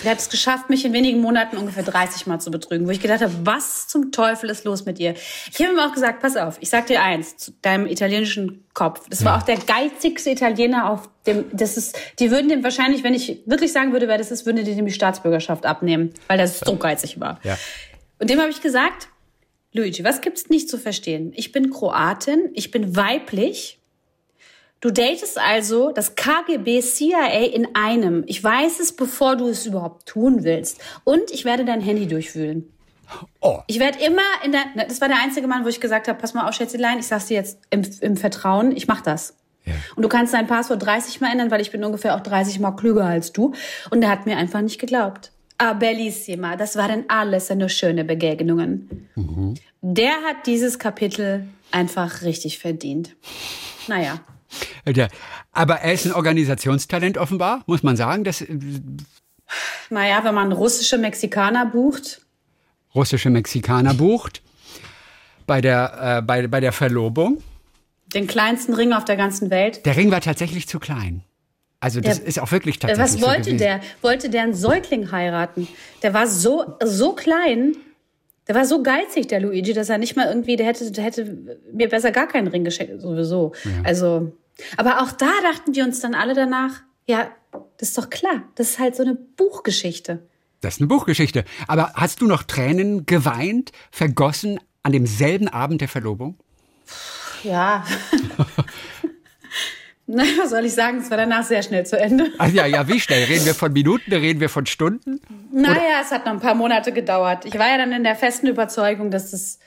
Der 0.03 0.11
hat 0.11 0.19
es 0.19 0.29
geschafft, 0.29 0.69
mich 0.69 0.85
in 0.85 0.93
wenigen 0.93 1.21
Monaten 1.21 1.57
ungefähr 1.57 1.83
30 1.83 2.27
Mal 2.27 2.39
zu 2.39 2.51
betrügen, 2.51 2.85
wo 2.85 2.91
ich 2.91 3.01
gedacht 3.01 3.21
habe, 3.21 3.33
was 3.43 3.87
zum 3.87 4.11
Teufel 4.11 4.49
ist 4.51 4.63
los 4.63 4.85
mit 4.85 4.99
dir? 4.99 5.15
Ich 5.51 5.59
habe 5.59 5.73
ihm 5.73 5.79
auch 5.79 5.91
gesagt, 5.91 6.21
pass 6.21 6.37
auf, 6.37 6.57
ich 6.59 6.69
sag 6.69 6.85
dir 6.85 7.01
eins, 7.01 7.35
zu 7.37 7.51
deinem 7.63 7.87
italienischen 7.87 8.63
Kopf. 8.73 9.09
Das 9.09 9.25
war 9.25 9.37
auch 9.39 9.41
der 9.43 9.57
geizigste 9.57 10.29
Italiener 10.29 10.89
auf 10.89 11.09
dem, 11.25 11.45
das 11.51 11.77
ist, 11.77 11.97
die 12.19 12.29
würden 12.29 12.49
dem 12.49 12.63
wahrscheinlich, 12.63 13.03
wenn 13.03 13.15
ich 13.15 13.41
wirklich 13.47 13.71
sagen 13.71 13.91
würde, 13.91 14.07
wer 14.07 14.19
das 14.19 14.29
ist, 14.29 14.45
würden 14.45 14.63
die 14.63 14.75
dem 14.75 14.85
die 14.85 14.93
Staatsbürgerschaft 14.93 15.65
abnehmen, 15.65 16.13
weil 16.27 16.37
der 16.37 16.47
so 16.47 16.75
geizig 16.75 17.19
war. 17.19 17.39
Ja. 17.43 17.57
Und 18.19 18.29
dem 18.29 18.39
habe 18.39 18.51
ich 18.51 18.61
gesagt, 18.61 19.07
Luigi, 19.73 20.03
was 20.03 20.21
gibt's 20.21 20.49
nicht 20.49 20.69
zu 20.69 20.77
verstehen? 20.77 21.33
Ich 21.35 21.51
bin 21.51 21.71
Kroatin, 21.71 22.51
ich 22.53 22.69
bin 22.69 22.95
weiblich. 22.95 23.79
Du 24.81 24.89
datest 24.89 25.37
also 25.37 25.91
das 25.91 26.15
KGB 26.15 26.81
CIA 26.81 27.45
in 27.53 27.67
einem. 27.75 28.23
Ich 28.25 28.43
weiß 28.43 28.79
es, 28.79 28.95
bevor 28.95 29.35
du 29.35 29.47
es 29.47 29.67
überhaupt 29.67 30.07
tun 30.07 30.43
willst. 30.43 30.81
Und 31.03 31.29
ich 31.31 31.45
werde 31.45 31.65
dein 31.65 31.81
Handy 31.81 32.07
durchwühlen. 32.07 32.67
Oh. 33.41 33.59
Ich 33.67 33.79
werde 33.79 34.03
immer 34.03 34.23
in 34.43 34.51
der, 34.51 34.63
das 34.87 34.99
war 34.99 35.07
der 35.07 35.21
einzige 35.21 35.47
Mann, 35.47 35.63
wo 35.65 35.67
ich 35.67 35.79
gesagt 35.79 36.07
habe, 36.07 36.17
pass 36.17 36.33
mal 36.33 36.47
auf, 36.47 36.55
Schätzelein, 36.55 36.97
ich 36.97 37.07
sag's 37.07 37.27
dir 37.27 37.35
jetzt 37.35 37.59
im, 37.69 37.83
im 38.01 38.17
Vertrauen, 38.17 38.75
ich 38.75 38.87
mach 38.87 39.01
das. 39.01 39.35
Ja. 39.65 39.73
Und 39.95 40.01
du 40.01 40.09
kannst 40.09 40.33
dein 40.33 40.47
Passwort 40.47 40.83
30 40.83 41.21
Mal 41.21 41.31
ändern, 41.31 41.51
weil 41.51 41.61
ich 41.61 41.71
bin 41.71 41.83
ungefähr 41.83 42.15
auch 42.15 42.21
30 42.21 42.59
Mal 42.59 42.71
klüger 42.71 43.05
als 43.05 43.31
du. 43.31 43.53
Und 43.91 44.01
er 44.01 44.09
hat 44.09 44.25
mir 44.25 44.37
einfach 44.37 44.61
nicht 44.61 44.79
geglaubt. 44.79 45.31
Ah, 45.59 45.73
bellissima. 45.73 46.55
Das 46.55 46.75
waren 46.75 47.05
alles 47.07 47.51
nur 47.51 47.69
schöne 47.69 48.03
Begegnungen. 48.03 49.07
Der 49.81 50.13
hat 50.27 50.47
dieses 50.47 50.79
Kapitel 50.79 51.47
einfach 51.69 52.23
richtig 52.23 52.57
verdient. 52.57 53.15
Naja. 53.87 54.21
Ja, 54.87 55.07
aber 55.51 55.75
er 55.75 55.93
ist 55.93 56.05
ein 56.05 56.13
Organisationstalent 56.13 57.17
offenbar, 57.17 57.63
muss 57.67 57.83
man 57.83 57.95
sagen. 57.95 58.23
Das 58.23 58.41
äh, 58.41 58.57
Naja, 59.89 60.23
wenn 60.23 60.35
man 60.35 60.51
russische 60.51 60.97
Mexikaner 60.97 61.65
bucht, 61.65 62.21
russische 62.95 63.29
Mexikaner 63.29 63.93
bucht 63.93 64.41
bei 65.47 65.61
der, 65.61 66.17
äh, 66.19 66.21
bei, 66.21 66.47
bei 66.47 66.59
der 66.59 66.71
Verlobung. 66.71 67.41
den 68.13 68.27
kleinsten 68.27 68.73
Ring 68.73 68.93
auf 68.93 69.05
der 69.05 69.15
ganzen 69.17 69.49
Welt. 69.49 69.85
Der 69.85 69.95
Ring 69.95 70.11
war 70.11 70.21
tatsächlich 70.21 70.67
zu 70.67 70.79
klein. 70.79 71.23
Also 71.79 71.99
das 72.01 72.19
Der- 72.19 72.27
ist 72.27 72.39
auch 72.39 72.51
wirklich 72.51 72.75
Äh, 72.77 72.79
tatsächlich 72.79 73.03
Was 73.13 73.19
so 73.21 73.25
wollte 73.27 73.41
gewesen. 73.41 73.57
der? 73.57 73.81
Wollte 74.01 74.29
der 74.29 74.43
einen 74.43 74.53
Säugling 74.53 75.11
heiraten? 75.11 75.67
Der 76.03 76.13
war 76.13 76.27
so, 76.27 76.75
so 76.83 77.13
klein. 77.13 77.75
Der 78.47 78.55
war 78.55 78.65
so 78.65 78.83
geizig, 78.83 79.27
der 79.27 79.39
Luigi, 79.39 79.73
dass 79.73 79.89
er 79.89 79.97
nicht 79.97 80.15
mal 80.15 80.27
irgendwie, 80.27 80.55
der 80.57 80.65
hätte, 80.67 80.91
der 80.91 81.03
hätte 81.03 81.37
mir 81.73 81.87
besser 81.89 82.11
gar 82.11 82.27
keinen 82.27 82.47
Ring 82.47 82.63
geschenkt, 82.63 83.01
sowieso. 83.01 83.53
Also, 83.83 84.31
aber 84.77 85.01
auch 85.01 85.11
da 85.11 85.31
dachten 85.43 85.75
wir 85.75 85.83
uns 85.83 85.99
dann 85.99 86.15
alle 86.15 86.33
danach, 86.33 86.81
ja, 87.05 87.29
das 87.77 87.89
ist 87.89 87.97
doch 87.97 88.09
klar. 88.09 88.43
Das 88.55 88.71
ist 88.71 88.79
halt 88.79 88.95
so 88.95 89.03
eine 89.03 89.15
Buchgeschichte. 89.15 90.25
Das 90.61 90.75
ist 90.75 90.81
eine 90.81 90.87
Buchgeschichte. 90.87 91.43
Aber 91.67 91.91
hast 91.95 92.21
du 92.21 92.27
noch 92.27 92.43
Tränen 92.43 93.05
geweint, 93.05 93.71
vergossen 93.91 94.59
an 94.83 94.91
demselben 94.91 95.47
Abend 95.47 95.81
der 95.81 95.87
Verlobung? 95.87 96.37
Ja. 97.43 97.85
Na, 100.07 100.23
was 100.37 100.49
soll 100.49 100.65
ich 100.65 100.73
sagen? 100.73 100.97
Es 100.97 101.09
war 101.09 101.17
danach 101.17 101.43
sehr 101.43 101.63
schnell 101.63 101.85
zu 101.85 101.97
Ende. 101.97 102.31
Ach 102.37 102.49
ja, 102.49 102.65
ja, 102.65 102.87
wie 102.87 102.99
schnell? 102.99 103.23
Reden 103.23 103.45
wir 103.45 103.55
von 103.55 103.71
Minuten, 103.71 104.11
reden 104.11 104.41
wir 104.41 104.49
von 104.49 104.65
Stunden? 104.65 105.21
Naja, 105.51 106.01
es 106.01 106.11
hat 106.11 106.25
noch 106.25 106.33
ein 106.33 106.39
paar 106.39 106.55
Monate 106.55 106.91
gedauert. 106.91 107.45
Ich 107.45 107.57
war 107.57 107.69
ja 107.69 107.77
dann 107.77 107.93
in 107.93 108.03
der 108.03 108.15
festen 108.15 108.47
Überzeugung, 108.47 109.09
dass 109.09 109.33
es. 109.33 109.59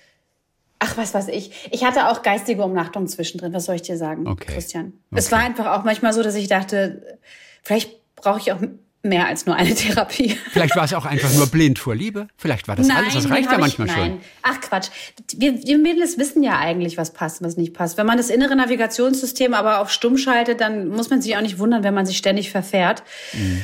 Ach, 0.84 0.96
was 0.96 1.14
weiß 1.14 1.28
ich. 1.28 1.50
Ich 1.70 1.84
hatte 1.84 2.08
auch 2.08 2.22
geistige 2.22 2.62
Umnachtung 2.62 3.06
zwischendrin. 3.06 3.52
Was 3.54 3.64
soll 3.64 3.76
ich 3.76 3.82
dir 3.82 3.96
sagen, 3.96 4.26
Okay. 4.26 4.52
Christian? 4.52 4.92
Es 5.12 5.32
war 5.32 5.38
einfach 5.38 5.66
auch 5.66 5.84
manchmal 5.84 6.12
so, 6.12 6.22
dass 6.22 6.34
ich 6.34 6.48
dachte, 6.48 7.18
vielleicht 7.62 8.14
brauche 8.16 8.38
ich 8.38 8.52
auch 8.52 8.58
mehr 9.02 9.26
als 9.26 9.46
nur 9.46 9.54
eine 9.56 9.74
Therapie. 9.74 10.36
Vielleicht 10.50 10.76
war 10.76 10.84
es 10.84 10.92
auch 10.94 11.04
einfach 11.04 11.32
nur 11.34 11.46
blind 11.46 11.78
vor 11.78 11.94
Liebe. 11.94 12.28
Vielleicht 12.36 12.68
war 12.68 12.76
das 12.76 12.88
alles. 12.90 13.14
Das 13.14 13.30
reicht 13.30 13.50
ja 13.50 13.58
manchmal 13.58 13.88
ich, 13.88 13.92
schon. 13.94 14.02
nein. 14.02 14.20
Ach 14.42 14.60
Quatsch. 14.60 14.88
Wir, 15.36 15.62
wir 15.62 15.78
Mädels 15.78 16.18
wissen 16.18 16.42
ja 16.42 16.58
eigentlich, 16.58 16.96
was 16.98 17.12
passt, 17.12 17.42
was 17.42 17.56
nicht 17.56 17.74
passt. 17.74 17.96
Wenn 17.96 18.06
man 18.06 18.16
das 18.16 18.30
innere 18.30 18.56
Navigationssystem 18.56 19.54
aber 19.54 19.80
auf 19.80 19.90
stumm 19.90 20.16
schaltet, 20.18 20.60
dann 20.60 20.88
muss 20.88 21.10
man 21.10 21.20
sich 21.22 21.36
auch 21.36 21.42
nicht 21.42 21.58
wundern, 21.58 21.82
wenn 21.84 21.94
man 21.94 22.06
sich 22.06 22.16
ständig 22.16 22.50
verfährt. 22.50 23.02
Mhm. 23.32 23.62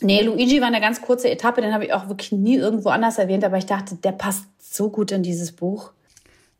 Nee, 0.00 0.22
Luigi 0.22 0.60
war 0.60 0.66
eine 0.68 0.80
ganz 0.82 1.00
kurze 1.00 1.30
Etappe, 1.30 1.62
den 1.62 1.72
habe 1.72 1.86
ich 1.86 1.92
auch 1.94 2.08
wirklich 2.08 2.30
nie 2.32 2.56
irgendwo 2.56 2.90
anders 2.90 3.16
erwähnt, 3.16 3.42
aber 3.44 3.56
ich 3.56 3.66
dachte, 3.66 3.94
der 3.94 4.12
passt 4.12 4.44
so 4.60 4.90
gut 4.90 5.12
in 5.12 5.22
dieses 5.22 5.52
Buch. 5.52 5.92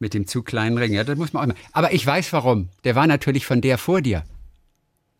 Mit 0.04 0.12
dem 0.12 0.26
zu 0.26 0.42
kleinen 0.42 0.76
Ring. 0.76 0.92
Ja, 0.92 1.02
das 1.02 1.16
muss 1.16 1.32
man 1.32 1.40
auch 1.40 1.44
immer. 1.46 1.54
Aber 1.72 1.94
ich 1.94 2.06
weiß 2.06 2.30
warum. 2.34 2.68
Der 2.84 2.94
war 2.94 3.06
natürlich 3.06 3.46
von 3.46 3.62
der 3.62 3.78
vor 3.78 4.02
dir. 4.02 4.22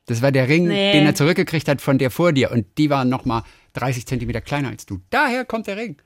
Das 0.05 0.21
war 0.21 0.31
der 0.31 0.47
Ring, 0.47 0.69
Nee. 0.69 0.93
den 0.93 1.07
er 1.07 1.15
zurückgekriegt 1.15 1.69
hat 1.69 1.81
von 1.81 1.97
der 1.97 2.11
vor 2.11 2.35
dir. 2.35 2.51
Und 2.51 2.67
die 2.77 2.91
waren 2.91 3.09
noch 3.09 3.25
mal 3.25 3.45
30 3.73 4.05
Zentimeter 4.07 4.43
kleiner 4.43 4.69
als 4.69 4.85
du. 4.85 5.01
Daher 5.09 5.47
kommt 5.47 5.69
der 5.69 5.79
Ring. 5.79 5.97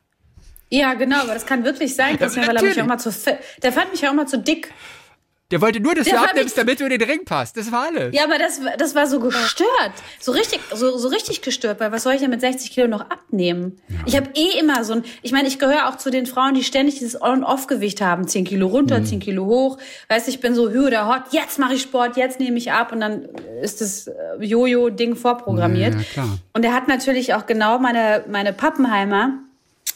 Ja, 0.70 0.94
genau, 0.94 1.22
aber 1.22 1.34
das 1.34 1.44
kann 1.44 1.64
wirklich 1.64 1.96
sein, 1.96 2.18
Christian, 2.18 2.46
weil 2.46 2.54
er 2.56 2.62
mich 2.62 2.80
auch 2.80 2.86
mal 2.86 2.98
zu 2.98 3.10
Der 3.64 3.72
fand 3.72 3.90
mich 3.90 4.06
auch 4.06 4.14
mal 4.14 4.28
zu 4.28 4.38
dick. 4.38 4.72
Der 5.50 5.62
wollte 5.62 5.80
nur, 5.80 5.94
dass 5.94 6.04
Der 6.06 6.18
du 6.18 6.20
abnimmst, 6.24 6.44
nicht- 6.44 6.58
damit 6.58 6.78
du 6.80 6.84
in 6.84 6.90
den 6.90 7.02
Ring 7.08 7.24
passt. 7.24 7.56
Das 7.56 7.72
war 7.72 7.86
alles. 7.86 8.14
Ja, 8.14 8.24
aber 8.24 8.36
das, 8.38 8.60
das 8.76 8.94
war 8.94 9.06
so 9.06 9.18
gestört. 9.18 9.68
So 10.20 10.32
richtig, 10.32 10.60
so, 10.74 10.98
so 10.98 11.08
richtig 11.08 11.40
gestört, 11.40 11.80
weil 11.80 11.90
was 11.90 12.02
soll 12.02 12.12
ich 12.12 12.20
denn 12.20 12.28
mit 12.28 12.42
60 12.42 12.70
Kilo 12.70 12.86
noch 12.86 13.00
abnehmen? 13.00 13.80
Ich 14.04 14.14
habe 14.14 14.28
eh 14.34 14.58
immer 14.58 14.84
so 14.84 14.92
ein, 14.92 15.04
ich 15.22 15.32
meine, 15.32 15.48
ich 15.48 15.58
gehöre 15.58 15.88
auch 15.88 15.96
zu 15.96 16.10
den 16.10 16.26
Frauen, 16.26 16.52
die 16.52 16.62
ständig 16.64 16.98
dieses 16.98 17.20
On-Off-Gewicht 17.22 18.02
haben. 18.02 18.28
10 18.28 18.44
Kilo 18.44 18.68
Mhm. 18.68 18.74
runter, 18.74 19.04
10 19.04 19.20
Kilo 19.20 19.46
hoch. 19.46 19.78
Weißt 20.10 20.28
ich 20.28 20.40
bin 20.40 20.54
so 20.54 20.68
hü 20.70 20.86
oder 20.86 21.08
hot, 21.08 21.22
jetzt 21.32 21.58
mache 21.58 21.74
ich 21.74 21.82
Sport, 21.82 22.18
jetzt 22.18 22.40
nehme 22.40 22.58
ich 22.58 22.70
ab 22.72 22.92
und 22.92 23.00
dann 23.00 23.26
ist 23.62 23.80
das 23.80 24.06
äh, 24.08 24.12
Jojo-Ding 24.40 25.16
vorprogrammiert. 25.16 25.94
Ja, 25.94 26.00
ja, 26.00 26.06
klar. 26.12 26.38
Und 26.52 26.64
er 26.64 26.74
hat 26.74 26.88
natürlich 26.88 27.32
auch 27.32 27.46
genau 27.46 27.78
meine, 27.78 28.22
meine 28.28 28.52
Pappenheimer, 28.52 29.38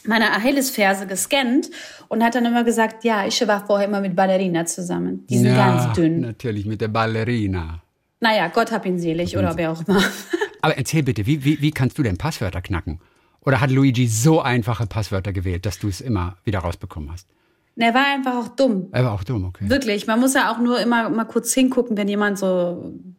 meine 0.05 0.31
Achillesferse 0.31 1.07
gescannt 1.07 1.69
und 2.07 2.23
hat 2.23 2.35
dann 2.35 2.45
immer 2.45 2.63
gesagt, 2.63 3.03
ja, 3.03 3.25
ich 3.25 3.45
war 3.47 3.65
vorher 3.65 3.87
immer 3.87 4.01
mit 4.01 4.15
Ballerina 4.15 4.65
zusammen. 4.65 5.25
Die 5.27 5.37
sind 5.37 5.47
ja, 5.47 5.55
ganz 5.55 5.95
dünn. 5.95 6.21
Natürlich, 6.21 6.65
mit 6.65 6.81
der 6.81 6.89
Ballerina. 6.89 7.81
Naja, 8.19 8.47
Gott 8.47 8.71
hab 8.71 8.85
ihn 8.85 8.99
selig 8.99 9.37
oder 9.37 9.57
wer 9.57 9.71
auch 9.71 9.87
immer. 9.87 10.01
Aber 10.61 10.77
erzähl 10.77 11.03
bitte, 11.03 11.25
wie, 11.25 11.43
wie, 11.43 11.61
wie 11.61 11.71
kannst 11.71 11.97
du 11.97 12.03
denn 12.03 12.17
Passwörter 12.17 12.61
knacken? 12.61 12.99
Oder 13.41 13.59
hat 13.59 13.69
Luigi 13.69 14.07
so 14.07 14.41
einfache 14.41 14.87
Passwörter 14.87 15.33
gewählt, 15.33 15.65
dass 15.65 15.79
du 15.79 15.89
es 15.89 15.99
immer 15.99 16.37
wieder 16.45 16.59
rausbekommen 16.59 17.11
hast? 17.11 17.27
Er 17.75 17.93
war 17.93 18.05
einfach 18.05 18.35
auch 18.35 18.47
dumm. 18.49 18.87
Er 18.91 19.03
war 19.03 19.13
auch 19.13 19.23
dumm, 19.23 19.45
okay. 19.45 19.67
Wirklich. 19.67 20.07
Man 20.07 20.19
muss 20.19 20.35
ja 20.35 20.53
auch 20.53 20.59
nur 20.59 20.79
immer 20.79 21.09
mal 21.09 21.25
kurz 21.25 21.53
hingucken, 21.53 21.97
wenn 21.97 22.07
jemand 22.07 22.37
so 22.37 22.93
ein 22.93 23.15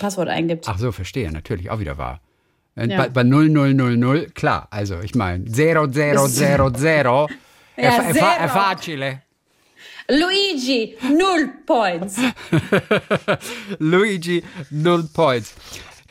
Passwort 0.00 0.28
eingibt. 0.28 0.68
Ach 0.68 0.78
so, 0.78 0.92
verstehe, 0.92 1.30
natürlich, 1.30 1.70
auch 1.70 1.78
wieder 1.78 1.98
wahr. 1.98 2.20
Äh, 2.74 2.88
Ja. 2.88 2.96
Bei, 2.98 3.08
bei 3.10 3.22
0000, 3.24 4.34
klar, 4.34 4.68
also 4.70 5.00
ich 5.00 5.14
meine, 5.14 5.44
0000, 5.44 7.30
Ja, 7.76 7.88
è, 8.02 8.14
fa- 8.14 8.36
è, 8.44 8.48
facile. 8.48 9.22
Luigi, 10.08 10.94
null 11.10 11.48
points. 11.64 12.16
Luigi, 13.78 14.42
null 14.70 15.04
points. 15.12 15.54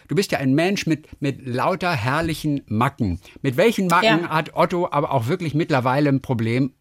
Du 0.07 0.15
bist 0.15 0.31
ja 0.31 0.39
ein 0.39 0.53
Mensch 0.53 0.87
mit, 0.87 1.07
mit 1.21 1.45
lauter 1.47 1.91
herrlichen 1.93 2.61
Macken. 2.67 3.19
Mit 3.41 3.57
welchen 3.57 3.87
Macken 3.87 4.23
Ja. 4.23 4.29
hat 4.29 4.55
Otto 4.55 4.87
aber 4.91 5.11
auch 5.11 5.27
wirklich 5.27 5.53
mittlerweile 5.53 6.09
ein 6.09 6.21
Problem 6.21 6.73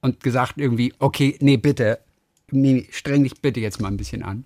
und 0.00 0.22
gesagt 0.22 0.54
irgendwie, 0.58 0.94
okay, 0.98 1.36
nee, 1.40 1.56
bitte, 1.56 1.98
streng 2.90 3.22
dich 3.24 3.34
bitte 3.42 3.60
jetzt 3.60 3.80
mal 3.80 3.88
ein 3.88 3.96
bisschen 3.96 4.22
an. 4.22 4.44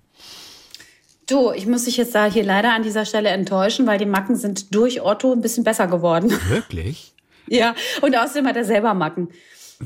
Du, 1.28 1.52
ich 1.52 1.66
muss 1.66 1.84
dich 1.84 1.96
jetzt 1.96 2.14
da 2.14 2.24
hier 2.26 2.44
leider 2.44 2.72
an 2.72 2.82
dieser 2.82 3.04
Stelle 3.04 3.28
enttäuschen, 3.28 3.86
weil 3.86 3.98
die 3.98 4.06
Macken 4.06 4.36
sind 4.36 4.74
durch 4.74 5.02
Otto 5.02 5.32
ein 5.32 5.40
bisschen 5.40 5.64
besser 5.64 5.86
geworden. 5.86 6.30
Wirklich? 6.48 7.14
ja, 7.46 7.74
und 8.02 8.16
außerdem 8.16 8.46
hat 8.46 8.56
er 8.56 8.64
selber 8.64 8.94
Macken. 8.94 9.28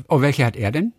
Oh, 0.09 0.21
welche 0.21 0.45
hat 0.45 0.55
er 0.55 0.71
denn? 0.71 0.93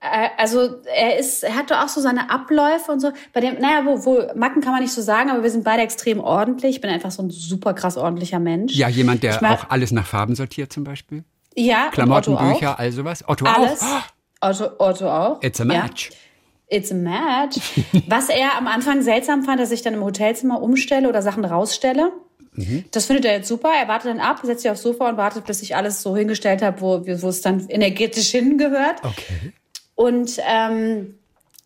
Äh, 0.00 0.28
Also 0.38 0.82
er 0.84 1.18
ist, 1.18 1.42
er 1.42 1.54
hat 1.56 1.70
doch 1.70 1.82
auch 1.82 1.88
so 1.88 2.00
seine 2.00 2.30
Abläufe 2.30 2.92
und 2.92 3.00
so. 3.00 3.12
Bei 3.32 3.40
dem, 3.40 3.54
naja, 3.58 3.82
wo, 3.84 4.04
wo 4.04 4.22
Macken 4.38 4.60
kann 4.62 4.72
man 4.72 4.82
nicht 4.82 4.92
so 4.92 5.00
sagen, 5.02 5.30
aber 5.30 5.42
wir 5.42 5.50
sind 5.50 5.64
beide 5.64 5.82
extrem 5.82 6.20
ordentlich. 6.20 6.76
Ich 6.76 6.80
bin 6.82 6.90
einfach 6.90 7.10
so 7.10 7.22
ein 7.22 7.30
super 7.30 7.72
krass 7.74 7.96
ordentlicher 7.96 8.38
Mensch. 8.38 8.74
Ja, 8.74 8.88
jemand, 8.88 9.22
der 9.22 9.38
mag- 9.40 9.64
auch 9.64 9.70
alles 9.70 9.90
nach 9.90 10.06
Farben 10.06 10.34
sortiert 10.34 10.72
zum 10.72 10.84
Beispiel? 10.84 11.24
Ja, 11.54 11.88
Klamotten. 11.92 12.36
Bücher, 12.36 12.78
all 12.78 12.92
sowas. 12.92 13.24
Otto 13.26 13.46
Alles. 13.46 13.80
auch. 13.82 14.02
Otto, 14.42 14.66
Otto 14.78 15.08
auch. 15.10 15.42
It's 15.42 15.60
a 15.60 15.64
Ja. 15.64 15.86
It's 16.68 16.90
a 16.90 16.94
match. 16.94 17.58
Was 18.08 18.28
er 18.28 18.56
am 18.56 18.66
Anfang 18.66 19.02
seltsam 19.02 19.44
fand, 19.44 19.60
dass 19.60 19.70
ich 19.70 19.82
dann 19.82 19.94
im 19.94 20.04
Hotelzimmer 20.04 20.60
umstelle 20.60 21.08
oder 21.08 21.22
Sachen 21.22 21.44
rausstelle. 21.44 22.12
Mhm. 22.54 22.84
Das 22.90 23.06
findet 23.06 23.24
er 23.24 23.34
jetzt 23.34 23.48
super. 23.48 23.70
Er 23.70 23.86
wartet 23.88 24.10
dann 24.10 24.20
ab, 24.20 24.40
setzt 24.42 24.62
sich 24.62 24.70
aufs 24.70 24.82
Sofa 24.82 25.08
und 25.08 25.16
wartet, 25.16 25.44
bis 25.44 25.62
ich 25.62 25.76
alles 25.76 26.02
so 26.02 26.16
hingestellt 26.16 26.62
habe, 26.62 26.80
wo, 26.80 27.06
wo 27.06 27.28
es 27.28 27.40
dann 27.40 27.68
energetisch 27.68 28.30
hingehört. 28.30 29.04
Okay. 29.04 29.52
Und 29.94 30.40
ähm, 30.48 31.14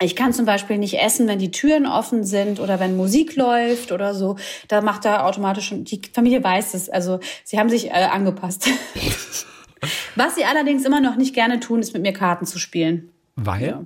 ich 0.03 0.17
kann 0.17 0.33
zum 0.33 0.47
Beispiel 0.47 0.79
nicht 0.79 1.01
essen, 1.01 1.29
wenn 1.29 1.39
die 1.39 1.51
Türen 1.51 1.87
offen 1.87 2.25
sind 2.25 2.59
oder 2.59 2.81
wenn 2.81 2.97
Musik 2.97 3.37
läuft 3.37 3.93
oder 3.93 4.15
so. 4.15 4.37
Da 4.69 4.81
macht 4.81 5.05
er 5.05 5.27
automatisch 5.27 5.69
schon, 5.69 5.85
die 5.85 6.01
Familie 6.13 6.43
weiß 6.43 6.75
es. 6.75 6.89
Also 6.89 7.21
sie 7.45 7.59
haben 7.59 7.69
sich 7.69 7.89
äh, 7.91 8.09
angepasst. 8.11 8.69
Was 10.17 10.35
sie 10.35 10.45
allerdings 10.45 10.85
immer 10.85 11.01
noch 11.01 11.17
nicht 11.17 11.35
gerne 11.35 11.61
tun, 11.61 11.81
ist 11.81 11.95
mit 11.95 12.03
mir 12.03 12.13
Karten 12.13 12.47
zu 12.47 12.59
spielen. 12.59 13.11
Weil? 13.37 13.67
Ja. 13.67 13.85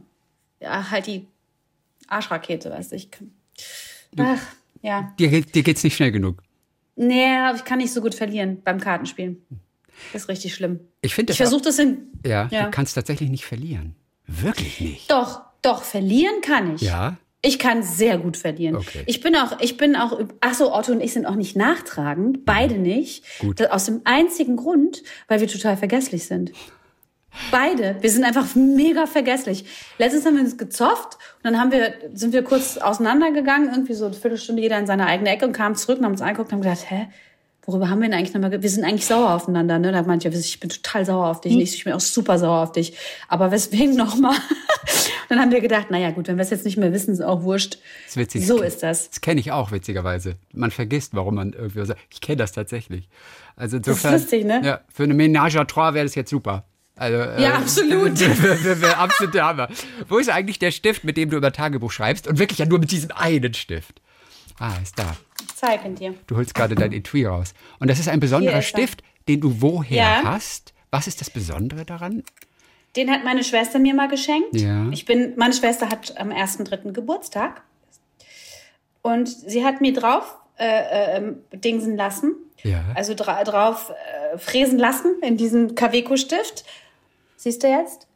Ja, 0.65 0.91
halt 0.91 1.07
die 1.07 1.27
Arschrakete, 2.09 2.71
weißt 2.71 2.93
du. 2.93 2.97
Ich 2.97 3.11
kann, 3.11 3.31
ach, 4.19 4.41
ja. 4.83 5.13
Dir, 5.19 5.29
geht- 5.29 5.55
dir 5.55 5.63
geht's 5.63 5.85
nicht 5.85 5.95
schnell 5.97 6.11
genug. 6.13 6.43
Nee, 6.97 7.37
aber 7.37 7.57
ich 7.57 7.65
kann 7.65 7.79
nicht 7.79 7.93
so 7.93 8.01
gut 8.01 8.15
verlieren 8.15 8.63
beim 8.65 8.81
Kartenspielen. 8.81 9.45
Das 10.13 10.23
ist 10.23 10.29
richtig 10.29 10.55
schlimm. 10.55 10.81
Ich 11.03 11.15
finde 11.15 11.33
Ich 11.33 11.39
das. 11.39 11.49
versuche 11.49 11.65
das 11.65 11.79
in. 11.79 12.09
ja, 12.25 12.49
ja. 12.51 12.65
du 12.65 12.71
kannst 12.71 12.95
tatsächlich 12.95 13.31
nicht 13.31 13.45
verlieren. 13.45 13.95
Wirklich 14.27 14.81
nicht. 14.81 15.11
Doch, 15.11 15.43
doch, 15.63 15.83
verlieren 15.83 16.41
kann 16.41 16.75
ich. 16.75 16.83
Ja. 16.83 17.17
Ich 17.43 17.59
kann 17.59 17.83
sehr 17.83 18.17
gut 18.17 18.37
verlieren. 18.39 18.77
Okay. 18.77 19.03
Ich 19.07 19.21
bin 19.21 19.37
auch, 19.37 19.61
ich 19.61 19.77
bin 19.77 19.97
auch, 19.97 20.19
ach 20.41 20.55
so, 20.55 20.73
Otto 20.73 20.93
und 20.93 21.01
ich 21.03 21.13
sind 21.13 21.27
auch 21.27 21.35
nicht 21.35 21.57
nachtragend, 21.57 22.47
beide 22.47 22.79
nicht. 22.79 23.23
Gut. 23.39 23.61
Aus 23.71 23.85
dem 23.85 24.01
einzigen 24.05 24.57
Grund, 24.57 25.03
weil 25.29 25.41
wir 25.41 25.49
total 25.49 25.77
vergesslich 25.77 26.25
sind. 26.25 26.53
Beide. 27.51 27.97
Wir 28.01 28.11
sind 28.11 28.25
einfach 28.25 28.55
mega 28.55 29.07
vergesslich. 29.07 29.65
Letztens 29.99 30.25
haben 30.25 30.37
wir 30.37 30.43
uns 30.43 30.57
gezofft 30.57 31.19
und 31.43 31.45
dann 31.45 31.59
haben 31.59 31.73
wir, 31.73 31.95
sind 32.13 32.33
wir 32.33 32.43
kurz 32.43 32.77
auseinandergegangen, 32.77 33.71
irgendwie 33.71 33.95
so 33.95 34.07
eine 34.07 34.15
Viertelstunde 34.15 34.63
jeder 34.63 34.79
in 34.79 34.87
seine 34.87 35.07
eigene 35.07 35.31
Ecke 35.31 35.47
und 35.47 35.53
kamen 35.53 35.75
zurück 35.75 35.99
und 35.99 36.05
haben 36.05 36.13
uns 36.13 36.23
angeguckt 36.23 36.53
und 36.53 36.53
haben 36.55 36.63
gedacht, 36.63 36.91
hä? 36.91 37.09
Worüber 37.67 37.89
haben 37.89 38.01
wir 38.01 38.09
denn 38.09 38.19
eigentlich 38.19 38.35
nochmal? 38.35 38.63
Wir 38.63 38.69
sind 38.69 38.85
eigentlich 38.85 39.07
sauer 39.07 39.33
aufeinander, 39.33 39.79
ne? 39.79 39.91
Da 39.91 40.03
meinte 40.03 40.29
ich, 40.29 40.35
ich 40.35 40.61
bin 40.61 40.69
total 40.69 41.07
sauer 41.07 41.29
auf 41.29 41.41
dich. 41.41 41.55
Hm. 41.55 41.61
Ich 41.61 41.85
bin 41.85 41.95
auch 41.95 42.01
super 42.01 42.39
sauer 42.39 42.63
auf 42.63 42.73
dich. 42.73 42.95
Aber 43.29 43.51
weswegen 43.51 43.97
nochmal? 43.97 44.37
dann 45.31 45.41
haben 45.41 45.51
wir 45.51 45.63
gedacht, 45.63 45.91
naja, 45.91 46.11
gut, 46.11 46.29
wenn 46.29 46.37
wir 46.37 46.43
es 46.43 46.51
jetzt 46.51 46.67
nicht 46.67 46.77
mehr 46.77 46.93
wissen, 46.93 47.15
ist 47.15 47.23
auch 47.23 47.43
wurscht. 47.43 47.79
Das 48.05 48.11
ist 48.11 48.17
witzig. 48.19 48.47
So 48.47 48.61
ist 48.61 48.83
das. 48.83 49.09
Das 49.09 49.23
kenne 49.23 49.41
ich 49.41 49.51
auch, 49.51 49.73
witzigerweise. 49.73 50.37
Man 50.53 50.73
vergisst, 50.73 51.15
warum 51.15 51.37
man 51.37 51.55
irgendwie 51.55 51.87
so. 51.87 51.95
Ich 52.11 52.21
kenne 52.21 52.37
das 52.37 52.53
tatsächlich. 52.53 53.09
Also 53.57 53.79
insofern. 53.79 54.13
lustig, 54.13 54.45
ne? 54.45 54.61
Ja, 54.63 54.81
für 54.93 55.05
eine 55.05 55.15
Ménage 55.15 55.59
à 55.59 55.65
trois 55.65 55.95
wäre 55.95 56.05
das 56.05 56.15
jetzt 56.15 56.29
super. 56.29 56.65
Also, 56.97 57.17
Ja, 57.43 57.55
absolut. 57.55 58.19
Wäre 58.21 58.65
wär, 58.65 58.81
wär 58.81 58.99
absolut 58.99 59.35
der 59.35 59.45
Hammer. 59.47 59.69
Wo 60.09 60.19
ist 60.19 60.31
eigentlich 60.31 60.59
der 60.59 60.71
Stift, 60.71 61.05
mit 61.05 61.17
dem 61.17 61.31
du 61.31 61.37
über 61.37 61.53
Tagebuch 61.53 61.91
schreibst? 61.91 62.27
Und 62.29 62.39
wirklich 62.39 62.59
ja 62.61 62.67
nur 62.67 62.79
mit 62.79 62.91
diesem 62.93 63.11
einen 63.13 63.55
Stift. 63.55 64.01
Ah, 64.59 64.73
ist 64.83 64.99
da. 64.99 65.17
Ich 65.49 65.57
zeige 65.57 65.87
ihn 65.89 65.97
dir. 65.97 66.15
Du 66.29 66.37
holst 66.37 66.55
gerade 66.55 66.75
dein 66.77 66.93
Etui 66.93 67.27
raus. 67.27 67.55
Und 67.81 67.89
das 67.91 67.99
ist 67.99 68.09
ein 68.09 68.21
besonderer 68.21 68.61
ist. 68.61 68.67
Stift, 68.69 69.03
den 69.29 69.41
du 69.41 69.61
woher 69.61 69.97
Ja. 69.97 70.23
hast. 70.25 70.73
Was 70.91 71.09
ist 71.09 71.21
das 71.21 71.31
Besondere 71.31 71.85
daran? 71.85 72.23
Den 72.95 73.11
hat 73.11 73.25
meine 73.25 73.43
Schwester 73.43 73.81
mir 73.81 73.95
mal 73.95 74.07
geschenkt. 74.07 74.55
Ja. 74.55 74.87
Ich 74.93 75.05
bin, 75.05 75.33
meine 75.37 75.53
Schwester 75.53 75.89
hat 75.91 76.17
am 76.17 76.31
1.3. 76.31 76.93
Geburtstag. 76.93 77.63
Und 79.03 79.29
sie 79.29 79.65
hat 79.65 79.81
mir 79.81 79.93
drauf 79.93 80.37
äh, 80.57 81.19
äh, 81.19 81.33
dingsen 81.53 81.97
lassen. 81.97 82.37
Ja. 82.63 82.85
Also 82.95 83.15
dra 83.15 83.43
drauf 83.43 83.91
äh, 83.91 84.39
fräsen 84.39 84.79
lassen 84.79 85.17
in 85.23 85.37
diesem 85.37 85.75
Kaweco-Stift. 85.75 86.65
Siehst 87.45 87.63
du 87.63 87.67
jetzt? 87.69 88.07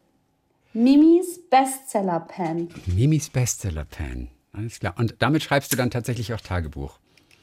Mimis 0.72 1.38
Bestseller-Pen. 1.50 2.70
Mimis 2.86 3.28
Bestseller-Pen. 3.28 4.28
Alles 4.54 4.80
klar. 4.80 4.94
Und 4.96 5.16
damit 5.18 5.42
schreibst 5.42 5.70
du 5.70 5.76
dann 5.76 5.90
tatsächlich 5.90 6.32
auch 6.32 6.40
Tagebuch. 6.40 6.98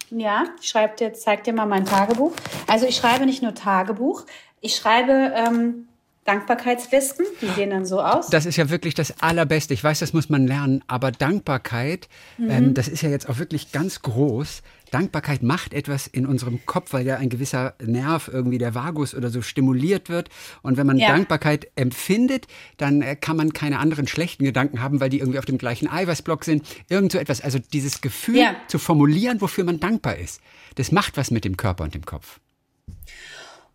Ja, 0.10 0.46
ich 0.60 0.68
schreibe 0.68 0.96
dir, 0.96 1.14
zeig 1.14 1.44
dir 1.44 1.54
mal 1.54 1.68
mein 1.68 1.86
Tagebuch. 1.86 2.32
Also 2.66 2.88
ich 2.88 2.96
schreibe 2.96 3.28
nicht 3.28 3.44
nur 3.44 3.54
Tagebuch, 3.54 4.26
ich 4.62 4.76
schreibe 4.76 5.32
ähm, 5.36 5.88
Dankbarkeitslisten, 6.24 7.24
die 7.40 7.50
sehen 7.50 7.70
dann 7.70 7.86
so 7.86 8.02
aus. 8.02 8.30
Das 8.30 8.48
ist 8.48 8.56
ja 8.58 8.72
wirklich 8.72 8.96
das 8.96 9.22
Allerbeste. 9.22 9.76
Ich 9.76 9.84
weiß, 9.84 10.00
das 10.00 10.12
muss 10.12 10.28
man 10.28 10.48
lernen, 10.48 10.84
aber 10.88 11.12
Dankbarkeit, 11.12 12.10
Mhm. 12.40 12.50
ähm, 12.50 12.74
das 12.74 12.88
ist 12.88 13.04
ja 13.04 13.10
jetzt 13.10 13.30
auch 13.30 13.38
wirklich 13.38 13.72
ganz 13.72 14.02
groß. 14.02 14.64
Dankbarkeit 14.96 15.44
macht 15.44 15.74
etwas 15.74 16.08
in 16.08 16.26
unserem 16.26 16.66
Kopf, 16.66 16.94
weil 16.94 17.06
ja 17.06 17.18
ein 17.18 17.28
gewisser 17.30 17.74
Nerv, 17.84 18.30
irgendwie 18.32 18.58
der 18.58 18.74
Vagus 18.76 19.14
oder 19.14 19.30
so, 19.30 19.42
stimuliert 19.42 20.08
wird. 20.08 20.30
Und 20.62 20.78
wenn 20.78 20.88
man 20.88 20.98
Ja. 20.98 21.10
Dankbarkeit 21.10 21.68
empfindet, 21.76 22.48
dann 22.78 23.02
äh, 23.02 23.18
kann 23.18 23.36
man 23.36 23.52
keine 23.52 23.80
anderen 23.80 24.08
schlechten 24.08 24.46
Gedanken 24.46 24.82
haben, 24.82 25.02
weil 25.02 25.10
die 25.10 25.20
irgendwie 25.20 25.40
auf 25.40 25.46
dem 25.46 25.58
gleichen 25.58 25.90
Eiweißblock 25.90 26.46
sind. 26.46 26.66
Irgend 26.88 27.12
so 27.12 27.18
etwas. 27.18 27.42
Also 27.42 27.60
dieses 27.60 28.00
Gefühl 28.00 28.38
Ja. 28.38 28.56
zu 28.70 28.80
formulieren, 28.80 29.42
wofür 29.42 29.66
man 29.66 29.82
dankbar 29.82 30.16
ist, 30.16 30.40
das 30.76 30.92
macht 30.94 31.18
was 31.18 31.30
mit 31.30 31.44
dem 31.44 31.58
Körper 31.58 31.84
und 31.84 31.94
dem 31.94 32.06
Kopf. 32.06 32.40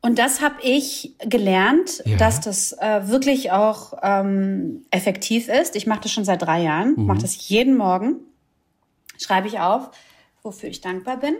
Und 0.00 0.18
das 0.18 0.40
habe 0.40 0.54
ich 0.62 1.14
gelernt, 1.26 2.02
Ja. 2.06 2.16
dass 2.16 2.40
das 2.40 2.72
äh, 2.72 3.08
wirklich 3.08 3.52
auch 3.52 3.92
ähm, 4.02 4.86
effektiv 4.90 5.48
ist. 5.48 5.76
Ich 5.76 5.86
mache 5.86 6.00
das 6.04 6.12
schon 6.12 6.24
seit 6.24 6.40
drei 6.40 6.62
Jahren, 6.62 6.94
Mhm. 6.96 7.04
mache 7.06 7.18
das 7.20 7.48
jeden 7.50 7.76
Morgen, 7.76 8.16
schreibe 9.18 9.46
ich 9.48 9.58
auf, 9.60 9.90
wofür 10.42 10.68
ich 10.68 10.80
dankbar 10.80 11.18
bin. 11.18 11.34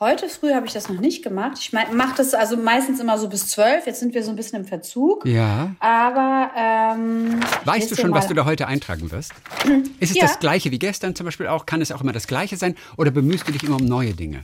Heute 0.00 0.28
früh 0.28 0.52
habe 0.52 0.66
ich 0.66 0.72
das 0.72 0.88
noch 0.88 1.00
nicht 1.00 1.22
gemacht. 1.22 1.56
Ich 1.60 1.72
mache 1.72 2.16
das 2.16 2.34
also 2.34 2.56
meistens 2.56 2.98
immer 2.98 3.16
so 3.16 3.28
bis 3.28 3.46
zwölf. 3.46 3.86
Jetzt 3.86 4.00
sind 4.00 4.12
wir 4.12 4.24
so 4.24 4.30
ein 4.30 4.36
bisschen 4.36 4.62
im 4.62 4.66
Verzug. 4.66 5.24
Ja. 5.24 5.76
Aber 5.78 6.50
ähm, 6.56 7.38
Weißt 7.64 7.92
du 7.92 7.94
schon, 7.94 8.12
was 8.12 8.26
du 8.26 8.34
da 8.34 8.44
heute 8.44 8.66
eintragen 8.66 9.12
wirst? 9.12 9.32
Ist 10.00 10.10
es 10.10 10.16
Ja. 10.16 10.22
das 10.22 10.40
gleiche 10.40 10.72
wie 10.72 10.80
gestern 10.80 11.14
zum 11.14 11.26
Beispiel 11.26 11.46
auch? 11.46 11.64
Kann 11.64 11.80
es 11.80 11.92
auch 11.92 12.00
immer 12.00 12.12
das 12.12 12.26
gleiche 12.26 12.56
sein? 12.56 12.74
Oder 12.96 13.12
bemühst 13.12 13.46
du 13.46 13.52
dich 13.52 13.62
immer 13.62 13.76
um 13.76 13.84
neue 13.86 14.14
Dinge? 14.14 14.42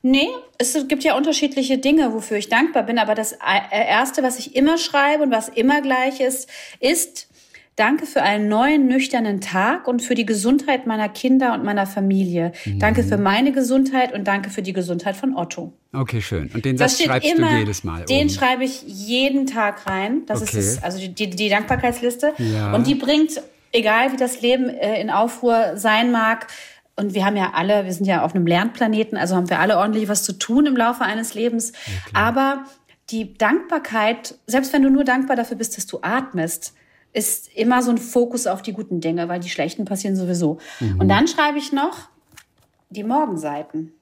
Nee, 0.00 0.28
es 0.56 0.74
gibt 0.88 1.04
ja 1.04 1.16
unterschiedliche 1.16 1.76
Dinge, 1.76 2.14
wofür 2.14 2.38
ich 2.38 2.48
dankbar 2.48 2.84
bin. 2.84 2.98
Aber 2.98 3.14
das 3.14 3.32
äh, 3.32 3.38
Erste, 3.70 4.22
was 4.22 4.38
ich 4.38 4.56
immer 4.56 4.78
schreibe 4.78 5.24
und 5.24 5.30
was 5.30 5.50
immer 5.50 5.82
gleich 5.82 6.20
ist, 6.20 6.48
ist 6.80 7.28
Danke 7.76 8.06
für 8.06 8.22
einen 8.22 8.48
neuen, 8.48 8.86
nüchternen 8.88 9.42
Tag 9.42 9.86
und 9.86 10.00
für 10.00 10.14
die 10.14 10.24
Gesundheit 10.24 10.86
meiner 10.86 11.10
Kinder 11.10 11.52
und 11.52 11.62
meiner 11.62 11.86
Familie. 11.86 12.52
Danke 12.78 13.02
Mhm. 13.02 13.08
für 13.08 13.18
meine 13.18 13.52
Gesundheit 13.52 14.14
und 14.14 14.24
danke 14.26 14.48
für 14.48 14.62
die 14.62 14.72
Gesundheit 14.72 15.14
von 15.14 15.36
Otto. 15.36 15.74
Okay, 15.92 16.22
schön. 16.22 16.50
Und 16.54 16.64
den 16.64 16.78
Das 16.78 16.96
Satz 16.96 17.06
schreibst 17.06 17.30
immer, 17.36 17.50
du 17.50 17.58
jedes 17.58 17.84
Mal. 17.84 18.06
Den 18.06 18.20
oben. 18.22 18.30
schreibe 18.30 18.64
ich 18.64 18.82
jeden 18.82 19.46
Tag 19.46 19.86
rein. 19.86 20.22
Das 20.24 20.40
Okay. 20.40 20.58
ist 20.58 20.66
es, 20.78 20.82
also 20.82 20.98
die, 20.98 21.10
die, 21.14 21.28
die 21.28 21.48
Dankbarkeitsliste. 21.50 22.32
Ja. 22.38 22.72
Und 22.74 22.86
die 22.86 22.94
bringt, 22.94 23.42
egal 23.72 24.10
wie 24.10 24.16
das 24.16 24.40
Leben 24.40 24.70
äh, 24.70 24.98
in 24.98 25.10
Aufruhr 25.10 25.72
sein 25.76 26.10
mag, 26.10 26.46
und 26.98 27.12
wir 27.12 27.26
haben 27.26 27.36
ja 27.36 27.50
alle, 27.52 27.84
wir 27.84 27.92
sind 27.92 28.06
ja 28.06 28.22
auf 28.22 28.34
einem 28.34 28.46
Lernplaneten, 28.46 29.18
also 29.18 29.36
haben 29.36 29.50
wir 29.50 29.60
alle 29.60 29.76
ordentlich 29.76 30.08
was 30.08 30.22
zu 30.22 30.32
tun 30.32 30.64
im 30.64 30.76
Laufe 30.78 31.04
eines 31.04 31.34
Lebens. 31.34 31.74
Aber 32.14 32.64
die 33.10 33.34
Dankbarkeit, 33.36 34.34
selbst 34.46 34.72
wenn 34.72 34.82
du 34.82 34.88
nur 34.88 35.04
dankbar 35.04 35.36
dafür 35.36 35.58
bist, 35.58 35.76
dass 35.76 35.86
du 35.86 35.98
atmest, 36.00 36.72
ist 37.16 37.48
immer 37.54 37.82
so 37.82 37.90
ein 37.90 37.98
Fokus 37.98 38.46
auf 38.46 38.60
die 38.60 38.72
guten 38.72 39.00
Dinge, 39.00 39.28
weil 39.28 39.40
die 39.40 39.48
schlechten 39.48 39.86
passieren 39.86 40.16
sowieso. 40.16 40.58
Mhm. 40.80 41.00
Und 41.00 41.08
dann 41.08 41.26
schreibe 41.26 41.56
ich 41.58 41.72
noch 41.72 41.96
die 42.90 43.04
Morgenseiten. 43.04 43.92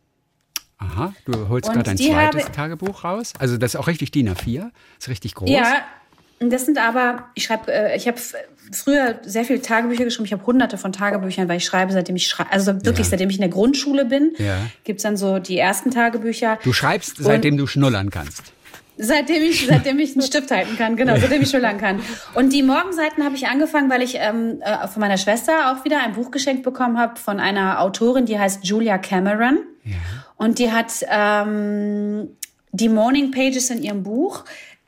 Aha, 0.79 1.15
du 1.25 1.49
holst 1.49 1.73
gerade 1.73 1.91
ein 1.93 1.97
zweites 1.97 2.47
Tagebuch 2.51 3.05
raus. 3.05 3.33
Also 3.39 3.57
das 3.57 3.75
ist 3.75 3.81
auch 3.81 3.87
richtig 3.87 4.11
DIN 4.11 4.29
A4. 4.29 4.71
Ist 4.99 5.09
richtig 5.09 5.35
groß. 5.37 5.49
Ja, 5.49 5.83
das 6.41 6.67
sind 6.67 6.77
aber, 6.79 7.29
ich 7.35 7.45
schreibe, 7.45 7.73
äh, 7.73 7.97
ich 7.97 8.09
habe 8.09 8.19
früher 8.73 9.21
sehr 9.23 9.45
viele 9.45 9.63
Tagebücher 9.63 10.05
geschrieben. 10.05 10.27
Ich 10.27 10.33
habe 10.33 10.45
hunderte 10.45 10.77
von 10.77 10.93
Tagebüchern, 10.93 11.49
weil 11.49 11.59
ich 11.59 11.65
schreibe, 11.65 11.93
seitdem 11.93 12.17
ich 12.17 12.27
schreibe, 12.27 12.51
also 12.53 12.75
wirklich 12.85 13.07
Ja. 13.07 13.11
seitdem 13.13 13.31
ich 13.31 13.37
in 13.37 13.43
der 13.43 13.51
Grundschule 13.51 14.05
bin, 14.05 14.33
Ja. 14.39 14.57
gibt's 14.83 15.05
dann 15.05 15.17
so 15.17 15.39
die 15.39 15.57
ersten 15.57 15.93
Tagebücher. 15.93 16.59
Du 16.65 16.73
schreibst, 16.73 17.19
seitdem 17.19 17.57
du 17.57 17.67
schnullern 17.69 18.11
kannst. 18.11 18.53
Seitdem 18.97 19.43
ich, 19.43 19.67
seitdem 19.67 19.99
ich 19.99 20.13
einen 20.13 20.23
Stift 20.23 20.51
halten 20.51 20.77
kann, 20.79 20.97
genau, 20.97 21.17
seitdem 21.17 21.43
ich 21.43 21.51
schon 21.51 21.61
lang 21.61 21.79
kann. 21.79 22.01
Und 22.35 22.53
die 22.53 22.63
Morgenseiten 22.63 23.25
habe 23.25 23.35
ich 23.35 23.47
angefangen, 23.49 23.91
weil 23.91 24.03
ich 24.03 24.17
ähm, 24.19 24.61
äh, 24.61 24.87
von 24.87 25.01
meiner 25.01 25.19
Schwester 25.19 25.73
auch 25.73 25.85
wieder 25.85 26.01
ein 26.01 26.13
Buch 26.13 26.31
geschenkt 26.31 26.63
bekommen 26.63 26.99
habe 26.99 27.19
von 27.19 27.41
einer 27.41 27.81
Autorin, 27.81 28.27
die 28.27 28.39
heißt 28.39 28.65
Julia 28.65 28.99
Cameron. 28.99 29.59
Ja. 29.85 29.97
Und 30.37 30.59
die 30.59 30.71
hat 30.71 30.93
ähm, 31.09 32.29
die 32.71 32.89
Morning 32.89 33.31
Pages 33.31 33.71
in 33.71 33.83
ihrem 33.83 34.03
Buch 34.03 34.45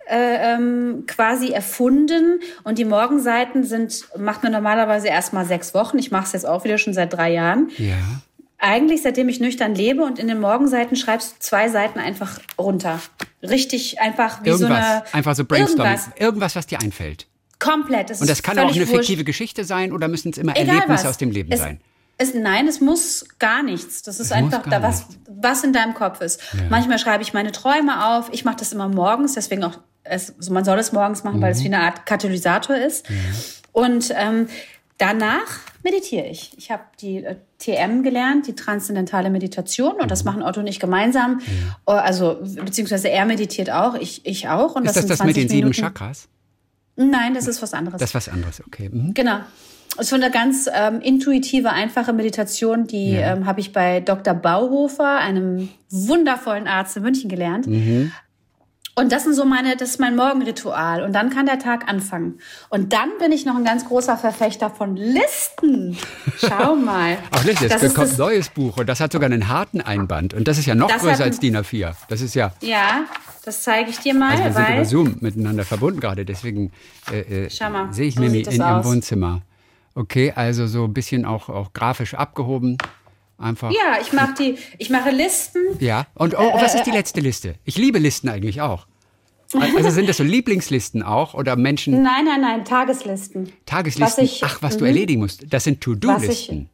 äh, 0.08 0.54
ähm, 0.54 1.04
quasi 1.06 1.50
erfunden. 1.50 2.40
Und 2.64 2.78
die 2.78 2.84
Morgenseiten 2.84 3.64
sind, 3.64 4.04
macht 4.16 4.42
man 4.42 4.52
normalerweise 4.52 5.08
erst 5.08 5.32
mal 5.32 5.44
sechs 5.44 5.74
Wochen. 5.74 5.98
Ich 5.98 6.10
mache 6.10 6.26
es 6.26 6.32
jetzt 6.32 6.46
auch 6.46 6.64
wieder 6.64 6.78
schon 6.78 6.94
seit 6.94 7.12
drei 7.12 7.32
Jahren. 7.32 7.70
Ja. 7.78 7.96
Eigentlich, 8.58 9.02
seitdem 9.02 9.28
ich 9.28 9.40
nüchtern 9.40 9.74
lebe 9.74 10.02
und 10.02 10.18
in 10.18 10.28
den 10.28 10.40
Morgenseiten 10.40 10.96
schreibst 10.96 11.32
du 11.32 11.36
zwei 11.40 11.68
Seiten 11.68 11.98
einfach 11.98 12.38
runter. 12.58 13.00
Richtig 13.48 14.00
einfach 14.00 14.42
wie 14.44 14.48
Irgendwas. 14.50 14.68
so 14.68 14.74
eine. 14.74 15.14
Einfach 15.14 15.34
so 15.34 15.44
brainstorming. 15.44 15.92
Irgendwas. 15.92 16.20
Irgendwas, 16.20 16.56
was 16.56 16.66
dir 16.66 16.80
einfällt. 16.80 17.26
Komplett. 17.58 18.10
Das 18.10 18.20
Und 18.20 18.28
das 18.28 18.42
kann 18.42 18.58
auch 18.58 18.68
eine 18.68 18.76
wurscht. 18.76 18.92
fiktive 18.92 19.24
Geschichte 19.24 19.64
sein 19.64 19.92
oder 19.92 20.08
müssen 20.08 20.30
es 20.30 20.38
immer 20.38 20.52
Egal 20.56 20.74
Erlebnisse 20.76 21.04
was. 21.04 21.10
aus 21.10 21.18
dem 21.18 21.30
Leben 21.30 21.50
es, 21.52 21.60
sein? 21.60 21.80
Es, 22.18 22.34
nein, 22.34 22.66
es 22.68 22.80
muss 22.80 23.26
gar 23.38 23.62
nichts. 23.62 24.02
Das 24.02 24.20
ist 24.20 24.26
Es 24.26 24.32
einfach 24.32 24.62
da, 24.68 24.82
was, 24.82 25.06
was 25.28 25.64
in 25.64 25.72
deinem 25.72 25.94
Kopf 25.94 26.20
ist. 26.20 26.40
Manchmal 26.70 26.98
schreibe 26.98 27.22
ich 27.22 27.32
meine 27.34 27.52
Träume 27.52 28.06
auf. 28.06 28.28
Ich 28.32 28.44
mache 28.44 28.56
das 28.56 28.72
immer 28.72 28.88
morgens, 28.88 29.34
deswegen 29.34 29.64
auch 29.64 29.78
es, 30.08 30.34
also 30.36 30.52
man 30.52 30.64
soll 30.64 30.78
es 30.78 30.92
morgens 30.92 31.24
machen, 31.24 31.40
weil 31.42 31.52
es 31.52 31.62
wie 31.62 31.66
eine 31.66 31.80
Art 31.80 32.06
Katalysator 32.06 32.76
ist. 32.76 33.06
Und 33.72 34.12
ähm, 34.16 34.48
danach 34.98 35.60
meditiere 35.82 36.26
ich. 36.26 36.52
Ich 36.56 36.70
habe 36.70 36.82
die 37.00 37.24
äh, 37.24 37.36
TM 37.58 38.02
gelernt, 38.02 38.46
die 38.46 38.54
transzendentale 38.54 39.30
Meditation, 39.30 39.94
und 40.00 40.10
das 40.10 40.24
machen 40.24 40.42
Otto 40.42 40.60
und 40.60 40.66
ich 40.66 40.80
gemeinsam. 40.80 41.40
Äh, 41.86 41.92
Also 41.92 42.38
beziehungsweise 42.64 43.08
er 43.10 43.24
meditiert 43.26 43.70
auch, 43.70 43.94
ich, 43.94 44.24
ich 44.26 44.48
auch. 44.48 44.74
Und 44.74 44.84
Ist 44.84 44.96
das 44.96 45.02
sind 45.06 45.10
das 45.10 45.20
mit 45.24 45.36
den 45.36 45.48
20 45.48 45.50
sieben 45.50 45.68
Minuten. 45.68 45.80
Chakras? 45.80 46.28
Nein, 46.96 47.34
das 47.34 47.46
ist 47.46 47.60
was 47.62 47.74
anderes. 47.74 47.98
Das 48.00 48.10
ist 48.10 48.14
was 48.14 48.28
anderes, 48.28 48.62
okay. 48.66 48.88
Mhm. 48.90 49.12
Genau. 49.14 49.38
Es 49.98 50.04
ist 50.04 50.10
so 50.10 50.16
eine 50.16 50.30
ganz 50.30 50.68
ähm, 50.74 51.00
intuitive, 51.00 51.70
einfache 51.70 52.12
Meditation, 52.12 52.86
die 52.86 53.12
Ja. 53.12 53.32
ähm, 53.34 53.46
habe 53.46 53.60
ich 53.60 53.72
bei 53.72 54.00
Dr. 54.00 54.34
Bauhofer, 54.34 55.18
einem 55.18 55.68
wundervollen 55.90 56.66
Arzt 56.66 56.96
in 56.96 57.02
München 57.02 57.30
gelernt. 57.30 57.66
Mhm. 57.66 58.12
Und 58.98 59.12
das 59.12 59.24
sind 59.24 59.34
so 59.34 59.44
meine, 59.44 59.76
das 59.76 59.90
ist 59.90 60.00
mein 60.00 60.16
Morgenritual. 60.16 61.02
Und 61.02 61.12
dann 61.12 61.28
kann 61.28 61.44
der 61.44 61.58
Tag 61.58 61.86
anfangen. 61.86 62.38
Und 62.70 62.94
dann 62.94 63.10
bin 63.18 63.30
ich 63.30 63.44
noch 63.44 63.54
ein 63.54 63.64
ganz 63.64 63.84
großer 63.84 64.16
Verfechter 64.16 64.70
von 64.70 64.96
Listen. 64.96 65.98
Schau 66.38 66.74
mal. 66.76 67.18
Ach, 67.30 67.44
Liste, 67.44 67.68
Das 67.68 67.82
es 67.82 67.90
ist 67.90 67.94
kommt 67.94 68.12
ein 68.12 68.16
neues 68.16 68.48
Buch 68.48 68.78
und 68.78 68.88
das 68.88 69.00
hat 69.00 69.12
sogar 69.12 69.30
einen 69.30 69.48
harten 69.48 69.82
Einband. 69.82 70.32
Und 70.32 70.48
das 70.48 70.56
ist 70.56 70.64
ja 70.64 70.74
noch 70.74 70.88
größer 70.88 71.12
hat 71.12 71.20
als 71.20 71.40
DIN 71.40 71.58
A4. 71.58 71.92
Das 72.08 72.22
ist 72.22 72.34
ja, 72.34 72.54
Ja, 72.62 73.04
das 73.44 73.62
zeige 73.64 73.90
ich 73.90 73.98
dir 73.98 74.14
mal, 74.14 74.30
also 74.30 74.58
wir 74.58 74.64
sind 74.64 74.74
über 74.74 74.84
Zoom 74.86 75.16
miteinander 75.20 75.64
verbunden 75.66 76.00
gerade, 76.00 76.24
deswegen 76.24 76.72
äh, 77.12 77.44
äh, 77.44 77.50
Schau 77.50 77.68
mal, 77.68 77.92
sehe 77.92 78.08
ich 78.08 78.14
so 78.14 78.22
Mimi 78.22 78.40
in 78.40 78.50
ihrem 78.50 78.62
aus. 78.62 78.86
Wohnzimmer. 78.86 79.42
Okay, 79.94 80.32
also 80.34 80.66
so 80.66 80.84
ein 80.84 80.94
bisschen 80.94 81.26
auch, 81.26 81.50
auch 81.50 81.74
grafisch 81.74 82.14
abgehoben. 82.14 82.78
Einfach. 83.38 83.70
ja, 83.70 83.98
ich 84.00 84.12
mache 84.12 84.34
die, 84.34 84.58
ich 84.78 84.88
mache 84.88 85.10
Listen. 85.10 85.60
Ja, 85.78 86.06
und 86.14 86.32
Äh, 86.32 86.36
oh, 86.38 86.54
was 86.54 86.74
ist 86.74 86.84
die 86.84 86.90
letzte 86.90 87.20
Liste? 87.20 87.56
Ich 87.64 87.76
liebe 87.76 87.98
Listen 87.98 88.28
eigentlich 88.28 88.60
auch. 88.62 88.86
Also 89.54 89.90
sind 89.90 90.08
das 90.08 90.16
so 90.16 90.24
Lieblingslisten 90.24 91.02
auch 91.02 91.34
oder 91.34 91.54
Menschen 91.54 92.02
Nein, 92.02 92.24
nein, 92.24 92.40
nein, 92.40 92.64
Tageslisten. 92.64 93.52
Tageslisten? 93.64 94.24
Was 94.24 94.30
ich- 94.32 94.42
Ach, 94.44 94.60
was 94.62 94.76
du 94.76 94.84
mhm. 94.84 94.88
erledigen 94.88 95.20
musst. 95.20 95.44
Das 95.52 95.64
sind 95.64 95.80
To-Do-Listen. 95.80 96.68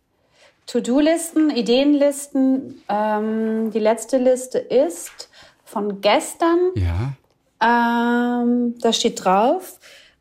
To-Do-Listen, 0.66 1.50
Ideenlisten. 1.50 2.82
Ähm, 2.88 3.70
die 3.72 3.78
letzte 3.78 4.18
Liste 4.18 4.58
ist 4.58 5.28
von 5.64 6.00
gestern. 6.00 6.70
Ja. 6.76 7.12
Ähm, 7.60 8.74
da 8.80 8.92
steht 8.92 9.22
drauf: 9.24 9.78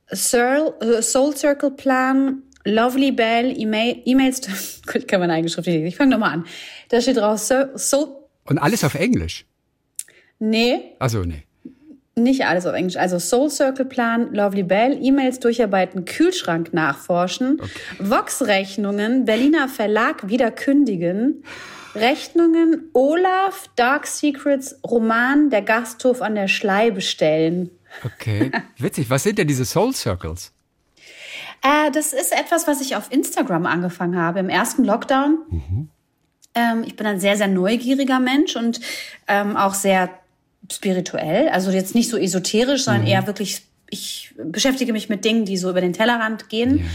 äh, 0.09 0.15
Soul 0.15 1.35
Circle 1.37 1.71
Plan, 1.71 2.43
Lovely 2.66 3.12
Bell, 3.12 3.53
E-Mail, 3.57 4.01
E-Mails. 4.05 4.82
Gut, 4.91 5.07
kann 5.07 5.20
man 5.20 5.32
eingeschrieben. 5.32 5.86
Ich 5.86 5.95
fange 5.95 6.12
nochmal 6.12 6.34
an. 6.34 6.45
Da 6.89 7.01
steht 7.01 7.18
drauf: 7.18 7.39
Soul, 7.39 7.72
Soul. 7.78 8.07
Und 8.45 8.57
alles 8.57 8.84
auf 8.84 8.95
Englisch. 8.95 9.45
Nee, 10.39 10.95
Also 10.99 11.22
nee. 11.24 11.43
nicht 12.16 12.45
alles 12.45 12.66
auf 12.66 12.74
Englisch. 12.74 12.97
Also 12.97 13.20
Soul 13.20 13.49
Circle 13.49 13.86
Plan, 13.86 14.34
Lovely 14.34 14.64
Bell, 14.64 14.97
E-Mails 15.01 15.39
durcharbeiten, 15.39 16.05
Kühlschrank 16.05 16.74
nachforschen, 16.74 17.62
Vox-Rechnungen, 17.99 19.26
Berliner 19.26 19.68
Verlag 19.70 20.28
wieder 20.30 20.49
kündigen, 20.51 21.43
Rechnungen, 21.93 22.89
Olaf, 22.93 23.70
Dark 23.76 24.07
Secrets, 24.07 24.80
Roman, 24.89 25.49
der 25.49 25.62
Gasthof 25.62 26.22
an 26.22 26.36
der 26.36 26.47
Schlei 26.47 26.89
bestellen. 26.89 27.70
Okay. 28.03 28.51
Witzig. 28.78 29.09
Was 29.09 29.24
sind 29.24 29.38
denn 29.38 29.47
diese 29.47 29.66
Soul 29.66 29.93
Circles? 29.93 30.51
Äh, 31.62 31.91
das 31.91 32.14
ist 32.14 32.32
etwas, 32.32 32.68
was 32.68 32.82
ich 32.82 32.95
auf 32.95 33.12
Instagram 33.12 33.66
angefangen 33.66 34.18
habe 34.18 34.39
im 34.39 34.49
ersten 34.49 34.84
Lockdown. 34.84 35.89
Ähm, 36.55 36.84
ich 36.86 36.95
bin 36.95 37.05
ein 37.05 37.20
sehr, 37.20 37.38
sehr 37.38 37.47
neugieriger 37.47 38.20
Mensch 38.20 38.55
und 38.55 38.82
ähm, 39.28 39.55
auch 39.55 39.74
sehr 39.74 40.09
spirituell. 40.72 41.49
Also 41.49 41.72
jetzt 41.72 41.95
nicht 41.95 42.09
so 42.09 42.18
esoterisch, 42.18 42.84
sondern 42.84 43.05
eher 43.05 43.28
wirklich, 43.28 43.64
ich 43.89 44.34
beschäftige 44.38 44.93
mich 44.93 45.09
mit 45.09 45.24
Dingen, 45.26 45.45
die 45.45 45.57
so 45.57 45.70
über 45.70 45.82
den 45.82 45.93
Tellerrand 45.93 46.49
gehen. 46.49 46.89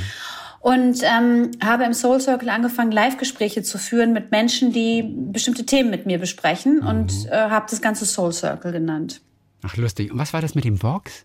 Und 0.61 1.01
ähm, 1.05 1.53
habe 1.62 1.85
im 1.85 1.95
Soul 1.95 2.21
Circle 2.21 2.49
angefangen, 2.49 2.91
Live-Gespräche 2.91 3.62
zu 3.62 3.79
führen 3.79 4.12
mit 4.12 4.33
Menschen, 4.33 4.73
die 4.73 5.03
bestimmte 5.03 5.64
Themen 5.64 5.91
mit 5.91 6.07
mir 6.07 6.19
besprechen 6.19 6.81
und 6.81 7.27
äh, 7.31 7.31
habe 7.31 7.67
das 7.71 7.81
Ganze 7.81 8.05
Soul 8.05 8.33
Circle 8.33 8.73
genannt. 8.73 9.21
Ach, 9.62 9.77
lustig. 9.77 10.11
Und 10.11 10.19
was 10.19 10.33
war 10.33 10.41
das 10.41 10.57
mit 10.57 10.64
dem 10.64 10.83
Vox? 10.83 11.25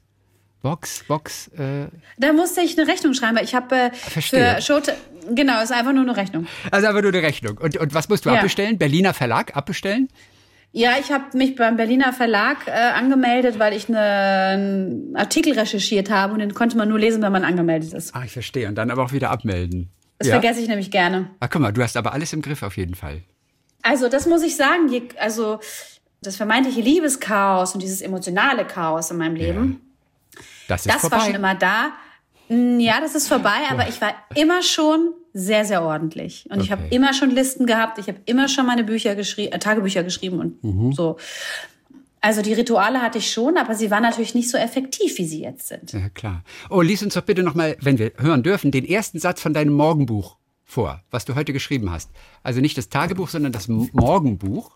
Vox, 0.63 1.03
Vox, 1.07 1.47
äh, 1.57 1.87
Da 2.17 2.33
musste 2.33 2.61
ich 2.61 2.77
eine 2.77 2.87
Rechnung 2.87 3.13
schreiben, 3.13 3.35
weil 3.37 3.43
ich 3.45 3.55
habe 3.55 3.75
äh, 3.75 3.91
für 3.91 4.61
Schote, 4.61 4.95
genau, 5.33 5.61
ist 5.61 5.71
einfach 5.71 5.91
nur 5.93 6.03
eine 6.03 6.15
Rechnung. 6.15 6.47
also 6.69 6.87
aber 6.87 7.01
nur 7.01 7.11
eine 7.11 7.23
Rechnung. 7.23 7.57
Und, 7.57 7.77
und 7.77 7.93
was 7.93 8.09
musst 8.09 8.25
du 8.25 8.29
Ja. 8.29 8.35
abbestellen? 8.37 8.77
Berliner 8.77 9.13
Verlag 9.13 9.55
abbestellen? 9.55 10.07
Ja, 10.73 10.91
ich 10.99 11.11
habe 11.11 11.35
mich 11.37 11.55
beim 11.55 11.75
Berliner 11.75 12.13
Verlag 12.13 12.67
äh, 12.67 12.71
angemeldet, 12.71 13.59
weil 13.59 13.73
ich 13.73 13.89
eine, 13.89 13.99
einen 13.99 15.15
Artikel 15.17 15.57
recherchiert 15.57 16.09
habe 16.09 16.33
und 16.33 16.39
den 16.39 16.53
konnte 16.53 16.77
man 16.77 16.87
nur 16.87 16.99
lesen, 16.99 17.21
wenn 17.21 17.31
man 17.31 17.43
angemeldet 17.43 17.91
ist. 17.93 18.15
Ah, 18.15 18.23
ich 18.23 18.31
verstehe. 18.31 18.67
Und 18.69 18.75
dann 18.75 18.89
aber 18.89 19.03
auch 19.03 19.11
wieder 19.11 19.31
abmelden. 19.31 19.89
Das 20.19 20.27
ja. 20.29 20.39
vergesse 20.39 20.61
ich 20.61 20.67
nämlich 20.69 20.91
gerne. 20.91 21.29
Ah, 21.39 21.47
guck 21.47 21.61
mal, 21.61 21.73
du 21.73 21.81
hast 21.81 21.97
aber 21.97 22.13
alles 22.13 22.31
im 22.31 22.41
Griff 22.41 22.63
auf 22.63 22.77
jeden 22.77 22.95
Fall. 22.95 23.21
Also 23.81 24.07
das 24.07 24.27
muss 24.27 24.43
ich 24.43 24.55
sagen, 24.55 24.87
je, 24.89 25.01
also 25.19 25.59
das 26.21 26.35
vermeintliche 26.37 26.81
Liebeschaos 26.81 27.73
und 27.73 27.81
dieses 27.81 28.01
emotionale 28.01 28.63
Chaos 28.63 29.09
in 29.11 29.17
meinem 29.17 29.35
Leben, 29.35 29.81
Das 30.71 30.85
ist 30.85 30.93
das 30.95 31.01
vorbei. 31.01 31.17
war 31.17 31.25
schon 31.25 31.35
immer 31.35 31.55
da. 31.55 31.91
Ja, 32.49 32.99
das 32.99 33.15
ist 33.15 33.27
vorbei, 33.29 33.55
aber 33.69 33.87
ich 33.87 34.01
war 34.01 34.13
immer 34.35 34.61
schon 34.61 35.13
sehr, 35.33 35.63
sehr 35.63 35.81
ordentlich. 35.83 36.45
Und 36.49 36.61
ich 36.61 36.69
habe 36.71 36.83
Okay. 36.85 36.95
immer 36.95 37.13
schon 37.13 37.29
Listen 37.31 37.65
gehabt, 37.65 37.97
ich 37.97 38.07
habe 38.07 38.19
immer 38.25 38.49
schon 38.49 38.65
meine 38.65 38.83
Bücher 38.83 39.15
geschrieben, 39.15 39.53
äh, 39.53 39.59
Tagebücher 39.59 40.03
geschrieben 40.03 40.39
und 40.39 40.63
Mhm. 40.63 40.91
so. 40.93 41.17
Also 42.19 42.41
die 42.41 42.53
Rituale 42.53 43.01
hatte 43.01 43.17
ich 43.17 43.31
schon, 43.31 43.57
aber 43.57 43.73
sie 43.73 43.89
waren 43.89 44.03
natürlich 44.03 44.35
nicht 44.35 44.49
so 44.49 44.57
effektiv, 44.57 45.17
wie 45.17 45.25
sie 45.25 45.41
jetzt 45.41 45.69
sind. 45.69 45.91
Ja, 45.93 46.09
klar. 46.09 46.43
Oh, 46.69 46.81
lies 46.81 47.01
uns 47.01 47.13
doch 47.15 47.21
bitte 47.23 47.41
nochmal, 47.41 47.77
wenn 47.81 47.97
wir 47.97 48.11
hören 48.17 48.43
dürfen, 48.43 48.69
den 48.71 48.85
ersten 48.85 49.19
Satz 49.19 49.41
von 49.41 49.53
deinem 49.53 49.73
Morgenbuch 49.73 50.37
vor, 50.65 51.01
was 51.09 51.25
du 51.25 51.35
heute 51.35 51.51
geschrieben 51.53 51.89
hast. 51.91 52.11
Also 52.43 52.59
nicht 52.61 52.77
das 52.77 52.89
Tagebuch, 52.89 53.29
sondern 53.29 53.51
das 53.53 53.67
Morgenbuch, 53.69 54.71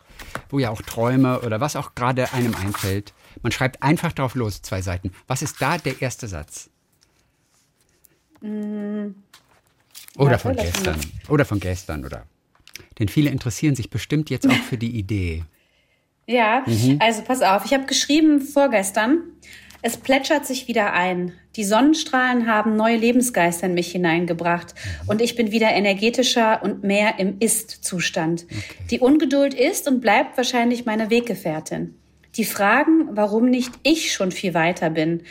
wo 0.49 0.59
ja 0.59 0.69
auch 0.71 0.81
Träume 0.81 1.41
oder 1.41 1.59
was 1.59 1.75
auch 1.75 1.93
gerade 1.93 2.31
einem 2.33 2.55
einfällt. 2.55 3.13
Man 3.41 3.51
schreibt 3.51 3.81
einfach 3.83 4.11
drauf 4.13 4.35
los, 4.35 4.61
zwei 4.61 4.81
Seiten. 4.81 5.11
Was 5.27 5.41
ist 5.41 5.61
da 5.61 5.77
der 5.77 6.01
erste 6.01 6.27
Satz? 6.27 6.69
Oder 10.17 10.31
Warte, 10.31 10.37
von 10.39 10.55
gestern. 10.55 10.99
Oder 11.29 11.45
von 11.45 11.59
gestern, 11.59 12.05
oder? 12.05 12.25
Denn 12.99 13.07
viele 13.09 13.29
interessieren 13.29 13.75
sich 13.75 13.89
bestimmt 13.89 14.29
jetzt 14.29 14.47
auch 14.49 14.53
für 14.69 14.77
die 14.77 14.97
Idee. 14.97 15.43
Ja, 16.27 16.63
Mhm. 16.65 16.97
also 17.01 17.21
pass 17.21 17.41
auf, 17.41 17.65
ich 17.65 17.73
habe 17.73 17.85
geschrieben 17.85 18.41
vorgestern, 18.41 19.19
es 19.81 19.97
plätschert 19.97 20.45
sich 20.47 20.67
wieder 20.67 20.93
ein. 20.93 21.33
Die 21.55 21.63
Sonnenstrahlen 21.63 22.47
haben 22.47 22.75
neue 22.75 22.97
Lebensgeister 22.97 23.67
in 23.67 23.75
mich 23.75 23.91
hineingebracht 23.91 24.73
Mhm. 25.03 25.09
und 25.09 25.21
ich 25.21 25.35
bin 25.35 25.51
wieder 25.51 25.69
energetischer 25.71 26.63
und 26.63 26.83
mehr 26.83 27.19
im 27.19 27.37
Ist-Zustand. 27.39 28.45
Die 28.89 28.99
Ungeduld 28.99 29.53
ist 29.53 29.87
und 29.87 30.01
bleibt 30.01 30.37
wahrscheinlich 30.37 30.85
meine 30.85 31.09
Weggefährtin. 31.09 31.95
Die 32.37 32.45
Fragen, 32.45 33.09
warum 33.11 33.49
nicht 33.49 33.73
ich 33.83 34.11
schon 34.11 34.31
viel 34.31 34.53
weiter 34.53 34.89
bin, 34.89 35.23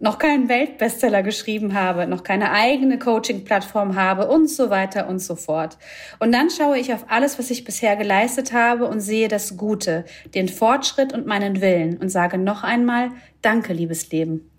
noch 0.00 0.18
keinen 0.18 0.48
Weltbestseller 0.48 1.22
geschrieben 1.22 1.74
habe, 1.74 2.06
noch 2.06 2.24
keine 2.24 2.50
eigene 2.50 2.98
Coaching-Plattform 2.98 3.94
habe 3.94 4.28
und 4.28 4.50
so 4.50 4.68
weiter 4.68 5.08
und 5.08 5.20
so 5.20 5.36
fort. 5.36 5.78
Und 6.18 6.32
dann 6.32 6.50
schaue 6.50 6.78
ich 6.78 6.92
auf 6.92 7.06
alles, 7.08 7.38
was 7.38 7.50
ich 7.50 7.64
bisher 7.64 7.96
geleistet 7.96 8.52
habe 8.52 8.86
und 8.86 9.00
sehe 9.00 9.28
das 9.28 9.56
Gute, 9.56 10.04
den 10.34 10.48
Fortschritt 10.48 11.12
und 11.12 11.26
meinen 11.26 11.60
Willen 11.60 11.96
und 11.96 12.08
sage 12.08 12.38
noch 12.38 12.64
einmal, 12.64 13.10
danke, 13.40 13.72
liebes 13.72 14.10
Leben. 14.10 14.50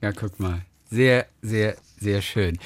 Ja, 0.00 0.12
guck 0.12 0.38
mal. 0.38 0.62
Sehr, 0.90 1.26
sehr, 1.42 1.74
sehr 1.98 2.22
schön. 2.22 2.58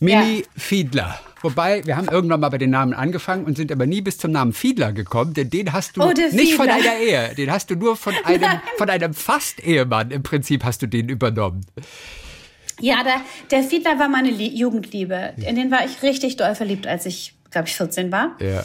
Mimi 0.00 0.38
Ja. 0.38 0.44
Fiedler. 0.56 1.20
Wobei, 1.42 1.86
wir 1.86 1.96
haben 1.96 2.08
irgendwann 2.08 2.40
mal 2.40 2.48
bei 2.50 2.58
den 2.58 2.70
Namen 2.70 2.92
angefangen 2.92 3.44
und 3.44 3.56
sind 3.56 3.72
aber 3.72 3.86
nie 3.86 4.02
bis 4.02 4.18
zum 4.18 4.30
Namen 4.30 4.52
Fiedler 4.52 4.92
gekommen, 4.92 5.32
denn 5.32 5.48
den 5.48 5.72
hast 5.72 5.96
du 5.96 6.02
Oh, 6.02 6.12
nicht 6.12 6.54
von 6.54 6.68
einer 6.68 6.98
Ehe. 6.98 7.34
Den 7.34 7.50
hast 7.50 7.70
du 7.70 7.76
nur 7.76 7.96
von 7.96 8.12
einem, 8.24 8.60
von 8.76 8.90
einem 8.90 9.14
Fast-Ehemann. 9.14 10.10
Im 10.10 10.22
Prinzip 10.22 10.64
hast 10.64 10.82
du 10.82 10.86
den 10.86 11.08
übernommen. 11.08 11.64
Ja, 12.78 13.02
der, 13.04 13.20
der 13.50 13.62
Fiedler 13.62 13.98
war 13.98 14.08
meine 14.08 14.30
Lie 14.30 14.50
Jugendliebe. 14.54 15.34
In 15.36 15.56
den 15.56 15.70
war 15.70 15.84
ich 15.84 16.02
richtig 16.02 16.36
doll 16.36 16.54
verliebt, 16.54 16.86
als 16.86 17.06
ich, 17.06 17.34
glaube 17.50 17.68
ich, 17.68 17.76
14 17.76 18.12
war. 18.12 18.36
Ja. 18.40 18.64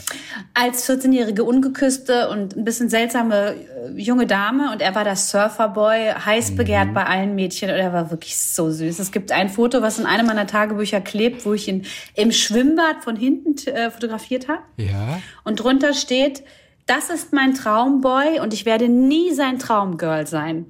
Als 0.54 0.88
14-jährige 0.88 1.44
ungeküsste 1.44 2.30
und 2.30 2.56
ein 2.56 2.64
bisschen 2.64 2.90
seltsame 2.90 3.56
äh, 3.56 4.00
junge 4.00 4.28
Dame. 4.28 4.72
Und 4.72 4.82
er 4.82 4.94
war 4.96 5.04
der 5.04 5.16
Surferboy, 5.16 6.14
heiß 6.14 6.56
begehrt 6.56 6.94
bei 6.94 7.06
allen 7.06 7.36
Mädchen. 7.36 7.70
Und 7.70 7.76
er 7.76 7.94
war 7.94 8.12
wirklich 8.12 8.38
so 8.38 8.70
süß. 8.70 9.00
Es 9.00 9.12
gibt 9.12 9.32
ein 9.32 9.50
Foto, 9.50 9.82
was 9.82 9.98
in 10.00 10.06
einem 10.06 10.28
meiner 10.28 10.48
Tagebücher 10.48 11.02
klebt, 11.02 11.46
wo 11.46 11.54
ich 11.54 11.68
ihn 11.68 11.86
im 12.14 12.32
Schwimmbad 12.32 13.04
von 13.04 13.16
hinten 13.16 13.56
äh, 13.70 13.90
fotografiert 13.90 14.48
habe. 14.48 14.62
Ja. 14.78 15.20
Und 15.44 15.62
drunter 15.62 15.94
steht, 15.94 16.44
das 16.86 17.10
ist 17.10 17.34
mein 17.34 17.56
Traumboy 17.56 18.40
und 18.40 18.54
ich 18.54 18.66
werde 18.66 18.88
nie 18.88 19.34
sein 19.34 19.58
Traumgirl 19.58 20.28
sein. 20.28 20.68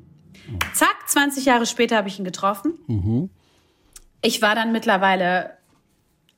Zack, 0.73 0.95
20 1.07 1.45
Jahre 1.45 1.65
später 1.65 1.97
habe 1.97 2.07
ich 2.07 2.19
ihn 2.19 2.25
getroffen. 2.25 3.29
Ich 4.21 4.41
war 4.41 4.55
dann 4.55 4.71
mittlerweile, 4.71 5.57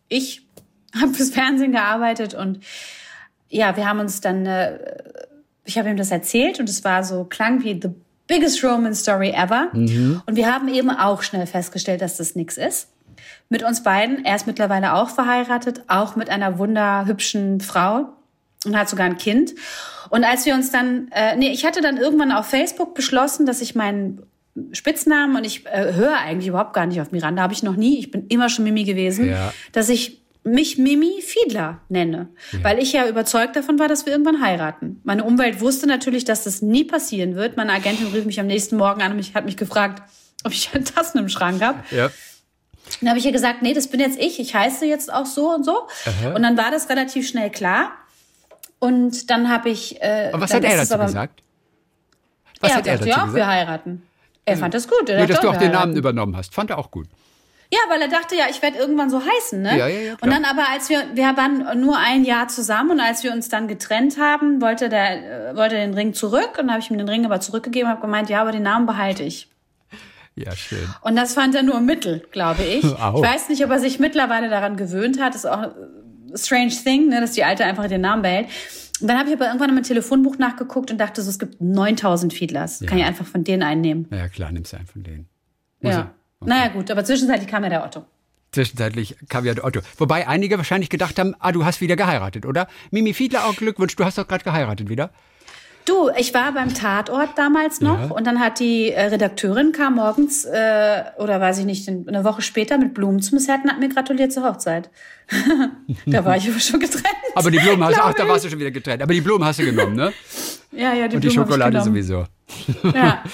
ich 0.08 0.47
habe 0.96 1.14
fürs 1.14 1.30
Fernsehen 1.32 1.72
gearbeitet 1.72 2.34
und 2.34 2.60
ja, 3.50 3.76
wir 3.78 3.88
haben 3.88 4.00
uns 4.00 4.20
dann, 4.22 4.46
äh, 4.46 4.78
ich 5.64 5.78
habe 5.78 5.90
ihm 5.90 5.98
das 5.98 6.12
erzählt 6.12 6.60
und 6.60 6.70
es 6.70 6.84
war 6.84 7.04
so, 7.04 7.24
klang 7.24 7.64
wie 7.64 7.80
The 7.82 7.90
biggest 8.28 8.62
romance 8.64 9.00
story 9.02 9.30
ever. 9.30 9.70
Und 9.74 10.36
wir 10.36 10.54
haben 10.54 10.68
eben 10.68 10.90
auch 10.90 11.22
schnell 11.24 11.46
festgestellt, 11.48 12.02
dass 12.02 12.18
das 12.18 12.36
nix 12.36 12.58
ist. 12.58 12.90
Mit 13.48 13.64
uns 13.64 13.84
beiden. 13.84 14.26
Er 14.26 14.36
ist 14.36 14.48
mittlerweile 14.48 14.94
auch 14.96 15.10
verheiratet, 15.10 15.84
auch 15.88 16.18
mit 16.18 16.30
einer 16.30 16.58
wunderhübschen 16.60 17.62
Frau 17.62 18.10
und 18.66 18.78
hat 18.78 18.90
sogar 18.90 19.06
ein 19.06 19.18
Kind. 19.18 19.54
Und 20.10 20.26
als 20.26 20.46
wir 20.46 20.56
uns 20.56 20.72
dann, 20.72 21.08
äh, 21.14 21.38
nee, 21.38 21.52
ich 21.52 21.66
hatte 21.66 21.80
dann 21.80 21.96
irgendwann 21.96 22.34
auf 22.34 22.48
Facebook 22.48 22.94
beschlossen, 22.96 23.46
dass 23.46 23.62
ich 23.62 23.76
meinen 23.76 24.24
Spitznamen 24.74 25.38
und 25.38 25.46
ich 25.46 25.66
äh, 25.68 25.94
höre 25.94 26.18
eigentlich 26.18 26.48
überhaupt 26.48 26.74
gar 26.74 26.86
nicht 26.86 27.00
auf 27.00 27.12
Miranda, 27.14 27.42
habe 27.44 27.54
ich 27.54 27.64
noch 27.64 27.78
nie. 27.78 28.00
Ich 28.00 28.12
bin 28.12 28.28
immer 28.28 28.50
schon 28.50 28.66
Mimi 28.66 28.84
gewesen, 28.84 29.30
Ja. 29.30 29.54
dass 29.72 29.88
ich 29.88 30.22
mich 30.48 30.78
Mimi 30.78 31.22
Fiedler 31.22 31.82
nenne, 31.90 32.30
weil 32.64 32.80
ich 32.80 32.94
ja 32.94 33.08
überzeugt 33.08 33.56
davon 33.56 33.80
war, 33.80 33.88
dass 33.88 34.06
wir 34.06 34.14
irgendwann 34.14 34.42
heiraten. 34.42 35.02
Meine 35.04 35.24
Umwelt 35.24 35.62
wusste 35.62 35.88
natürlich, 35.88 36.26
dass 36.26 36.44
das 36.44 36.62
nie 36.62 36.84
passieren 36.84 37.36
wird. 37.36 37.58
Meine 37.58 37.74
Agentin 37.74 38.08
rief 38.08 38.26
mich 38.26 38.40
am 38.40 38.48
nächsten 38.48 38.78
Morgen 38.78 39.02
an 39.02 39.12
und 39.12 39.34
hat 39.36 39.46
mich 39.46 39.58
gefragt, 39.58 40.02
ob 40.44 40.52
ich 40.52 40.70
Tassen 40.96 41.20
im 41.20 41.30
Schrank 41.30 41.62
habe. 41.62 41.80
Ja. 41.92 42.10
Dann 43.02 43.10
habe 43.10 43.20
ich 43.20 43.26
ihr 43.26 43.32
gesagt, 43.34 43.62
nee, 43.62 43.74
das 43.74 43.88
bin 43.88 44.00
jetzt 44.00 44.18
ich. 44.20 44.40
Ich 44.40 44.56
heiße 44.56 44.86
jetzt 44.86 45.12
auch 45.12 45.26
so 45.26 45.54
und 45.54 45.66
so. 45.66 45.88
Und 46.34 46.42
dann 46.44 46.56
war 46.58 46.72
das 46.72 46.90
relativ 46.90 47.28
schnell 47.28 47.50
klar. 47.50 47.92
Und 48.80 49.30
dann 49.30 49.50
habe 49.50 49.70
ich. 49.70 50.02
Äh, 50.02 50.32
Und 50.34 50.40
was 50.42 50.54
hat 50.54 50.64
er 50.64 50.78
dazu 50.78 50.94
aber- 50.94 51.06
gesagt? 51.06 51.44
Was 52.62 52.72
er 52.72 52.78
hat 52.78 52.88
er 52.88 52.98
dazu 52.98 53.10
ja, 53.10 53.18
wir 53.18 53.34
gesagt? 53.34 53.46
heiraten. 53.48 54.04
Er 54.46 54.58
fand 54.58 54.74
das 54.74 54.88
gut. 54.88 55.10
Er 55.10 55.18
dachte, 55.18 55.34
dass 55.34 55.42
du 55.42 55.50
auch 55.50 55.54
wir 55.54 55.60
den 55.60 55.72
Namen 55.74 55.96
übernommen 55.98 56.38
hast. 56.38 56.54
Fand 56.54 56.70
er 56.70 56.78
auch 56.78 56.90
gut. 56.90 57.08
Ja, 57.72 57.80
weil 57.90 58.02
er 58.02 58.08
dachte, 58.08 58.36
ja, 58.36 58.46
ich 58.50 58.62
werde 58.62 58.78
irgendwann 58.78 59.10
so 59.10 59.22
heißen, 59.22 59.62
ne? 59.62 59.78
Ja, 59.78 59.88
ja, 59.88 60.00
ja, 60.00 60.16
klar. 60.16 60.20
Und 60.22 60.32
dann 60.32 60.46
aber, 60.46 60.70
als 60.70 60.90
wir, 60.90 61.04
wir 61.14 61.36
waren 61.36 61.82
nur 61.82 61.98
ein 61.98 62.24
Jahr 62.24 62.48
zusammen 62.48 62.92
und 62.92 63.00
als 63.02 63.24
wir 63.24 63.34
uns 63.34 63.50
dann 63.50 63.68
getrennt 63.68 64.18
haben, 64.18 64.62
wollte 64.62 64.88
der, 64.88 65.50
äh, 65.52 65.56
wollte 65.56 65.76
er 65.76 65.86
den 65.86 65.94
Ring 65.94 66.14
zurück 66.14 66.52
und 66.52 66.68
dann 66.68 66.72
habe 66.72 66.80
ich 66.80 66.90
ihm 66.90 66.98
den 66.98 67.10
Ring 67.10 67.26
aber 67.26 67.42
zurückgegeben 67.42 67.88
und 67.88 67.92
habe 67.98 68.02
gemeint, 68.02 68.30
ja, 68.30 68.42
aber 68.42 68.54
den 68.54 68.64
Namen 68.64 68.86
behalte 68.86 69.24
ich. 69.24 69.50
Ja, 70.36 70.56
schön. 70.56 70.88
Und 71.02 71.16
das 71.16 71.34
fand 71.34 71.56
er 71.56 71.64
nur 71.64 71.82
Mittel, 71.82 72.26
glaube 72.32 72.64
ich. 72.64 72.86
Au. 73.02 73.18
Ich 73.18 73.28
weiß 73.28 73.50
nicht, 73.50 73.66
ob 73.66 73.72
er 73.72 73.80
sich 73.80 74.00
mittlerweile 74.00 74.50
daran 74.50 74.78
gewöhnt 74.78 75.20
hat. 75.20 75.34
Das 75.34 75.44
ist 75.44 75.50
auch 75.50 75.64
ein 75.64 75.72
strange 76.36 76.70
thing, 76.70 77.10
ne, 77.10 77.20
dass 77.20 77.32
die 77.32 77.44
Alte 77.44 77.66
einfach 77.66 77.88
den 77.88 78.02
Namen 78.02 78.22
behält. 78.22 78.48
Und 79.02 79.08
dann 79.10 79.18
habe 79.18 79.30
ich 79.30 79.36
aber 79.36 79.48
irgendwann 79.48 79.76
im 79.76 79.84
Telefonbuch 79.84 80.38
nachgeguckt 80.38 80.90
und 80.90 81.00
dachte 81.00 81.22
so, 81.22 81.30
es 81.30 81.38
gibt 81.38 81.60
9000 81.60 82.34
Fiedlers. 82.34 82.84
Kann 82.88 82.98
ich 82.98 83.04
einfach 83.04 83.26
von 83.26 83.44
denen 83.44 83.64
einen 83.64 83.82
nehmen. 83.82 84.08
Na 84.10 84.18
ja, 84.18 84.28
klar, 84.28 84.52
nimmst 84.52 84.74
du 84.74 84.78
einen 84.78 84.88
von 84.88 85.04
denen. 85.04 85.28
Muss 85.82 85.94
Ja. 85.94 86.14
Er. 86.42 86.48
Naja, 86.48 86.68
gut, 86.70 86.90
aber 86.92 87.04
zwischenzeitlich 87.04 87.50
kam 87.50 87.64
ja 87.64 87.70
der 87.70 87.84
Otto. 87.86 88.06
Zwischenzeitlich 88.52 89.18
kam 89.30 89.46
ja 89.46 89.54
der 89.54 89.66
Otto. 89.66 89.82
Wobei 89.98 90.28
einige 90.28 90.58
wahrscheinlich 90.58 90.90
gedacht 90.90 91.20
haben, 91.20 91.36
ah, 91.40 91.52
du 91.52 91.66
hast 91.66 91.82
wieder 91.82 91.96
geheiratet, 91.96 92.46
oder? 92.46 92.68
Mimi 92.92 93.14
Fiedler, 93.14 93.46
auch 93.46 93.56
Glückwunsch, 93.56 93.96
du 93.96 94.06
hast 94.06 94.18
doch 94.18 94.28
gerade 94.28 94.44
geheiratet 94.44 94.90
wieder. 94.90 95.12
Du, 95.88 96.10
ich 96.18 96.34
war 96.34 96.52
beim 96.52 96.74
Tatort 96.74 97.38
damals 97.38 97.80
noch 97.80 97.98
Ja. 97.98 98.06
und 98.08 98.28
dann 98.28 98.42
hat 98.42 98.60
die 98.60 98.92
äh, 98.92 99.04
Redakteurin 99.06 99.72
kam 99.72 99.96
morgens 99.96 100.44
äh, 100.44 101.04
oder 101.18 101.40
weiß 101.40 101.60
ich 101.60 101.66
nicht 101.66 101.88
eine 101.88 102.26
Woche 102.26 102.42
später 102.42 102.78
mit 102.78 102.94
Blumen 102.94 103.22
zum 103.22 103.40
Set 103.40 103.62
und 103.64 103.72
hat 103.72 103.80
mir 103.80 103.88
gratuliert 103.88 104.34
zur 104.34 104.44
Hochzeit. 104.44 104.90
da 106.06 106.26
war 106.26 106.36
ich 106.36 106.50
aber 106.50 106.60
schon 106.60 106.82
getrennt. 106.82 107.06
Aber 107.36 107.52
die 107.52 107.60
Blumen 107.60 107.84
hast 107.86 107.96
du, 107.98 108.02
ach, 108.04 108.14
da 108.14 108.28
warst 108.28 108.44
du 108.44 108.50
schon 108.50 108.60
wieder 108.60 108.72
getrennt. 108.72 109.02
Aber 109.02 109.14
die 109.14 109.22
Blumen 109.22 109.46
hast 109.46 109.60
du 109.60 109.64
genommen, 109.66 109.96
ne? 109.96 110.12
ja, 110.74 110.94
ja, 110.94 111.08
die 111.08 111.16
Und 111.16 111.24
die 111.24 111.30
Blumen 111.30 111.40
hab 111.40 111.48
ich 111.48 111.54
Schokolade 111.54 111.82
sowieso. 111.82 112.26
Ja. 112.94 113.24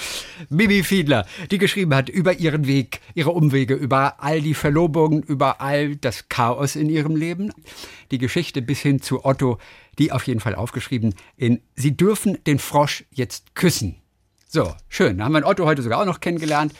Bibi 0.50 0.82
Fiedler, 0.82 1.26
die 1.50 1.58
geschrieben 1.58 1.94
hat 1.94 2.08
über 2.08 2.34
ihren 2.34 2.66
Weg, 2.66 3.00
ihre 3.14 3.30
Umwege, 3.30 3.74
über 3.74 4.22
all 4.22 4.40
die 4.40 4.54
Verlobungen, 4.54 5.22
über 5.22 5.60
all 5.60 5.96
das 5.96 6.28
Chaos 6.28 6.76
in 6.76 6.88
ihrem 6.88 7.16
Leben. 7.16 7.52
Die 8.10 8.18
Geschichte 8.18 8.62
bis 8.62 8.80
hin 8.80 9.00
zu 9.00 9.24
Otto, 9.24 9.58
die 9.98 10.12
auf 10.12 10.26
jeden 10.26 10.40
Fall 10.40 10.54
aufgeschrieben 10.54 11.14
in 11.36 11.60
Sie 11.74 11.96
dürfen 11.96 12.38
den 12.44 12.58
Frosch 12.58 13.04
jetzt 13.10 13.54
küssen. 13.54 13.96
So, 14.48 14.72
schön. 14.88 15.18
Da 15.18 15.24
haben 15.24 15.32
wir 15.32 15.40
den 15.40 15.46
Otto 15.46 15.64
heute 15.66 15.82
sogar 15.82 16.00
auch 16.00 16.04
noch 16.04 16.20
kennengelernt. 16.20 16.72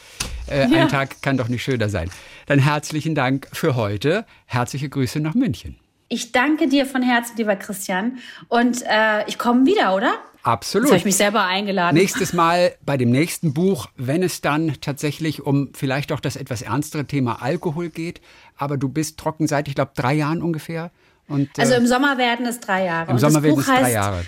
Äh, 0.46 0.68
Ja. 0.70 0.82
Ein 0.82 0.88
Tag 0.88 1.22
kann 1.22 1.36
doch 1.36 1.48
nicht 1.48 1.62
schöner 1.64 1.88
sein. 1.88 2.08
Dann 2.46 2.58
herzlichen 2.60 3.14
Dank 3.14 3.48
für 3.52 3.74
heute. 3.74 4.26
Herzliche 4.46 4.88
Grüße 4.88 5.18
nach 5.18 5.34
München. 5.34 5.76
Ich 6.08 6.30
danke 6.32 6.68
dir 6.68 6.86
von 6.86 7.02
Herzen, 7.02 7.36
lieber 7.36 7.56
Christian. 7.56 8.18
Und 8.48 8.82
äh, 8.82 9.26
ich 9.26 9.38
komme 9.38 9.66
wieder, 9.66 9.94
oder? 9.96 10.14
Absolut. 10.44 10.88
Jetzt 10.88 10.92
habe 10.92 10.98
ich 10.98 11.04
mich 11.06 11.16
selber 11.16 11.44
eingeladen. 11.44 11.96
Nächstes 11.96 12.34
Mal 12.34 12.74
bei 12.84 12.98
dem 12.98 13.10
nächsten 13.10 13.54
Buch, 13.54 13.88
wenn 13.96 14.22
es 14.22 14.42
dann 14.42 14.74
tatsächlich 14.82 15.42
um 15.42 15.70
vielleicht 15.72 16.12
auch 16.12 16.20
das 16.20 16.36
etwas 16.36 16.60
ernstere 16.60 17.06
Thema 17.06 17.40
Alkohol 17.42 17.88
geht. 17.88 18.20
Aber 18.58 18.76
du 18.76 18.90
bist 18.90 19.18
trocken 19.18 19.46
seit, 19.46 19.68
ich 19.68 19.74
glaube, 19.74 19.92
drei 19.96 20.12
Jahren 20.12 20.42
ungefähr. 20.42 20.90
Und, 21.28 21.48
Also 21.58 21.72
äh, 21.72 21.78
im 21.78 21.86
Sommer 21.86 22.18
werden 22.18 22.44
es 22.44 22.60
drei 22.60 22.84
Jahre. 22.84 23.08
im 23.08 23.14
Und 23.14 23.20
Sommer 23.20 23.34
das 23.34 23.42
werden 23.42 23.54
Buch 23.54 23.60
es 23.62 23.66
drei 23.66 23.82
heißt, 23.84 23.94
Jahre. 23.94 24.24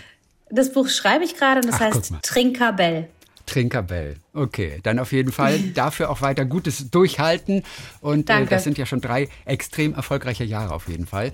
Das 0.49 0.73
Buch 0.73 0.89
schreibe 0.89 1.25
ich 1.25 1.37
gerade 1.37 1.61
und 1.61 1.67
das 1.69 1.77
Ach, 1.77 1.95
heißt. 1.95 2.15
Trinkerbell. 2.23 3.09
Trinkerbell. 3.45 4.17
Okay, 4.33 4.81
dann 4.85 4.99
auf 4.99 5.13
jeden 5.13 5.33
Fall 5.33 5.59
dafür 5.75 6.09
auch 6.09 6.23
weiter 6.23 6.47
gutes 6.47 6.91
Durchhalten. 6.91 7.63
Und 8.01 8.31
äh, 8.31 8.47
das 8.47 8.65
sind 8.65 8.79
ja 8.79 8.87
schon 8.87 9.03
drei 9.03 9.29
extrem 9.45 9.93
erfolgreiche 9.93 10.45
Jahre 10.45 10.73
auf 10.75 10.89
jeden 10.89 11.07
Fall. 11.07 11.33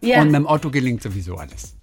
Ja. 0.00 0.20
Und 0.20 0.32
mit 0.32 0.34
dem 0.36 0.46
Otto 0.46 0.70
gelingt 0.70 1.02
sowieso 1.02 1.36
alles. 1.36 1.75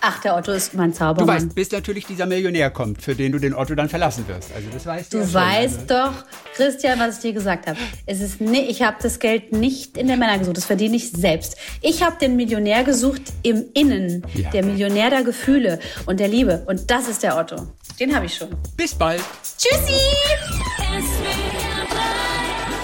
Ach, 0.00 0.20
der 0.20 0.36
Otto 0.36 0.52
ist 0.52 0.74
mein 0.74 0.92
Du 0.92 0.96
Zaubermann. 0.98 1.36
weißt, 1.36 1.54
bis 1.54 1.72
natürlich 1.72 2.06
dieser 2.06 2.26
Millionär 2.26 2.70
kommt, 2.70 3.02
für 3.02 3.14
den 3.16 3.32
du 3.32 3.38
den 3.40 3.52
Otto 3.54 3.74
dann 3.74 3.88
verlassen 3.88 4.26
wirst. 4.28 4.50
Also 4.54 4.68
das 4.72 4.86
weißt 4.86 5.12
du. 5.12 5.18
Du 5.18 5.22
ja 5.24 5.28
schon. 5.28 5.34
weißt 5.40 5.90
Also, 5.90 6.12
doch, 6.12 6.24
Christian, 6.54 6.98
was 7.00 7.16
ich 7.16 7.22
dir 7.22 7.32
gesagt 7.32 7.66
habe. 7.66 7.78
Es 8.06 8.20
ist 8.20 8.40
ni 8.40 8.60
ich 8.60 8.82
habe 8.82 8.96
das 9.02 9.18
Geld 9.18 9.52
nicht 9.52 9.96
in 9.96 10.06
der 10.06 10.16
Männer 10.16 10.38
gesucht, 10.38 10.56
das 10.56 10.64
verdiene 10.66 10.96
ich 10.96 11.10
selbst. 11.10 11.56
Ich 11.82 12.02
habe 12.02 12.16
den 12.20 12.36
Millionär 12.36 12.84
gesucht 12.84 13.22
im 13.42 13.64
Innen, 13.74 14.24
Ja. 14.34 14.50
der 14.50 14.64
Millionär 14.64 15.10
der 15.10 15.24
Gefühle 15.24 15.80
und 16.06 16.20
der 16.20 16.28
Liebe. 16.28 16.62
Und 16.66 16.90
das 16.90 17.08
ist 17.08 17.22
der 17.24 17.36
Otto. 17.36 17.56
Den 17.98 18.14
habe 18.14 18.26
ich 18.26 18.36
schon. 18.36 18.48
bis 18.76 18.94
bald. 18.94 19.20
Tschüssi! 19.58 19.98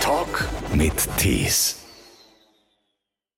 Talk 0.00 0.46
mit 0.74 0.92
Tees. 1.16 1.76